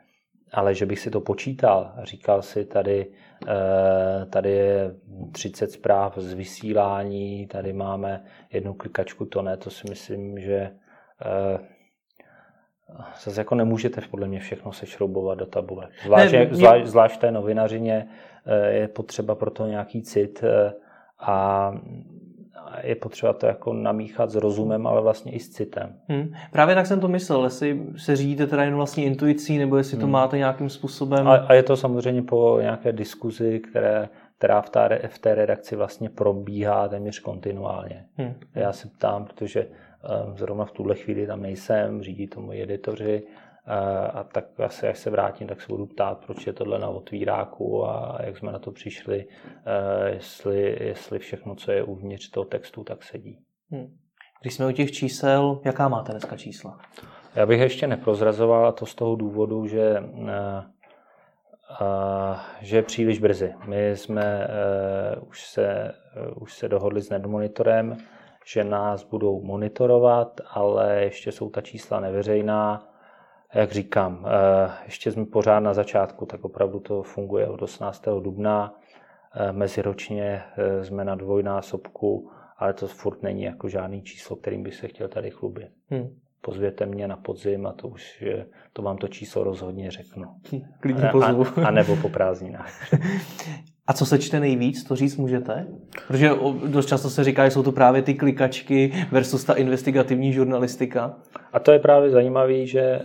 ale 0.52 0.74
že 0.74 0.86
bych 0.86 0.98
si 0.98 1.10
to 1.10 1.20
počítal 1.20 1.92
říkal 2.02 2.42
si 2.42 2.64
tady, 2.64 3.06
eh, 3.48 4.26
tady 4.26 4.50
je 4.50 4.94
30 5.32 5.72
zpráv 5.72 6.18
z 6.18 6.32
vysílání, 6.32 7.46
tady 7.46 7.72
máme 7.72 8.24
jednu 8.52 8.74
klikačku, 8.74 9.24
to 9.24 9.42
ne, 9.42 9.56
to 9.56 9.70
si 9.70 9.86
myslím, 9.90 10.40
že 10.40 10.56
eh, 10.56 11.58
zase 13.24 13.40
jako 13.40 13.54
nemůžete 13.54 14.00
podle 14.10 14.28
mě 14.28 14.40
všechno 14.40 14.72
sešroubovat 14.72 15.38
do 15.38 15.46
tabule. 15.46 15.88
Zvlášť, 16.04 16.32
ne, 16.32 16.44
mě... 16.44 16.54
zvlášť, 16.54 16.86
zvlášť 16.86 17.20
té 17.20 17.30
novinařině 17.30 18.08
eh, 18.46 18.72
je 18.72 18.88
potřeba 18.88 19.34
pro 19.34 19.50
to 19.50 19.66
nějaký 19.66 20.02
cit 20.02 20.44
a 21.18 21.72
je 22.82 22.94
potřeba 22.94 23.32
to 23.32 23.46
jako 23.46 23.72
namíchat 23.72 24.30
s 24.30 24.34
rozumem, 24.34 24.86
ale 24.86 25.02
vlastně 25.02 25.32
i 25.32 25.40
s 25.40 25.50
citem. 25.50 25.96
Hmm. 26.08 26.32
Právě 26.52 26.74
tak 26.74 26.86
jsem 26.86 27.00
to 27.00 27.08
myslel, 27.08 27.44
jestli 27.44 27.82
se 27.96 28.16
řídíte 28.16 28.46
teda 28.46 28.64
jen 28.64 28.74
vlastní 28.74 29.04
intuicí, 29.04 29.58
nebo 29.58 29.76
jestli 29.76 29.96
to 29.96 30.02
hmm. 30.02 30.12
máte 30.12 30.38
nějakým 30.38 30.68
způsobem... 30.68 31.28
A, 31.28 31.34
a 31.34 31.54
je 31.54 31.62
to 31.62 31.76
samozřejmě 31.76 32.22
po 32.22 32.58
nějaké 32.60 32.92
diskuzi, 32.92 33.60
které, 33.60 34.08
která 34.38 34.60
v 34.60 34.70
té, 34.70 35.00
v 35.08 35.18
té 35.18 35.34
redakci 35.34 35.76
vlastně 35.76 36.10
probíhá 36.10 36.88
téměř 36.88 37.18
kontinuálně. 37.18 38.04
Hmm. 38.16 38.34
Já 38.54 38.72
se 38.72 38.88
ptám, 38.88 39.24
protože 39.24 39.66
um, 40.26 40.38
zrovna 40.38 40.64
v 40.64 40.72
tuhle 40.72 40.94
chvíli 40.94 41.26
tam 41.26 41.42
nejsem, 41.42 42.02
řídí 42.02 42.26
to 42.26 42.40
moji 42.40 42.62
editoři, 42.62 43.22
a 44.14 44.24
tak 44.24 44.60
asi 44.60 44.88
až 44.88 44.98
se 44.98 45.10
vrátím, 45.10 45.48
tak 45.48 45.60
se 45.60 45.66
budu 45.68 45.86
ptát, 45.86 46.24
proč 46.26 46.46
je 46.46 46.52
tohle 46.52 46.78
na 46.78 46.88
otvíráku 46.88 47.86
a 47.86 48.18
jak 48.22 48.38
jsme 48.38 48.52
na 48.52 48.58
to 48.58 48.70
přišli, 48.72 49.26
jestli, 50.06 50.76
jestli 50.80 51.18
všechno, 51.18 51.54
co 51.54 51.72
je 51.72 51.82
uvnitř 51.82 52.30
toho 52.30 52.44
textu, 52.44 52.84
tak 52.84 53.02
sedí. 53.02 53.38
Hmm. 53.70 53.96
Když 54.42 54.54
jsme 54.54 54.66
u 54.66 54.72
těch 54.72 54.92
čísel, 54.92 55.60
jaká 55.64 55.88
máte 55.88 56.12
dneska 56.12 56.36
čísla? 56.36 56.78
Já 57.34 57.46
bych 57.46 57.60
ještě 57.60 57.86
neprozrazoval 57.86 58.66
a 58.66 58.72
to 58.72 58.86
z 58.86 58.94
toho 58.94 59.16
důvodu, 59.16 59.66
že, 59.66 60.02
že 62.60 62.76
je 62.76 62.82
příliš 62.82 63.18
brzy. 63.18 63.54
My 63.66 63.90
jsme 63.90 64.48
už 65.28 65.46
se, 65.46 65.92
už 66.36 66.54
se 66.54 66.68
dohodli 66.68 67.02
s 67.02 67.10
Nedmonitorem, 67.10 67.96
že 68.46 68.64
nás 68.64 69.04
budou 69.04 69.42
monitorovat, 69.42 70.40
ale 70.50 71.04
ještě 71.04 71.32
jsou 71.32 71.50
ta 71.50 71.60
čísla 71.60 72.00
neveřejná 72.00 72.88
jak 73.54 73.72
říkám, 73.72 74.26
eh, 74.26 74.70
ještě 74.84 75.12
jsme 75.12 75.26
pořád 75.26 75.60
na 75.60 75.74
začátku, 75.74 76.26
tak 76.26 76.44
opravdu 76.44 76.80
to 76.80 77.02
funguje 77.02 77.48
od 77.48 77.62
18. 77.62 78.20
dubna. 78.20 78.74
Eh, 79.36 79.52
meziročně 79.52 80.42
eh, 80.56 80.84
jsme 80.84 81.04
na 81.04 81.14
dvojnásobku, 81.14 82.30
ale 82.58 82.74
to 82.74 82.86
furt 82.86 83.22
není 83.22 83.42
jako 83.42 83.68
žádný 83.68 84.02
číslo, 84.02 84.36
kterým 84.36 84.62
bych 84.62 84.74
se 84.74 84.88
chtěl 84.88 85.08
tady 85.08 85.30
chlubit. 85.30 85.68
Hmm. 85.90 86.16
Pozvěte 86.40 86.86
mě 86.86 87.08
na 87.08 87.16
podzim 87.16 87.66
a 87.66 87.72
to 87.72 87.88
už 87.88 88.24
to 88.72 88.82
vám 88.82 88.96
to 88.96 89.08
číslo 89.08 89.44
rozhodně 89.44 89.90
řeknu. 89.90 90.24
Hm, 90.52 90.60
klidně 90.80 91.08
pozvu. 91.12 91.46
A, 91.64 91.68
a 91.68 91.70
nebo 91.70 91.96
po 91.96 92.08
prázdninách. 92.08 92.72
A 93.86 93.92
co 93.92 94.06
se 94.06 94.18
čte 94.18 94.40
nejvíc, 94.40 94.84
to 94.84 94.96
říct 94.96 95.16
můžete? 95.16 95.66
Protože 96.06 96.30
dost 96.66 96.86
často 96.86 97.10
se 97.10 97.24
říká, 97.24 97.44
že 97.44 97.50
jsou 97.50 97.62
to 97.62 97.72
právě 97.72 98.02
ty 98.02 98.14
klikačky 98.14 98.92
versus 99.12 99.44
ta 99.44 99.54
investigativní 99.54 100.32
žurnalistika. 100.32 101.16
A 101.52 101.58
to 101.58 101.72
je 101.72 101.78
právě 101.78 102.10
zajímavé, 102.10 102.66
že 102.66 102.80
eh, 102.80 103.04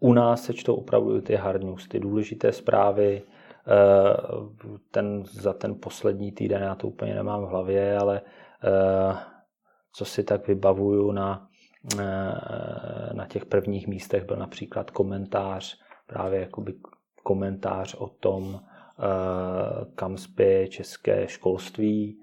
u 0.00 0.12
nás 0.12 0.44
se 0.44 0.54
čtou 0.54 0.74
opravdu 0.74 1.20
ty 1.20 1.34
hard 1.34 1.62
news, 1.62 1.88
ty 1.88 2.00
důležité 2.00 2.52
zprávy. 2.52 3.22
Eh, 3.22 4.16
ten, 4.90 5.24
za 5.24 5.52
ten 5.52 5.74
poslední 5.82 6.32
týden 6.32 6.62
já 6.62 6.74
to 6.74 6.88
úplně 6.88 7.14
nemám 7.14 7.42
v 7.42 7.48
hlavě, 7.48 7.98
ale 7.98 8.20
eh, 8.64 9.16
co 9.92 10.04
si 10.04 10.24
tak 10.24 10.48
vybavuju 10.48 11.12
na, 11.12 11.48
na 13.12 13.26
těch 13.26 13.44
prvních 13.44 13.86
místech 13.86 14.24
byl 14.24 14.36
například 14.36 14.90
komentář, 14.90 15.78
právě 16.06 16.40
jakoby 16.40 16.74
komentář 17.22 17.94
o 17.94 18.08
tom, 18.08 18.60
kam 19.94 20.16
spěje 20.16 20.68
české 20.68 21.28
školství. 21.28 22.22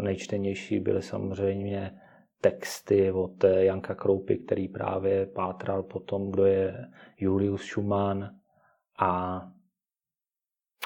Nejčtenější 0.00 0.80
byly 0.80 1.02
samozřejmě 1.02 1.98
texty 2.40 3.12
od 3.12 3.44
Janka 3.44 3.94
Kroupy, 3.94 4.38
který 4.38 4.68
právě 4.68 5.26
pátral 5.26 5.82
po 5.82 6.00
tom, 6.00 6.30
kdo 6.30 6.44
je 6.44 6.86
Julius 7.16 7.62
Schumann 7.62 8.30
a, 8.98 9.42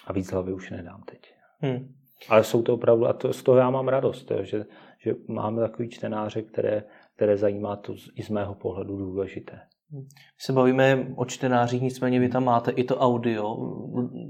a 0.06 0.12
víc 0.12 0.32
hlavy 0.32 0.52
už 0.52 0.70
nedám 0.70 1.02
teď. 1.02 1.34
Hmm. 1.58 1.94
Ale 2.28 2.44
jsou 2.44 2.62
to 2.62 2.74
opravdu, 2.74 3.06
a 3.06 3.12
to, 3.12 3.32
z 3.32 3.42
toho 3.42 3.58
já 3.58 3.70
mám 3.70 3.88
radost, 3.88 4.30
jo, 4.30 4.42
že, 4.42 4.66
že 4.98 5.14
máme 5.28 5.60
takový 5.60 5.88
čtenáře, 5.88 6.42
které, 6.42 6.84
které 7.16 7.36
zajímá 7.36 7.76
to 7.76 7.96
z, 7.96 8.10
i 8.14 8.22
z 8.22 8.28
mého 8.28 8.54
pohledu 8.54 8.96
důležité. 8.96 9.60
My 9.92 10.04
se 10.38 10.52
bavíme 10.52 11.06
o 11.16 11.24
čtenářích, 11.24 11.82
nicméně 11.82 12.20
vy 12.20 12.28
tam 12.28 12.44
máte 12.44 12.70
i 12.70 12.84
to 12.84 12.98
audio. 12.98 13.56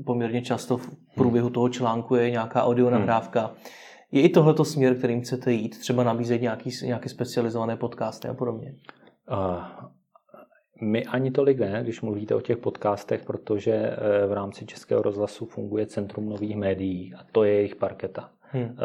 Poměrně 0.06 0.42
často 0.42 0.76
v 0.76 0.90
průběhu 1.14 1.50
toho 1.50 1.68
článku 1.68 2.14
je 2.14 2.30
nějaká 2.30 2.64
audio 2.64 2.90
nahrávka. 2.90 3.46
Hmm. 3.46 3.56
Je 4.12 4.22
i 4.22 4.28
tohleto 4.28 4.64
směr, 4.64 4.98
kterým 4.98 5.20
chcete 5.20 5.52
jít? 5.52 5.78
Třeba 5.78 6.04
nabízet 6.04 6.42
nějaký, 6.42 6.70
nějaké 6.84 7.08
specializované 7.08 7.76
podcasty 7.76 8.28
a 8.28 8.34
podobně? 8.34 8.74
Uh, 9.30 9.88
my 10.82 11.04
ani 11.04 11.30
tolik 11.30 11.58
ne, 11.58 11.80
když 11.82 12.00
mluvíte 12.00 12.34
o 12.34 12.40
těch 12.40 12.58
podcastech, 12.58 13.24
protože 13.24 13.72
eh, 13.72 14.26
v 14.26 14.32
rámci 14.32 14.66
Českého 14.66 15.02
rozhlasu 15.02 15.46
funguje 15.46 15.86
Centrum 15.86 16.28
nových 16.28 16.56
médií 16.56 17.14
a 17.14 17.24
to 17.32 17.44
je 17.44 17.54
jejich 17.54 17.76
parketa. 17.76 18.30
Hmm. 18.54 18.64
Eh, 18.64 18.76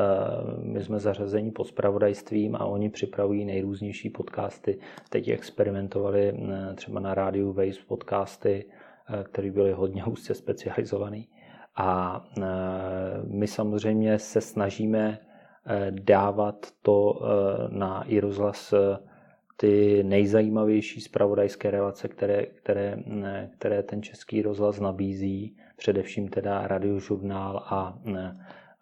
my 0.63 0.83
jsme 0.83 0.99
zařazeni 0.99 1.51
pod 1.51 1.67
spravodajstvím 1.67 2.55
a 2.55 2.65
oni 2.65 2.89
připravují 2.89 3.45
nejrůznější 3.45 4.09
podcasty. 4.09 4.79
Teď 5.09 5.27
experimentovali 5.27 6.29
eh, 6.29 6.73
třeba 6.75 6.99
na 6.99 7.13
rádiu 7.13 7.53
Waves 7.53 7.79
podcasty, 7.79 8.65
které 9.23 9.51
byly 9.51 9.71
hodně 9.71 10.05
úzce 10.11 10.33
specializované. 10.33 11.23
A 11.75 12.23
my 13.27 13.47
samozřejmě 13.47 14.19
se 14.19 14.41
snažíme 14.41 15.19
dávat 15.89 16.67
to 16.81 17.21
na 17.69 18.03
i 18.03 18.19
rozhlas 18.19 18.73
ty 19.57 20.03
nejzajímavější 20.03 21.01
spravodajské 21.01 21.71
relace, 21.71 22.07
které, 22.07 22.45
které, 22.45 22.97
které 23.57 23.83
ten 23.83 24.01
český 24.01 24.41
rozhlas 24.41 24.79
nabízí, 24.79 25.57
především 25.75 26.27
teda 26.27 26.67
radiožurnál 26.67 27.63
a, 27.65 27.99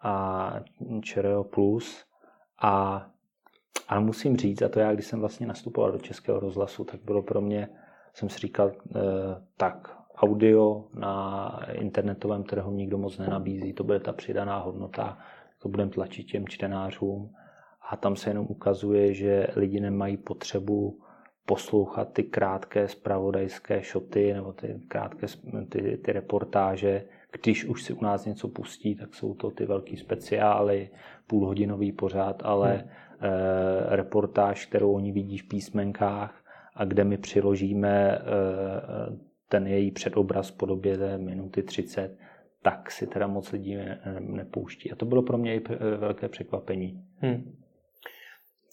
a 0.00 0.52
Čereo 1.02 1.44
Plus. 1.44 2.04
A, 2.58 3.06
a 3.88 4.00
musím 4.00 4.36
říct, 4.36 4.62
a 4.62 4.68
to 4.68 4.80
já, 4.80 4.94
když 4.94 5.06
jsem 5.06 5.20
vlastně 5.20 5.46
nastupoval 5.46 5.92
do 5.92 5.98
českého 5.98 6.40
rozhlasu, 6.40 6.84
tak 6.84 7.00
bylo 7.04 7.22
pro 7.22 7.40
mě, 7.40 7.68
jsem 8.14 8.28
si 8.28 8.38
říkal, 8.38 8.72
eh, 8.72 9.00
tak 9.56 9.96
audio 10.16 10.84
na 10.94 11.48
internetovém 11.72 12.44
trhu 12.44 12.72
nikdo 12.72 12.98
moc 12.98 13.18
nenabízí, 13.18 13.72
to 13.72 13.84
bude 13.84 14.00
ta 14.00 14.12
přidaná 14.12 14.58
hodnota, 14.58 15.18
to 15.62 15.68
budeme 15.68 15.90
tlačit 15.90 16.24
těm 16.24 16.48
čtenářům 16.48 17.34
a 17.90 17.96
tam 17.96 18.16
se 18.16 18.30
jenom 18.30 18.46
ukazuje, 18.48 19.14
že 19.14 19.46
lidi 19.56 19.80
nemají 19.80 20.16
potřebu 20.16 21.00
poslouchat 21.46 22.12
ty 22.12 22.22
krátké 22.22 22.88
spravodajské 22.88 23.82
šoty 23.82 24.34
nebo 24.34 24.52
ty 24.52 24.80
krátké 24.88 25.26
ty, 25.68 25.96
ty 25.96 26.12
reportáže. 26.12 27.04
Když 27.32 27.64
už 27.64 27.82
si 27.82 27.92
u 27.92 28.04
nás 28.04 28.24
něco 28.24 28.48
pustí, 28.48 28.94
tak 28.94 29.14
jsou 29.14 29.34
to 29.34 29.50
ty 29.50 29.66
velký 29.66 29.96
speciály, 29.96 30.90
půlhodinový 31.26 31.92
pořád, 31.92 32.42
ale 32.44 32.72
hmm. 32.72 32.88
e, 33.20 33.96
reportáž, 33.96 34.66
kterou 34.66 34.92
oni 34.92 35.12
vidí 35.12 35.38
v 35.38 35.48
písmenkách 35.48 36.44
a 36.74 36.84
kde 36.84 37.04
my 37.04 37.18
přiložíme 37.18 38.10
e, 38.10 38.20
ten 39.48 39.66
její 39.66 39.90
předobraz 39.90 40.50
v 40.50 40.56
podobě 40.56 40.98
té 40.98 41.18
minuty 41.18 41.62
30, 41.62 42.18
tak 42.62 42.90
si 42.90 43.06
teda 43.06 43.26
moc 43.26 43.52
lidí 43.52 43.78
nepouští. 44.20 44.92
A 44.92 44.96
to 44.96 45.06
bylo 45.06 45.22
pro 45.22 45.38
mě 45.38 45.54
i 45.54 45.62
velké 45.96 46.28
překvapení. 46.28 47.04
Hmm. 47.18 47.56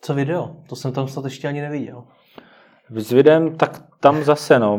Co 0.01 0.13
video? 0.13 0.55
To 0.69 0.75
jsem 0.75 0.91
tam 0.91 1.07
snad 1.07 1.25
ještě 1.25 1.47
ani 1.47 1.61
neviděl. 1.61 2.03
S 2.89 3.11
videem, 3.11 3.55
tak 3.55 3.83
tam 3.99 4.23
zase, 4.23 4.59
no, 4.59 4.77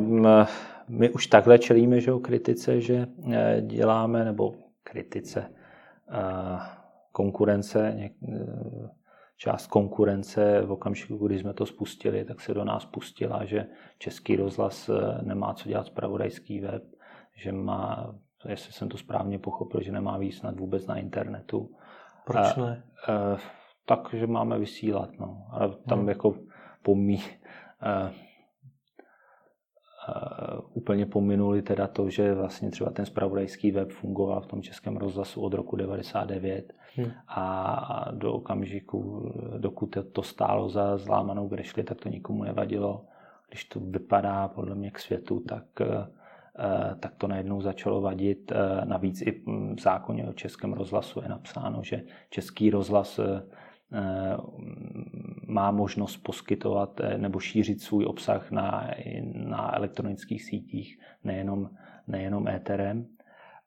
my 0.89 1.11
už 1.11 1.27
takhle 1.27 1.59
čelíme, 1.59 2.01
že 2.01 2.13
o 2.13 2.19
kritice, 2.19 2.81
že 2.81 3.07
e, 3.33 3.61
děláme, 3.61 4.25
nebo 4.25 4.55
kritice, 4.83 5.41
e, 5.41 5.51
konkurence, 7.13 7.89
e, 7.89 8.11
část 9.37 9.67
konkurence 9.67 10.61
v 10.61 10.73
okamžiku, 10.73 11.27
kdy 11.27 11.39
jsme 11.39 11.55
to 11.55 11.67
spustili, 11.67 12.25
tak 12.25 12.41
se 12.41 12.55
do 12.55 12.65
nás 12.65 12.85
pustila, 12.85 13.45
že 13.45 13.67
Český 13.99 14.37
rozhlas 14.37 14.91
nemá 15.23 15.55
co 15.55 15.69
dělat 15.69 15.87
spravodajský 15.87 16.61
web, 16.61 16.83
že 17.37 17.53
má, 17.53 18.15
jestli 18.49 18.73
jsem 18.73 18.89
to 18.89 18.97
správně 18.97 19.39
pochopil, 19.39 19.83
že 19.83 19.93
nemá 19.93 20.19
víc 20.19 20.39
snad 20.39 20.61
vůbec 20.61 20.87
na 20.87 20.97
internetu. 20.99 21.71
Proč 22.27 22.57
ne? 22.57 22.83
tak, 23.87 24.15
že 24.15 24.27
máme 24.27 24.59
vysílat. 24.59 25.11
No. 25.19 25.47
A 25.51 25.69
tam 25.69 25.99
hmm. 25.99 26.09
jako 26.09 26.35
pomí, 26.83 27.23
úplně 30.73 31.07
pominuli 31.07 31.63
teda 31.63 31.87
to, 31.87 32.11
že 32.11 32.35
vlastně 32.35 32.71
třeba 32.71 32.91
ten 32.91 33.07
spravodajský 33.07 33.71
web 33.71 33.91
fungoval 33.91 34.41
v 34.41 34.47
tom 34.47 34.63
českém 34.63 34.97
rozhlasu 34.97 35.43
od 35.43 35.55
roku 35.55 35.77
99 35.77 36.73
hmm. 36.97 37.11
a 37.29 38.09
do 38.13 38.33
okamžiku, 38.33 39.31
dokud 39.59 39.97
to 40.13 40.23
stálo 40.23 40.69
za 40.69 40.97
zlámanou 40.99 41.49
grešli, 41.49 41.85
tak 41.85 42.01
to 42.01 42.09
nikomu 42.09 42.45
nevadilo. 42.45 43.05
Když 43.49 43.65
to 43.65 43.81
vypadá 43.81 44.49
podle 44.49 44.75
mě 44.75 44.91
k 44.91 44.99
světu, 44.99 45.41
tak 45.41 45.65
uh, 45.81 45.87
tak 47.01 47.15
to 47.15 47.29
najednou 47.29 47.61
začalo 47.61 48.01
vadit. 48.01 48.53
Navíc 48.85 49.23
i 49.23 49.43
v 49.75 49.81
zákoně 49.81 50.29
o 50.29 50.33
českém 50.33 50.73
rozhlasu 50.73 51.21
je 51.23 51.29
napsáno, 51.29 51.83
že 51.83 52.03
český 52.31 52.71
rozhlas 52.71 53.21
Eh, 53.95 54.37
má 55.55 55.71
možnost 55.71 56.17
poskytovat 56.17 57.01
eh, 57.01 57.19
nebo 57.19 57.39
šířit 57.39 57.83
svůj 57.83 58.07
obsah 58.07 58.51
na, 58.51 58.91
na 59.35 59.77
elektronických 59.77 60.45
sítích, 60.45 60.99
nejenom, 61.25 61.71
nejenom 62.07 62.49
éterem. 62.49 63.07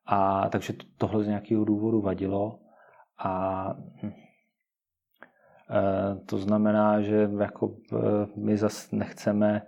A 0.06 0.50
takže 0.50 0.74
tohle 0.98 1.24
z 1.24 1.28
nějakého 1.28 1.66
důvodu 1.66 2.02
vadilo. 2.02 2.60
A 3.18 3.74
hm, 4.04 4.12
eh, 5.70 6.16
to 6.26 6.38
znamená, 6.38 7.02
že 7.02 7.30
jako 7.40 7.76
my 8.36 8.58
zase 8.58 8.96
nechceme 8.96 9.62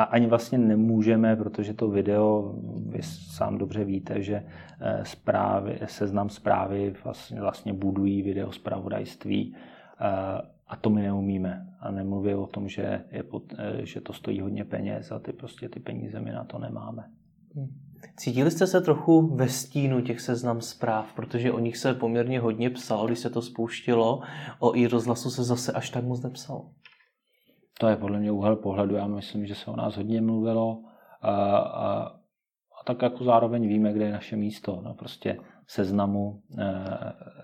a 0.00 0.02
ani 0.02 0.26
vlastně 0.26 0.58
nemůžeme, 0.58 1.36
protože 1.36 1.74
to 1.74 1.88
video, 1.88 2.54
vy 2.86 3.02
sám 3.02 3.58
dobře 3.58 3.84
víte, 3.84 4.22
že 4.22 4.44
eh, 4.80 5.04
zprávy, 5.04 5.78
seznam 5.86 6.28
zprávy 6.28 6.94
vlastně, 7.04 7.40
vlastně 7.40 7.72
budují 7.72 8.22
video 8.22 8.52
zpravodajství 8.52 9.54
eh, 9.54 10.06
a 10.68 10.76
to 10.80 10.90
my 10.90 11.02
neumíme. 11.02 11.66
A 11.80 11.90
nemluvím 11.90 12.38
o 12.38 12.46
tom, 12.46 12.68
že, 12.68 13.04
je, 13.10 13.24
eh, 13.58 13.86
že 13.86 14.00
to 14.00 14.12
stojí 14.12 14.40
hodně 14.40 14.64
peněz 14.64 15.12
a 15.12 15.18
ty 15.18 15.32
prostě 15.32 15.68
ty 15.68 15.80
peníze 15.80 16.20
my 16.20 16.32
na 16.32 16.44
to 16.44 16.58
nemáme. 16.58 17.04
Hmm. 17.54 17.68
Cítili 18.16 18.50
jste 18.50 18.66
se 18.66 18.80
trochu 18.80 19.36
ve 19.36 19.48
stínu 19.48 20.00
těch 20.00 20.20
seznam 20.20 20.60
zpráv, 20.60 21.12
protože 21.12 21.52
o 21.52 21.58
nich 21.58 21.76
se 21.76 21.94
poměrně 21.94 22.40
hodně 22.40 22.70
psalo, 22.70 23.06
když 23.06 23.18
se 23.18 23.30
to 23.30 23.42
spouštilo, 23.42 24.20
o 24.58 24.76
i 24.76 24.86
rozhlasu 24.86 25.30
se 25.30 25.44
zase 25.44 25.72
až 25.72 25.90
tak 25.90 26.04
moc 26.04 26.22
nepsalo. 26.22 26.70
To 27.80 27.88
je 27.88 27.96
podle 27.96 28.18
mě 28.18 28.32
úhel 28.32 28.56
pohledu. 28.56 28.96
Já 28.96 29.06
myslím, 29.06 29.46
že 29.46 29.54
se 29.54 29.70
o 29.70 29.76
nás 29.76 29.96
hodně 29.96 30.20
mluvilo 30.20 30.82
a, 31.22 31.56
a, 31.56 32.06
a 32.80 32.84
tak 32.84 33.02
jako 33.02 33.24
zároveň 33.24 33.68
víme, 33.68 33.92
kde 33.92 34.04
je 34.04 34.12
naše 34.12 34.36
místo. 34.36 34.80
No 34.84 34.94
prostě 34.94 35.38
seznamu, 35.66 36.42
eh, 36.58 36.64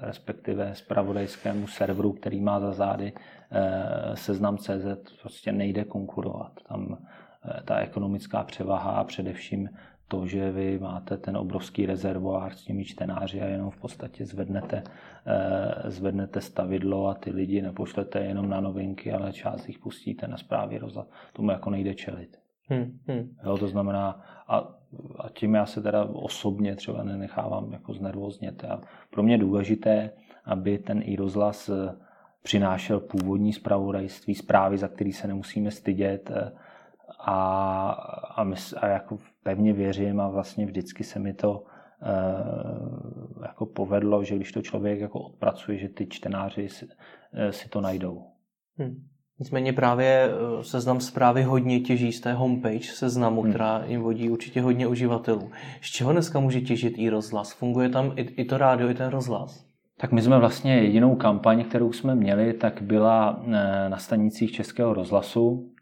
respektive 0.01 0.75
spravodajskému 0.75 1.67
serveru, 1.67 2.13
který 2.13 2.41
má 2.41 2.61
za 2.61 2.73
zády 2.73 3.13
eh, 3.51 4.17
seznam 4.17 4.59
CZ, 4.59 4.87
prostě 5.23 5.53
nejde 5.53 5.85
konkurovat. 5.85 6.53
Tam 6.69 6.99
eh, 6.99 7.63
ta 7.63 7.77
ekonomická 7.77 8.45
převaha 8.45 8.91
a 8.91 9.05
především 9.05 9.69
to, 10.09 10.27
že 10.27 10.53
vy 10.53 10.79
máte 10.79 11.17
ten 11.17 11.37
obrovský 11.37 11.87
rezervoár 11.87 12.55
s 12.55 12.63
těmi 12.63 12.85
čtenáři 12.85 13.41
a 13.41 13.47
jenom 13.47 13.71
v 13.71 13.77
podstatě 13.77 14.27
zvednete, 14.27 14.83
eh, 15.27 15.91
zvednete 15.91 16.41
stavidlo 16.41 17.07
a 17.07 17.15
ty 17.15 17.31
lidi 17.31 17.63
nepošlete 17.63 18.19
jenom 18.19 18.49
na 18.49 18.61
novinky, 18.61 19.13
ale 19.13 19.33
část 19.33 19.69
jich 19.69 19.79
pustíte 19.79 20.29
na 20.29 20.37
zprávy 20.37 20.79
rozhlas. 20.79 21.09
Tomu 21.33 21.51
jako 21.51 21.71
nejde 21.71 21.95
čelit. 21.95 22.37
Hmm, 22.69 22.99
hmm. 23.07 23.37
Jo, 23.45 23.59
to 23.59 23.69
znamená, 23.69 24.25
a, 24.49 24.59
a 25.19 25.29
tím 25.29 25.55
já 25.55 25.67
se 25.67 25.83
teda 25.83 26.05
osobně 26.05 26.77
třeba 26.77 27.03
nenechávám 27.03 27.73
jako 27.73 27.95
znervoznět. 27.95 28.65
A 28.65 28.81
pro 29.11 29.23
mě 29.23 29.35
je 29.35 29.39
důležité, 29.39 30.11
aby 30.45 30.79
ten 30.79 31.03
i 31.05 31.17
rozhlas 31.17 31.69
eh, 31.69 31.97
přinášel 32.43 33.01
původní 33.01 33.53
zpravodajství, 33.53 34.35
zprávy, 34.35 34.79
za 34.79 34.89
který 34.89 35.13
se 35.13 35.27
nemusíme 35.27 35.71
stydět, 35.71 36.31
eh, 36.31 36.53
a, 37.19 37.91
a, 38.37 38.45
my, 38.45 38.57
a 38.77 38.87
jako 38.87 39.19
pevně 39.43 39.73
věřím 39.73 40.21
a 40.21 40.29
vlastně 40.29 40.67
vždycky 40.67 41.05
se 41.05 41.19
mi 41.19 41.35
to 41.35 41.61
uh, 41.61 43.43
jako 43.43 43.67
povedlo, 43.67 44.25
že 44.25 44.37
když 44.37 44.53
to 44.53 44.63
člověk 44.63 45.01
jako 45.01 45.21
odpracuje, 45.21 45.79
že 45.79 45.89
ty 45.89 46.07
čtenáři 46.07 46.69
si, 46.69 46.87
uh, 46.87 46.93
si 47.51 47.69
to 47.69 47.81
najdou. 47.81 48.25
Hmm. 48.79 49.07
Nicméně 49.39 49.73
právě 49.73 50.29
eh, 50.29 50.65
seznam 50.65 51.01
zprávy 51.01 51.43
hodně 51.43 51.81
těží 51.81 52.13
z 52.13 52.21
té 52.21 52.33
homepage 52.33 52.93
seznamu, 52.93 53.43
hmm. 53.43 53.51
která 53.51 53.85
jim 53.87 54.03
vodí 54.03 54.31
určitě 54.31 54.61
hodně 54.61 54.87
uživatelů. 54.87 55.51
Z 55.81 55.91
čeho 55.91 56.13
dneska 56.13 56.41
může 56.41 56.61
těžit 56.61 56.95
i 56.97 57.09
rozhlas? 57.09 57.53
Funguje 57.53 57.89
tam 57.89 58.13
i, 58.17 58.23
i 58.23 58.45
to 58.45 58.59
rádio, 58.59 58.89
i 58.89 58.95
ten 58.95 59.11
rozhlas? 59.11 59.67
Tak 60.01 60.13
my 60.13 60.23
jsme 60.23 60.39
vlastně 60.39 60.75
jedinou 60.75 61.17
kampaň, 61.17 61.65
kterou 61.65 61.93
jsme 61.93 62.15
měli, 62.15 62.53
tak 62.55 62.83
byla 62.83 63.43
na 63.89 63.97
stanicích 63.97 64.53
Českého 64.53 64.95
rozhlasu 64.95 65.73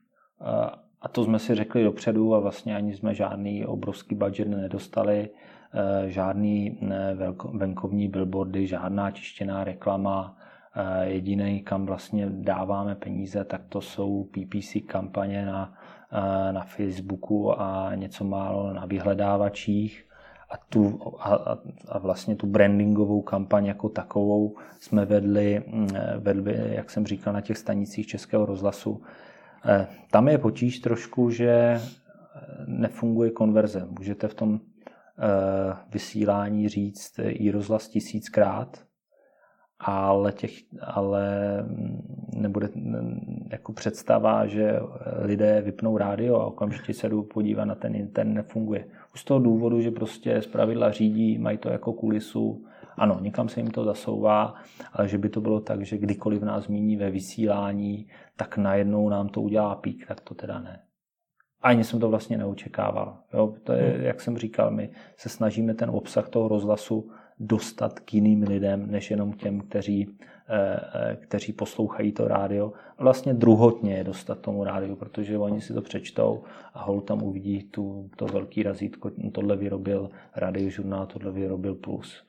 a 1.05 1.09
to 1.09 1.24
jsme 1.24 1.38
si 1.38 1.55
řekli 1.55 1.84
dopředu 1.84 2.34
a 2.34 2.40
vlastně 2.40 2.76
ani 2.76 2.94
jsme 2.94 3.14
žádný 3.14 3.66
obrovský 3.66 4.14
budget 4.14 4.48
nedostali, 4.48 5.28
eh, 5.74 6.11
žádný 6.11 6.78
venkovní 7.52 8.09
billboardy, 8.09 8.66
žádná 8.66 9.11
čištěná 9.11 9.64
reklama. 9.64 10.36
Eh, 10.76 11.07
jediný, 11.07 11.61
kam 11.61 11.86
vlastně 11.86 12.26
dáváme 12.30 12.94
peníze, 12.94 13.44
tak 13.44 13.61
to 13.68 13.80
jsou 13.80 14.24
PPC 14.24 14.80
kampaně 14.80 15.46
na, 15.46 15.74
eh, 16.12 16.52
na 16.52 16.64
Facebooku 16.64 17.61
a 17.61 17.94
něco 17.94 18.24
málo 18.24 18.72
na 18.72 18.86
vyhledávačích. 18.86 20.07
A, 20.50 20.57
tu, 20.57 21.00
a, 21.18 21.59
a 21.88 21.98
vlastně 21.98 22.36
tu 22.36 22.46
brandingovou 22.46 23.22
kampaň 23.22 23.66
jako 23.66 23.88
takovou 23.88 24.57
jsme 24.80 25.05
vedli, 25.05 25.62
mm, 25.66 25.88
vedli, 26.18 26.74
jak 26.74 26.90
jsem 26.90 27.07
říkal, 27.07 27.32
na 27.32 27.40
těch 27.40 27.59
stanicích 27.59 28.07
Českého 28.07 28.46
rozhlasu 28.46 29.02
tam 30.11 30.29
je 30.29 30.39
potíž 30.39 30.79
trošku, 30.79 31.31
že 31.31 31.51
eh, 31.51 31.81
nefunguje 32.67 33.31
konverze. 33.31 33.87
Můžete 33.99 34.29
v 34.29 34.35
tom 34.35 34.61
eh, 34.61 35.77
vysílání 35.93 36.69
říct 36.69 37.21
i 37.29 37.51
rozhlas 37.51 37.89
tisíckrát, 37.89 38.85
ale, 39.79 40.33
těch, 40.33 40.53
ale 40.81 41.27
mm, 41.62 42.31
nebude 42.35 42.69
mm, 42.75 43.49
jako 43.53 43.73
představa, 43.73 44.47
že 44.47 44.81
lidé 45.19 45.61
vypnou 45.61 45.99
rádio 45.99 46.37
a 46.37 46.47
okamžitě 46.47 46.95
se 46.95 47.09
jdou 47.09 47.23
podívat 47.23 47.65
na 47.65 47.75
ten 47.75 47.95
internet, 47.95 48.35
nefunguje. 48.35 48.87
Už 49.15 49.21
z 49.21 49.25
toho 49.25 49.41
důvodu, 49.41 49.81
že 49.81 49.91
prostě 49.91 50.43
z 50.43 50.47
pravidla 50.47 50.91
řídí, 50.91 51.39
mají 51.39 51.59
to 51.59 51.69
jako 51.69 51.93
kulisu 51.93 52.65
Ano, 52.97 53.18
někam 53.20 53.49
se 53.49 53.61
jim 53.61 53.70
to 53.70 53.84
zasouvá, 53.84 54.55
ale 54.92 55.09
že 55.09 55.18
by 55.18 55.28
to 55.28 55.40
bylo 55.40 55.61
tak, 55.61 55.86
že 55.86 55.99
kdykoliv 55.99 56.42
nás 56.42 56.64
zmíní 56.64 56.97
ve 56.97 57.11
vysílání, 57.11 58.07
tak 58.36 58.57
najednou 58.57 59.09
nám 59.09 59.28
to 59.28 59.40
udělá 59.40 59.74
pík, 59.74 60.07
tak 60.07 60.20
to 60.20 60.34
teda 60.34 60.61
ne. 60.61 60.80
Ani 61.62 61.84
jsem 61.84 62.01
to 62.01 62.09
vlastně 62.09 62.38
neočekával. 62.38 63.18
Jo, 63.34 63.55
to 63.64 63.72
je, 63.72 63.90
hmm. 63.90 64.05
jak 64.05 64.20
jsem 64.20 64.38
říkal, 64.38 64.70
my 64.70 64.90
se 65.16 65.28
snažíme 65.28 65.74
ten 65.74 65.90
obsah 65.90 66.28
toho 66.28 66.49
rozhlasu 66.49 67.11
dostat 67.38 68.01
k 68.01 68.14
jiným 68.14 68.42
lidem, 68.42 68.90
než 68.90 69.11
jenom 69.11 69.32
těm, 69.32 69.61
kteří, 69.61 70.09
eh, 70.49 70.80
eh, 70.95 71.16
kteří 71.16 71.53
poslouchají 71.53 72.12
to 72.12 72.28
rádio. 72.28 72.72
Vlastně 72.99 73.34
druhotně 73.34 73.95
je 73.95 74.05
dostat 74.05 74.40
tomu 74.40 74.64
rádiu, 74.64 74.97
protože 74.97 75.38
oni 75.38 75.61
si 75.61 75.74
to 75.74 75.82
přečtou 75.82 76.42
a 76.74 76.84
hol 76.84 77.01
tam 77.01 77.22
uvidí 77.22 77.62
tu, 77.62 78.11
to 78.16 78.26
velký 78.26 78.62
razítko, 78.62 79.11
tohle 79.32 79.57
vyrobil 79.57 80.11
radiožurnál, 80.36 81.07
tohle 81.07 81.32
vyrobil 81.32 81.74
plus. 81.74 82.24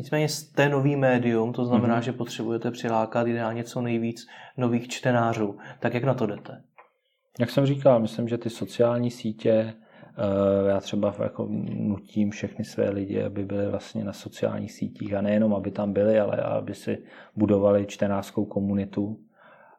Nicméně 0.00 0.28
jste 0.28 0.68
nový 0.68 0.96
médium, 0.96 1.52
to 1.52 1.64
znamená, 1.64 2.00
mm-hmm. 2.00 2.04
že 2.04 2.12
potřebujete 2.12 2.70
přilákat 2.70 3.26
ideálně 3.26 3.64
co 3.64 3.80
nejvíc 3.80 4.26
nových 4.56 4.88
čtenářů. 4.88 5.58
Tak 5.80 5.94
jak 5.94 6.04
na 6.04 6.14
to 6.14 6.26
jdete? 6.26 6.62
Jak 7.40 7.50
jsem 7.50 7.66
říkal, 7.66 8.00
myslím, 8.00 8.28
že 8.28 8.38
ty 8.38 8.50
sociální 8.50 9.10
sítě, 9.10 9.50
eh, 9.50 10.68
já 10.68 10.80
třeba 10.80 11.14
jako 11.22 11.46
nutím 11.70 12.30
všechny 12.30 12.64
své 12.64 12.90
lidi, 12.90 13.22
aby 13.22 13.44
byli 13.44 13.66
vlastně 13.66 14.04
na 14.04 14.12
sociálních 14.12 14.72
sítích 14.72 15.14
a 15.14 15.20
nejenom, 15.20 15.54
aby 15.54 15.70
tam 15.70 15.92
byli, 15.92 16.20
ale 16.20 16.36
aby 16.36 16.74
si 16.74 16.98
budovali 17.36 17.86
čtenářskou 17.86 18.44
komunitu. 18.44 19.18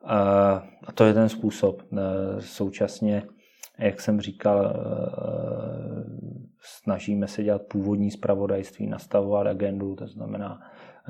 Eh, 0.05 0.61
a 0.87 0.91
to 0.93 1.03
je 1.03 1.13
ten 1.13 1.29
způsob. 1.29 1.81
Eh, 1.93 1.97
současně, 2.39 3.23
jak 3.79 4.01
jsem 4.01 4.21
říkal, 4.21 4.75
snažíme 6.61 7.27
se 7.27 7.43
dělat 7.43 7.61
původní 7.61 8.11
zpravodajství, 8.11 8.87
nastavovat 8.87 9.47
agendu, 9.47 9.95
to 9.95 10.07
znamená, 10.07 10.61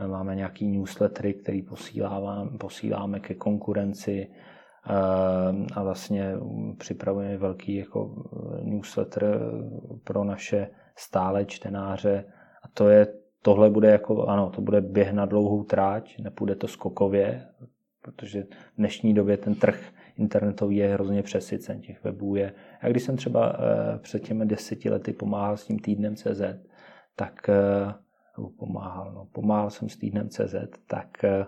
máme 0.08 0.36
nějaký 0.36 0.68
newslettery, 0.68 1.34
který 1.34 1.62
posíláme, 1.62 2.58
posíláme 2.58 3.20
ke 3.20 3.34
konkurenci, 3.34 4.28
a 5.74 5.84
vlastně 5.84 6.34
připravujeme 6.78 7.38
velký 7.38 7.76
jako 7.76 8.26
newsletter 8.64 9.39
pro 10.04 10.24
naše 10.24 10.68
stále 10.95 11.45
čtenáře. 11.45 12.26
A 12.64 12.68
to 12.74 12.89
je, 12.89 13.08
tohle 13.41 13.70
bude 13.70 13.91
jako, 13.91 14.26
ano, 14.26 14.49
to 14.49 14.62
bude 14.62 14.82
běh 14.82 15.14
na 15.14 15.26
dlouhou 15.26 15.64
tráť, 15.64 16.20
nepůjde 16.20 16.56
to 16.56 16.68
skokově, 16.68 17.47
protože 18.02 18.43
v 18.43 18.78
dnešní 18.78 19.14
době 19.14 19.38
ten 19.38 19.56
trh 19.56 19.84
internetový 20.18 20.76
je 20.76 20.93
hrozně 20.93 21.24
přesycen, 21.24 21.82
těch 21.82 22.03
webů 22.03 22.36
je. 22.36 22.53
A 22.82 22.88
když 22.88 23.03
jsem 23.03 23.18
třeba 23.18 23.53
eh, 23.53 23.99
před 23.99 24.24
těmi 24.24 24.45
deseti 24.45 24.89
lety 24.89 25.14
pomáhal 25.14 25.57
s 25.57 25.66
tím 25.66 25.80
týdnem 25.80 26.16
CZ, 26.16 26.41
tak 27.16 27.49
eh, 27.49 27.93
pomáhal, 28.59 29.12
no, 29.12 29.26
pomáhal 29.32 29.70
jsem 29.70 29.89
s 29.89 29.97
týdnem 29.97 30.30
CZ, 30.30 30.55
tak 30.88 31.24
eh, 31.24 31.45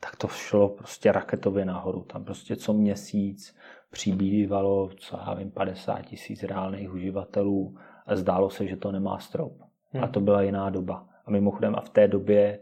tak 0.00 0.16
to 0.16 0.28
šlo 0.28 0.68
prostě 0.68 1.12
raketově 1.12 1.64
nahoru. 1.64 2.02
Tam 2.02 2.24
prostě 2.24 2.56
co 2.56 2.72
měsíc 2.72 3.56
přibývalo, 3.90 4.90
co 4.96 5.16
já 5.16 5.34
vím, 5.34 5.50
50 5.50 6.02
tisíc 6.02 6.42
reálných 6.42 6.92
uživatelů 6.92 7.76
a 8.06 8.16
zdálo 8.16 8.50
se, 8.50 8.66
že 8.66 8.76
to 8.76 8.92
nemá 8.92 9.18
strop. 9.18 9.52
Hmm. 9.90 10.04
A 10.04 10.08
to 10.08 10.20
byla 10.20 10.42
jiná 10.42 10.70
doba. 10.70 11.08
A 11.26 11.30
mimochodem 11.30 11.74
a 11.76 11.80
v 11.80 11.88
té 11.88 12.08
době 12.08 12.60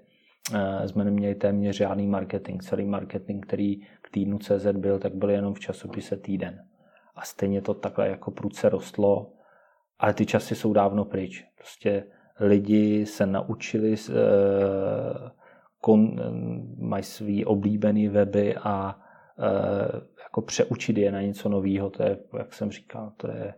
jsme 0.86 1.04
neměli 1.04 1.34
téměř 1.34 1.76
žádný 1.76 2.06
marketing. 2.06 2.62
Celý 2.62 2.86
marketing, 2.86 3.46
který 3.46 3.80
týdnu 4.12 4.38
CZ 4.38 4.66
byl, 4.72 4.98
tak 4.98 5.14
byl 5.14 5.30
jenom 5.30 5.54
v 5.54 5.60
časopise 5.60 6.16
Týden. 6.16 6.64
A 7.14 7.22
stejně 7.22 7.62
to 7.62 7.74
takhle 7.74 8.08
jako 8.08 8.30
prudce 8.30 8.68
rostlo, 8.68 9.32
ale 9.98 10.14
ty 10.14 10.26
časy 10.26 10.54
jsou 10.54 10.72
dávno 10.72 11.04
pryč. 11.04 11.44
Prostě 11.58 12.04
lidi 12.40 13.06
se 13.06 13.26
naučili 13.26 13.90
uh, 13.90 14.16
kon, 15.80 16.16
mají 16.78 17.02
svý 17.02 17.44
oblíbený 17.44 18.08
weby 18.08 18.56
a 18.56 19.00
e, 19.38 19.48
jako 20.22 20.42
přeučit 20.42 20.98
je 20.98 21.12
na 21.12 21.22
něco 21.22 21.48
nového, 21.48 21.90
to 21.90 22.02
je, 22.02 22.18
jak 22.38 22.54
jsem 22.54 22.70
říkal, 22.70 23.12
to 23.16 23.30
je 23.30 23.54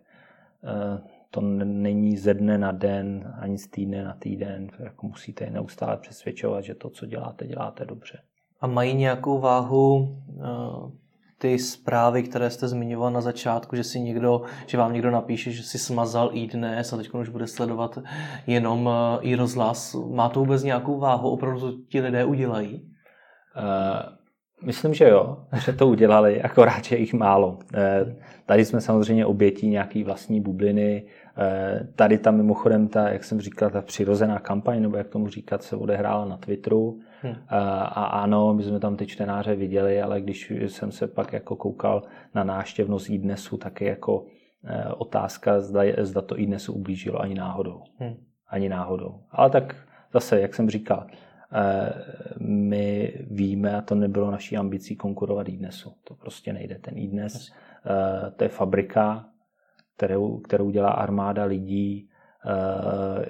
to 1.35 1.41
není 1.41 2.17
ze 2.17 2.35
dne 2.35 2.59
na 2.59 2.73
den, 2.73 3.35
ani 3.39 3.59
z 3.59 3.67
týdne 3.67 4.05
na 4.05 4.15
týden. 4.15 4.69
Jako 4.79 5.07
musíte 5.07 5.45
je 5.45 5.51
neustále 5.51 5.97
přesvědčovat, 5.97 6.65
že 6.65 6.75
to, 6.75 6.91
co 6.91 7.07
děláte, 7.07 7.47
děláte 7.47 7.85
dobře. 7.85 8.19
A 8.61 8.67
mají 8.67 8.95
nějakou 8.95 9.39
váhu 9.39 10.17
e, 10.41 11.05
ty 11.45 11.59
zprávy, 11.59 12.23
které 12.23 12.51
jste 12.51 12.69
zmiňoval 12.69 13.11
na 13.11 13.21
začátku, 13.21 13.77
že 13.77 13.85
si 13.85 14.01
někdo, 14.01 14.43
že 14.67 14.79
vám 14.79 14.93
někdo 14.93 15.11
napíše, 15.11 15.51
že 15.51 15.63
si 15.63 15.79
smazal 15.79 16.31
i 16.33 16.47
dnes 16.47 16.93
a 16.93 16.97
teď 16.97 17.11
už 17.11 17.29
bude 17.29 17.47
sledovat 17.47 17.99
jenom 18.47 18.91
eh, 18.93 19.19
i 19.21 19.35
rozhlas. 19.35 19.97
Má 20.11 20.29
to 20.29 20.41
vůbec 20.41 20.63
nějakou 20.63 20.99
váhu? 20.99 21.31
Opravdu 21.31 21.61
to 21.61 21.73
ti 21.89 22.01
lidé 22.01 22.25
udělají? 22.25 22.91
Uh, 23.57 24.67
myslím, 24.67 24.95
že 24.95 25.09
jo, 25.09 25.37
že 25.65 25.73
to 25.73 25.89
udělali, 25.89 26.43
akorát, 26.43 26.85
že 26.85 26.97
jich 26.97 27.15
málo. 27.15 27.59
Tady 28.47 28.65
jsme 28.65 28.81
samozřejmě 28.81 29.27
obětí 29.27 29.69
nějaký 29.69 30.05
vlastní 30.05 30.41
bubliny. 30.41 31.07
Tady 31.97 32.19
tam 32.19 32.37
mimochodem 32.37 32.89
ta, 32.89 33.09
jak 33.09 33.25
jsem 33.25 33.41
říkal, 33.41 33.71
ta 33.71 33.83
přirozená 33.83 34.39
kampaň, 34.39 34.83
nebo 34.83 34.97
jak 34.97 35.09
tomu 35.09 35.29
říkat, 35.29 35.63
se 35.63 35.77
odehrála 35.77 36.25
na 36.25 36.37
Twitteru. 36.37 36.99
Hmm. 37.25 37.35
A 37.49 38.05
ano, 38.05 38.55
my 38.55 38.62
jsme 38.62 38.81
tam 38.81 38.97
ty 38.97 39.07
čtenáře 39.07 39.55
viděli, 39.55 40.03
ale 40.03 40.20
když 40.20 40.51
jsem 40.51 40.93
se 40.93 41.09
pak 41.09 41.33
jako 41.33 41.57
koukal 41.57 42.03
na 42.35 42.45
náštěvnost 42.45 43.11
i 43.11 43.18
dnesu, 43.18 43.57
tak 43.57 43.81
je 43.81 43.89
jako 43.89 44.25
eh, 44.64 44.89
otázka, 44.89 45.61
zda, 45.61 45.83
zda 46.01 46.20
to 46.22 46.39
i 46.39 46.47
dnesu 46.47 46.72
ublížilo 46.72 47.20
ani 47.20 47.35
náhodou. 47.35 47.83
Hmm. 47.99 48.14
Ani 48.49 48.68
náhodou. 48.68 49.20
Ale 49.31 49.51
tak 49.51 49.77
zase, 50.12 50.41
jak 50.41 50.55
jsem 50.55 50.70
říkal, 50.70 51.07
eh, 51.53 51.93
my 52.41 53.14
víme, 53.31 53.77
a 53.77 53.81
to 53.81 53.95
nebylo 53.95 54.31
naší 54.31 54.57
ambicí 54.57 54.97
konkurovat 54.97 55.49
i 55.49 55.57
dnesu. 55.57 55.93
To 56.05 56.14
prostě 56.14 56.53
nejde. 56.53 56.79
Ten 56.79 56.99
i 56.99 57.09
dnes, 57.09 57.53
eh, 57.87 58.31
to 58.31 58.45
je 58.45 58.49
fabrika, 58.49 59.27
kterou, 59.97 60.39
kterou 60.39 60.70
dělá 60.70 60.91
armáda 60.91 61.45
lidí, 61.45 62.09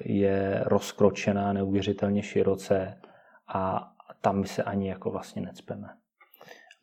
je 0.00 0.62
rozkročená 0.66 1.52
neuvěřitelně 1.52 2.22
široce 2.22 2.96
a 3.48 3.92
tam 4.20 4.40
my 4.40 4.46
se 4.46 4.62
ani 4.62 4.88
jako 4.88 5.10
vlastně 5.10 5.42
necpeme. 5.42 5.88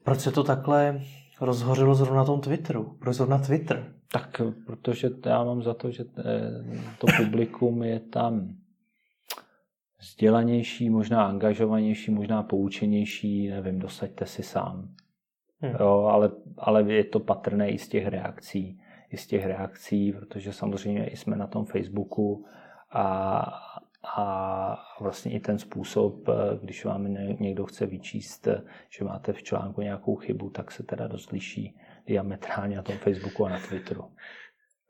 Proč 0.03 0.19
se 0.19 0.31
to 0.31 0.43
takhle 0.43 1.01
rozhořilo 1.41 1.95
zrovna 1.95 2.15
na 2.15 2.25
tom 2.25 2.41
Twitteru? 2.41 2.97
Proč 2.99 3.15
zrovna 3.15 3.37
Twitter? 3.37 3.93
Tak, 4.11 4.41
protože 4.65 5.09
já 5.25 5.43
mám 5.43 5.63
za 5.63 5.73
to, 5.73 5.91
že 5.91 6.03
eh, 6.17 6.23
to 6.97 7.07
publikum 7.17 7.83
je 7.83 7.99
tam 7.99 8.55
vzdělanější, 9.99 10.89
možná 10.89 11.25
angažovanější, 11.25 12.11
možná 12.11 12.43
poučenější, 12.43 13.47
nevím, 13.47 13.79
dosaďte 13.79 14.25
si 14.25 14.43
sám. 14.43 14.95
Hmm. 15.59 15.75
Jo, 15.79 16.09
ale, 16.11 16.31
ale 16.57 16.93
je 16.93 17.03
to 17.03 17.19
patrné 17.19 17.69
i 17.69 17.77
z 17.77 17.87
těch 17.87 18.07
reakcí. 18.07 18.81
I 19.09 19.17
z 19.17 19.27
těch 19.27 19.45
reakcí, 19.45 20.11
protože 20.11 20.53
samozřejmě 20.53 21.09
i 21.09 21.17
jsme 21.17 21.35
na 21.35 21.47
tom 21.47 21.65
Facebooku 21.65 22.45
a, 22.91 23.41
a 24.03 24.77
vlastně 24.99 25.31
i 25.31 25.39
ten 25.39 25.59
způsob, 25.59 26.29
eh, 26.29 26.33
když 26.61 26.85
vám 26.85 27.13
někdo 27.39 27.65
chce 27.65 27.85
vyčíst, 27.85 28.47
eh, 28.47 28.61
že 28.89 29.05
máte 29.05 29.33
v 29.33 29.43
článku 29.43 29.81
nějakou 29.81 30.15
chybu, 30.15 30.49
tak 30.49 30.71
se 30.71 30.83
teda 30.83 31.07
dost 31.07 31.31
liší 31.31 31.77
diametrálně 32.07 32.75
na 32.75 32.83
tom 32.83 32.95
Facebooku 32.97 33.45
a 33.45 33.49
na 33.49 33.59
Twitteru. 33.69 34.03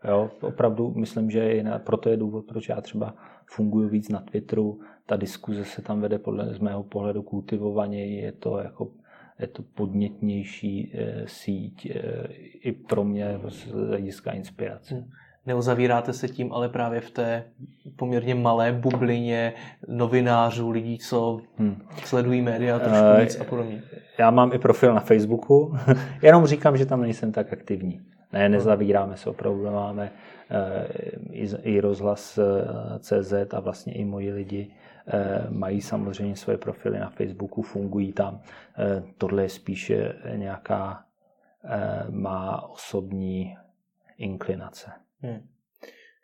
Jo, 0.07 0.31
opravdu 0.41 0.93
myslím, 0.93 1.31
že 1.31 1.39
je, 1.39 1.63
proto 1.85 2.09
je 2.09 2.17
důvod, 2.17 2.45
proč 2.47 2.69
já 2.69 2.81
třeba 2.81 3.15
funguji 3.45 3.89
víc 3.89 4.09
na 4.09 4.19
Twitteru. 4.19 4.79
Ta 5.05 5.15
diskuze 5.15 5.65
se 5.65 5.81
tam 5.81 6.01
vede 6.01 6.19
podle, 6.19 6.53
z 6.53 6.59
mého 6.59 6.83
pohledu 6.83 7.23
kultivovaně, 7.23 8.05
je 8.05 8.31
to 8.31 8.57
jako 8.57 8.91
je 9.41 9.47
to 9.47 9.63
podnětnější 9.63 10.91
e, 10.93 11.27
síť 11.27 11.85
e, 11.85 11.93
i 12.63 12.71
pro 12.71 13.03
mě 13.03 13.39
z 13.47 13.67
hlediska 13.67 14.31
inspirace. 14.31 15.07
Hmm. 15.45 15.53
Neuzavíráte 15.53 16.13
se 16.13 16.27
tím, 16.27 16.53
ale 16.53 16.69
právě 16.69 17.01
v 17.01 17.09
té 17.09 17.43
poměrně 17.95 18.35
malé 18.35 18.71
bublině 18.71 19.53
novinářů, 19.87 20.69
lidí, 20.69 20.97
co 20.97 21.41
hmm. 21.57 21.81
sledují 22.05 22.41
média 22.41 22.79
trošku 22.79 23.05
uh, 23.13 23.21
víc 23.21 23.39
a 23.39 23.43
podobně. 23.43 23.83
Já 24.17 24.31
mám 24.31 24.53
i 24.53 24.59
profil 24.59 24.93
na 24.93 24.99
Facebooku, 24.99 25.77
jenom 26.21 26.45
říkám, 26.45 26.77
že 26.77 26.85
tam 26.85 27.01
nejsem 27.01 27.31
tak 27.31 27.53
aktivní. 27.53 28.01
Ne, 28.33 28.49
nezavíráme 28.49 29.17
se, 29.17 29.29
opravdu 29.29 29.71
máme 29.71 30.11
uh, 30.51 31.31
i, 31.31 31.49
i 31.63 31.79
rozhlas 31.79 32.37
uh, 32.37 32.45
CZ 32.99 33.33
a 33.53 33.59
vlastně 33.59 33.93
i 33.93 34.05
moji 34.05 34.31
lidi 34.31 34.71
mají 35.49 35.81
samozřejmě 35.81 36.35
své 36.35 36.57
profily 36.57 36.99
na 36.99 37.09
Facebooku, 37.09 37.61
fungují 37.61 38.13
tam. 38.13 38.41
Tohle 39.17 39.43
je 39.43 39.49
spíše 39.49 40.13
nějaká 40.35 41.03
má 42.09 42.69
osobní 42.69 43.57
inklinace. 44.17 44.91
Hmm. 45.21 45.47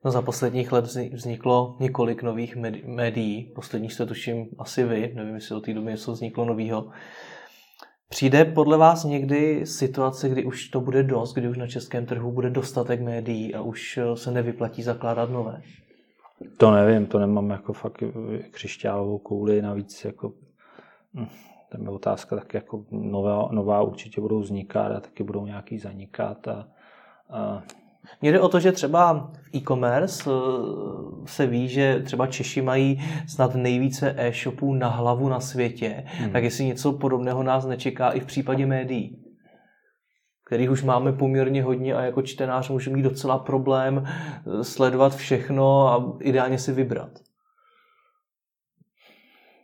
No 0.05 0.11
za 0.11 0.21
posledních 0.21 0.71
let 0.71 0.85
vzniklo 1.13 1.77
několik 1.79 2.23
nových 2.23 2.55
médií. 2.85 3.51
Posledních 3.55 3.93
jste 3.93 4.05
tuším 4.05 4.49
asi 4.57 4.83
vy, 4.83 5.13
nevím, 5.15 5.35
jestli 5.35 5.55
od 5.55 5.65
té 5.65 5.73
doby 5.73 5.91
něco 5.91 6.11
vzniklo 6.11 6.45
nového. 6.45 6.91
Přijde 8.09 8.45
podle 8.45 8.77
vás 8.77 9.03
někdy 9.03 9.65
situace, 9.65 10.29
kdy 10.29 10.45
už 10.45 10.67
to 10.67 10.81
bude 10.81 11.03
dost, 11.03 11.33
kdy 11.33 11.47
už 11.47 11.57
na 11.57 11.67
českém 11.67 12.05
trhu 12.05 12.31
bude 12.31 12.49
dostatek 12.49 13.01
médií 13.01 13.55
a 13.55 13.61
už 13.61 13.97
eh, 13.97 14.15
se 14.15 14.31
nevyplatí 14.31 14.83
zakládat 14.83 15.29
nové? 15.29 15.61
To 16.57 16.71
nevím, 16.71 17.05
to 17.05 17.19
nemám 17.19 17.49
jako 17.49 17.73
fakt 17.73 18.03
křišťálovou 18.51 19.17
kouli, 19.17 19.61
navíc 19.61 20.05
jako 20.05 20.33
hm, 21.13 21.27
tam 21.71 21.81
je 21.81 21.89
otázka, 21.89 22.35
tak 22.35 22.53
jako 22.53 22.85
nová, 22.91 23.49
nová 23.51 23.81
určitě 23.81 24.21
budou 24.21 24.39
vznikat 24.39 24.91
a 24.91 24.99
taky 24.99 25.23
budou 25.23 25.45
nějaký 25.45 25.79
zanikat 25.79 26.47
a, 26.47 26.67
a 27.29 27.63
mně 28.21 28.31
jde 28.31 28.39
o 28.39 28.49
to, 28.49 28.59
že 28.59 28.71
třeba 28.71 29.31
v 29.33 29.55
e-commerce 29.55 30.29
eh, 30.29 30.33
se 31.25 31.47
ví, 31.47 31.67
že 31.67 32.01
třeba 32.05 32.27
Češi 32.27 32.61
mají 32.61 33.03
snad 33.27 33.55
nejvíce 33.55 34.13
e-shopů 34.17 34.73
na 34.73 34.87
hlavu 34.87 35.29
na 35.29 35.39
světě, 35.39 36.03
hmm. 36.05 36.31
tak 36.31 36.43
jestli 36.43 36.65
něco 36.65 36.93
podobného 36.93 37.43
nás 37.43 37.65
nečeká 37.65 38.09
i 38.09 38.19
v 38.19 38.25
případě 38.25 38.65
médií 38.65 39.27
kterých 40.47 40.71
už 40.71 40.83
máme 40.83 41.13
poměrně 41.13 41.63
hodně 41.63 41.95
a 41.95 42.01
jako 42.01 42.21
čtenář 42.21 42.69
může 42.69 42.89
mít 42.89 43.01
docela 43.01 43.37
problém 43.37 44.03
eh, 44.05 44.63
sledovat 44.63 45.15
všechno 45.15 45.87
a 45.87 46.17
ideálně 46.19 46.57
si 46.57 46.71
vybrat. 46.71 47.09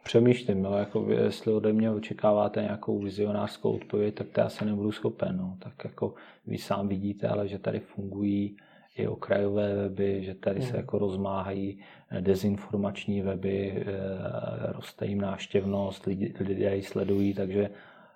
Přemýšlím, 0.03 0.65
ale 0.65 0.79
jako 0.79 1.11
jestli 1.11 1.53
ode 1.53 1.73
mě 1.73 1.91
očekáváte 1.91 2.61
nějakou 2.61 2.99
vizionářskou 2.99 3.75
odpověď, 3.75 4.15
tak 4.15 4.27
to 4.27 4.41
já 4.41 4.49
se 4.49 4.65
nebudu 4.65 4.91
schopen. 4.91 5.37
No. 5.37 5.57
Tak 5.59 5.73
jako 5.83 6.13
vy 6.47 6.57
sám 6.57 6.87
vidíte, 6.87 7.27
ale 7.27 7.47
že 7.47 7.59
tady 7.59 7.79
fungují 7.79 8.57
i 8.95 9.07
okrajové 9.07 9.75
weby, 9.75 10.23
že 10.23 10.35
tady 10.35 10.61
se 10.61 10.67
hmm. 10.67 10.77
jako 10.77 10.97
rozmáhají 10.97 11.79
eh, 12.09 12.21
dezinformační 12.21 13.21
weby, 13.21 13.71
eh, 13.71 14.73
roste 14.73 15.05
jim 15.05 15.21
náštěvnost, 15.21 16.05
lidi, 16.05 16.33
lidé 16.39 16.75
ji 16.75 16.83
sledují, 16.83 17.33
takže 17.33 17.69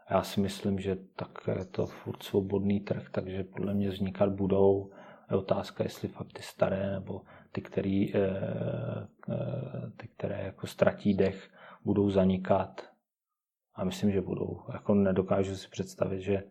já 0.10 0.24
si 0.24 0.42
myslím, 0.42 0.80
že 0.80 0.98
tak 1.16 1.30
je 1.60 1.66
to 1.66 1.86
furt 1.86 2.24
svobodný 2.24 2.80
trh, 2.80 3.10
takže 3.12 3.44
podle 3.44 3.74
mě 3.74 3.90
vznikat 3.90 4.30
budou. 4.30 4.92
Je 5.32 5.38
otázka, 5.38 5.84
jestli 5.84 6.08
fakt 6.08 6.34
ty 6.34 6.42
staré 6.42 6.92
nebo 6.92 7.22
ty, 7.52 7.62
který, 7.62 8.14
eh, 8.16 9.08
ty 9.98 10.08
které 10.08 10.42
jako 10.46 10.68
ztratí 10.68 11.14
dech, 11.14 11.50
budou 11.88 12.10
zanikat. 12.10 12.82
A 13.76 13.84
myslím, 13.84 14.12
že 14.12 14.22
budou. 14.22 14.62
Jako 14.74 14.94
nedokážu 14.94 15.56
si 15.56 15.68
představit, 15.70 16.22
že 16.22 16.44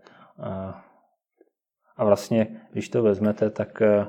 a 1.97 2.05
vlastně, 2.05 2.61
když 2.73 2.89
to 2.89 3.03
vezmete, 3.03 3.51
tak, 3.51 3.83
eh, 3.83 4.07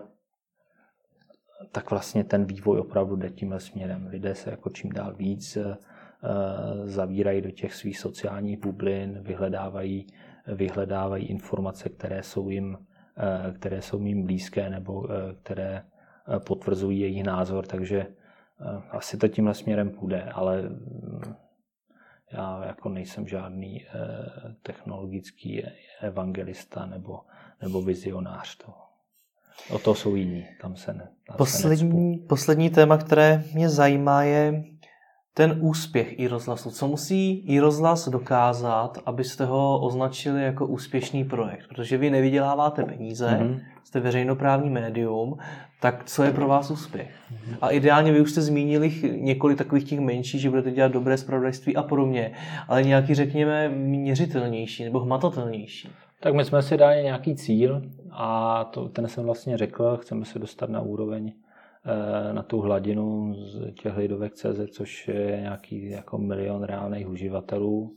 tak 1.72 1.90
vlastně 1.90 2.24
ten 2.24 2.46
vývoj 2.46 2.80
opravdu 2.80 3.16
jde 3.16 3.30
tímhle 3.30 3.60
směrem. 3.60 4.08
Lidé 4.08 4.36
se 4.36 4.50
jako 4.50 4.70
čím 4.70 4.92
dál 4.92 5.14
víc 5.14 5.58
eh, 5.58 5.78
zavírají 6.84 7.42
do 7.42 7.52
těch 7.52 7.76
svých 7.76 8.00
sociálních 8.00 8.58
bublin, 8.58 9.20
vyhledávají, 9.22 10.08
vyhledávají 10.48 11.26
informace, 11.26 11.90
které 11.90 12.24
jsou 12.24 12.50
jim, 12.50 12.78
které 13.54 13.82
jsou 13.82 14.02
jim 14.02 14.26
blízké 14.26 14.70
nebo 14.70 15.08
které 15.44 15.84
potvrzují 16.46 17.00
jejich 17.00 17.24
názor, 17.24 17.66
takže 17.66 18.08
asi 18.90 19.18
to 19.18 19.28
tímhle 19.28 19.54
směrem 19.54 19.90
půjde, 19.90 20.24
ale 20.24 20.62
mm, 20.62 21.36
já 22.32 22.66
jako 22.66 22.90
nejsem 22.90 23.28
žádný 23.28 23.86
technologický 24.64 25.64
evangelista 26.02 26.86
nebo 26.86 27.22
nebo 27.62 27.82
vizionář. 27.82 28.58
To. 28.58 28.74
O 29.70 29.80
to 29.80 29.96
jsou 29.96 30.16
jiní, 30.16 30.48
tam 30.62 30.76
se 30.76 30.94
ne. 30.94 31.10
Tam 31.28 31.38
poslední, 31.38 32.18
se 32.20 32.26
poslední 32.28 32.70
téma, 32.70 32.98
které 32.98 33.44
mě 33.54 33.70
zajímá, 33.70 34.24
je 34.24 34.64
ten 35.38 35.58
úspěch 35.60 36.20
i 36.20 36.28
rozhlasu. 36.28 36.72
Co 36.72 36.88
musí 36.88 37.40
i 37.40 37.60
rozhlas 37.60 38.10
dokázat, 38.10 38.98
abyste 39.06 39.46
ho 39.46 39.80
označili 39.80 40.44
jako 40.44 40.68
úspěšný 40.68 41.24
projekt? 41.24 41.68
Protože 41.70 41.98
vy 41.98 42.10
nevyděláváte 42.10 42.84
peníze, 42.84 43.28
mm-hmm. 43.28 43.60
jste 43.84 44.00
veřejnoprávní 44.00 44.70
médium, 44.70 45.38
tak 45.82 46.04
co 46.06 46.24
je 46.24 46.32
pro 46.32 46.48
vás 46.48 46.72
úspěch? 46.72 47.12
Mm-hmm. 47.32 47.58
A 47.62 47.70
ideálně 47.70 48.12
vy 48.12 48.22
už 48.22 48.32
jste 48.32 48.42
zmínili 48.42 48.94
několik 49.22 49.58
takových 49.58 49.84
těch 49.84 50.00
menších, 50.00 50.42
že 50.42 50.50
budete 50.50 50.72
dělat 50.72 50.92
dobré 50.92 51.18
spravodajství 51.18 51.76
a 51.76 51.84
podobně, 51.84 52.32
ale 52.68 52.84
nějaký, 52.84 53.16
řekněme, 53.16 53.70
měřitelnější 53.70 54.84
nebo 54.84 55.00
hmatatelnější. 55.00 55.90
Tak 56.20 56.34
my 56.34 56.46
jsme 56.46 56.62
si 56.62 56.78
dali 56.78 57.04
nějaký 57.04 57.36
cíl 57.36 57.82
a 58.12 58.64
to, 58.64 58.90
ten 58.90 59.08
jsem 59.08 59.24
vlastně 59.24 59.58
řekl, 59.58 59.98
chceme 59.98 60.26
se 60.26 60.40
dostat 60.40 60.70
na 60.70 60.82
úroveň 60.82 61.34
na 62.32 62.44
tu 62.44 62.62
hladinu 62.62 63.34
z 63.34 63.74
těch 63.74 63.98
lidovek 63.98 64.34
CZ, 64.34 64.60
což 64.72 65.08
je 65.08 65.38
nějaký 65.42 65.90
jako 65.90 66.18
milion 66.18 66.64
reálných 66.64 67.10
uživatelů. 67.10 67.96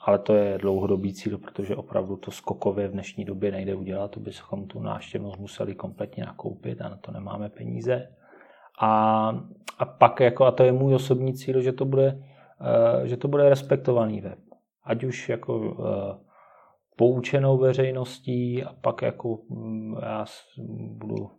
Ale 0.00 0.18
to 0.18 0.34
je 0.34 0.58
dlouhodobý 0.58 1.14
cíl, 1.14 1.38
protože 1.38 1.76
opravdu 1.76 2.16
to 2.16 2.30
skokově 2.30 2.88
v 2.88 2.92
dnešní 2.92 3.24
době 3.24 3.50
nejde 3.50 3.74
udělat, 3.74 4.10
to 4.10 4.20
bychom 4.20 4.66
tu 4.66 4.80
návštěvnost 4.80 5.38
museli 5.38 5.74
kompletně 5.74 6.24
nakoupit 6.24 6.80
a 6.80 6.88
na 6.88 6.96
to 6.96 7.12
nemáme 7.12 7.48
peníze. 7.48 8.08
A, 8.80 9.28
a 9.78 9.84
pak, 9.84 10.20
jako, 10.20 10.44
a 10.44 10.50
to 10.50 10.62
je 10.62 10.72
můj 10.72 10.94
osobní 10.94 11.34
cíl, 11.34 11.60
že 11.60 11.72
to 11.72 11.84
bude, 11.84 12.22
eh, 12.60 13.06
že 13.08 13.16
to 13.16 13.28
bude 13.28 13.48
respektovaný 13.48 14.20
web. 14.20 14.38
Ať 14.84 15.04
už 15.04 15.28
jako 15.28 15.76
eh, 15.80 16.24
poučenou 16.96 17.58
veřejností 17.58 18.64
a 18.64 18.72
pak 18.72 19.02
jako 19.02 19.38
mm, 19.48 19.96
já 20.02 20.24
budu, 20.90 21.30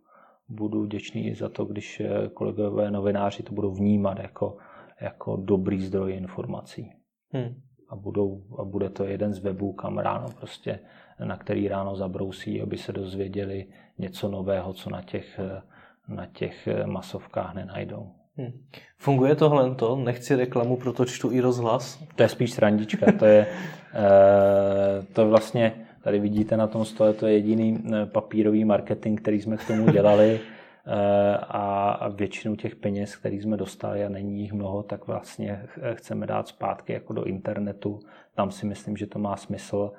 budu 0.50 0.82
vděčný 0.82 1.26
i 1.26 1.34
za 1.34 1.48
to, 1.48 1.64
když 1.64 2.00
eh, 2.00 2.28
kolegové 2.34 2.90
novináři 2.90 3.42
to 3.42 3.54
budou 3.54 3.74
vnímat 3.74 4.18
jako, 4.18 4.56
jako 5.00 5.36
dobrý 5.36 5.80
zdroj 5.80 6.14
informací. 6.14 6.92
Hmm. 7.32 7.54
A, 7.88 7.96
budou, 7.96 8.42
a 8.58 8.64
bude 8.64 8.90
to 8.90 9.04
jeden 9.04 9.32
z 9.32 9.38
webů, 9.38 9.72
kam 9.72 9.98
ráno 9.98 10.28
prostě, 10.38 10.78
na 11.24 11.36
který 11.36 11.68
ráno 11.68 11.96
zabrousí, 11.96 12.62
aby 12.62 12.78
se 12.78 12.92
dozvěděli 12.92 13.66
něco 13.98 14.28
nového, 14.28 14.72
co 14.72 14.90
na 14.90 15.02
těch, 15.02 15.38
eh, 15.38 15.62
na 16.08 16.26
těch 16.26 16.66
eh, 16.66 16.86
masovkách 16.86 17.54
nenajdou. 17.54 18.10
Hmm. 18.36 18.52
Funguje 18.98 19.34
tohle 19.34 19.74
to? 19.74 19.96
Nechci 19.96 20.36
reklamu, 20.36 20.76
proto 20.76 21.04
čtu 21.04 21.32
i 21.32 21.40
rozhlas. 21.40 22.04
To 22.16 22.22
je 22.22 22.28
spíš 22.28 22.52
srandička. 22.52 23.12
To 23.12 23.24
je 23.24 23.46
to 25.12 25.28
vlastně, 25.28 25.86
tady 26.02 26.18
vidíte 26.18 26.56
na 26.56 26.66
tom 26.66 26.84
stole, 26.84 27.12
to 27.12 27.26
je 27.26 27.32
jediný 27.32 27.84
eh, 27.84 28.06
papírový 28.06 28.64
marketing, 28.64 29.20
který 29.20 29.40
jsme 29.40 29.56
k 29.56 29.66
tomu 29.66 29.90
dělali 29.90 30.40
e, 30.86 31.36
a, 31.36 32.08
většinu 32.08 32.56
těch 32.56 32.76
peněz, 32.76 33.16
který 33.16 33.40
jsme 33.40 33.56
dostali 33.56 34.04
a 34.04 34.08
není 34.08 34.40
jich 34.40 34.52
mnoho, 34.52 34.82
tak 34.82 35.06
vlastně 35.06 35.66
chceme 35.94 36.26
dát 36.26 36.48
zpátky 36.48 36.92
jako 36.92 37.12
do 37.12 37.24
internetu. 37.24 38.00
Tam 38.34 38.50
si 38.50 38.66
myslím, 38.66 38.96
že 38.96 39.06
to 39.06 39.18
má 39.18 39.36
smysl. 39.36 39.92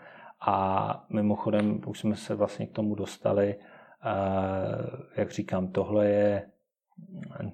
A 0.48 1.06
mimochodem 1.10 1.82
už 1.86 2.00
jsme 2.00 2.16
se 2.16 2.36
vlastně 2.36 2.68
k 2.68 2.72
tomu 2.72 2.96
dostali. 2.96 3.56
Jak 5.18 5.32
říkám, 5.32 5.68
tohle 5.68 6.08
je 6.08 6.44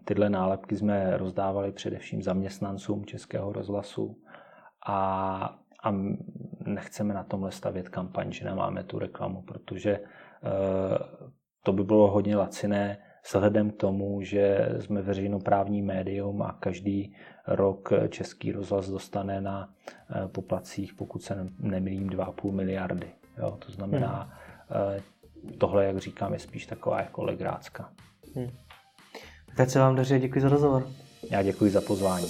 Tyhle 0.06 0.30
nálepky 0.30 0.76
jsme 0.76 1.18
rozdávali 1.18 1.72
především 1.72 2.22
zaměstnancům 2.22 3.06
Českého 3.06 3.54
rozhlasu 3.54 4.18
a, 4.88 5.60
a 5.84 5.94
nechceme 6.66 7.14
na 7.14 7.24
tomhle 7.24 7.52
stavět 7.52 7.90
kampaň, 7.90 8.32
že 8.32 8.46
nemáme 8.46 8.84
tu 8.84 9.00
reklamu, 9.00 9.42
protože 9.42 9.92
e, 9.92 10.02
to 11.64 11.74
by 11.74 11.84
bylo 11.84 12.12
hodně 12.12 12.36
laciné 12.36 12.98
vzhledem 13.28 13.72
k 13.72 13.76
tomu, 13.76 14.22
že 14.22 14.70
jsme 14.80 15.02
veřejnoprávní 15.02 15.82
médium 15.82 16.42
a 16.42 16.58
každý 16.60 17.16
rok 17.48 17.90
Český 18.10 18.52
rozhlas 18.52 18.90
dostane 18.90 19.42
na 19.42 19.70
e, 20.16 20.28
poplacích, 20.28 20.94
pokud 20.94 21.24
se 21.24 21.48
nemýlím, 21.60 22.10
2,5 22.10 22.52
miliardy. 22.52 23.08
Jo, 23.38 23.58
to 23.66 23.72
znamená, 23.72 24.38
hmm. 24.70 24.82
e, 25.52 25.58
tohle, 25.58 25.86
jak 25.86 25.98
říkám, 25.98 26.34
je 26.34 26.40
spíš 26.40 26.66
taková 26.66 27.02
jako 27.02 27.24
legrácka. 27.24 27.90
Hmm. 28.36 28.50
Tak 29.58 29.70
se 29.70 29.80
vám 29.80 29.96
daří 29.96 30.20
děkuji 30.20 30.42
za 30.42 30.50
rozhovor. 30.50 30.88
Já 31.32 31.44
děkuji 31.44 31.72
za 31.72 31.82
pozvání. 31.82 32.28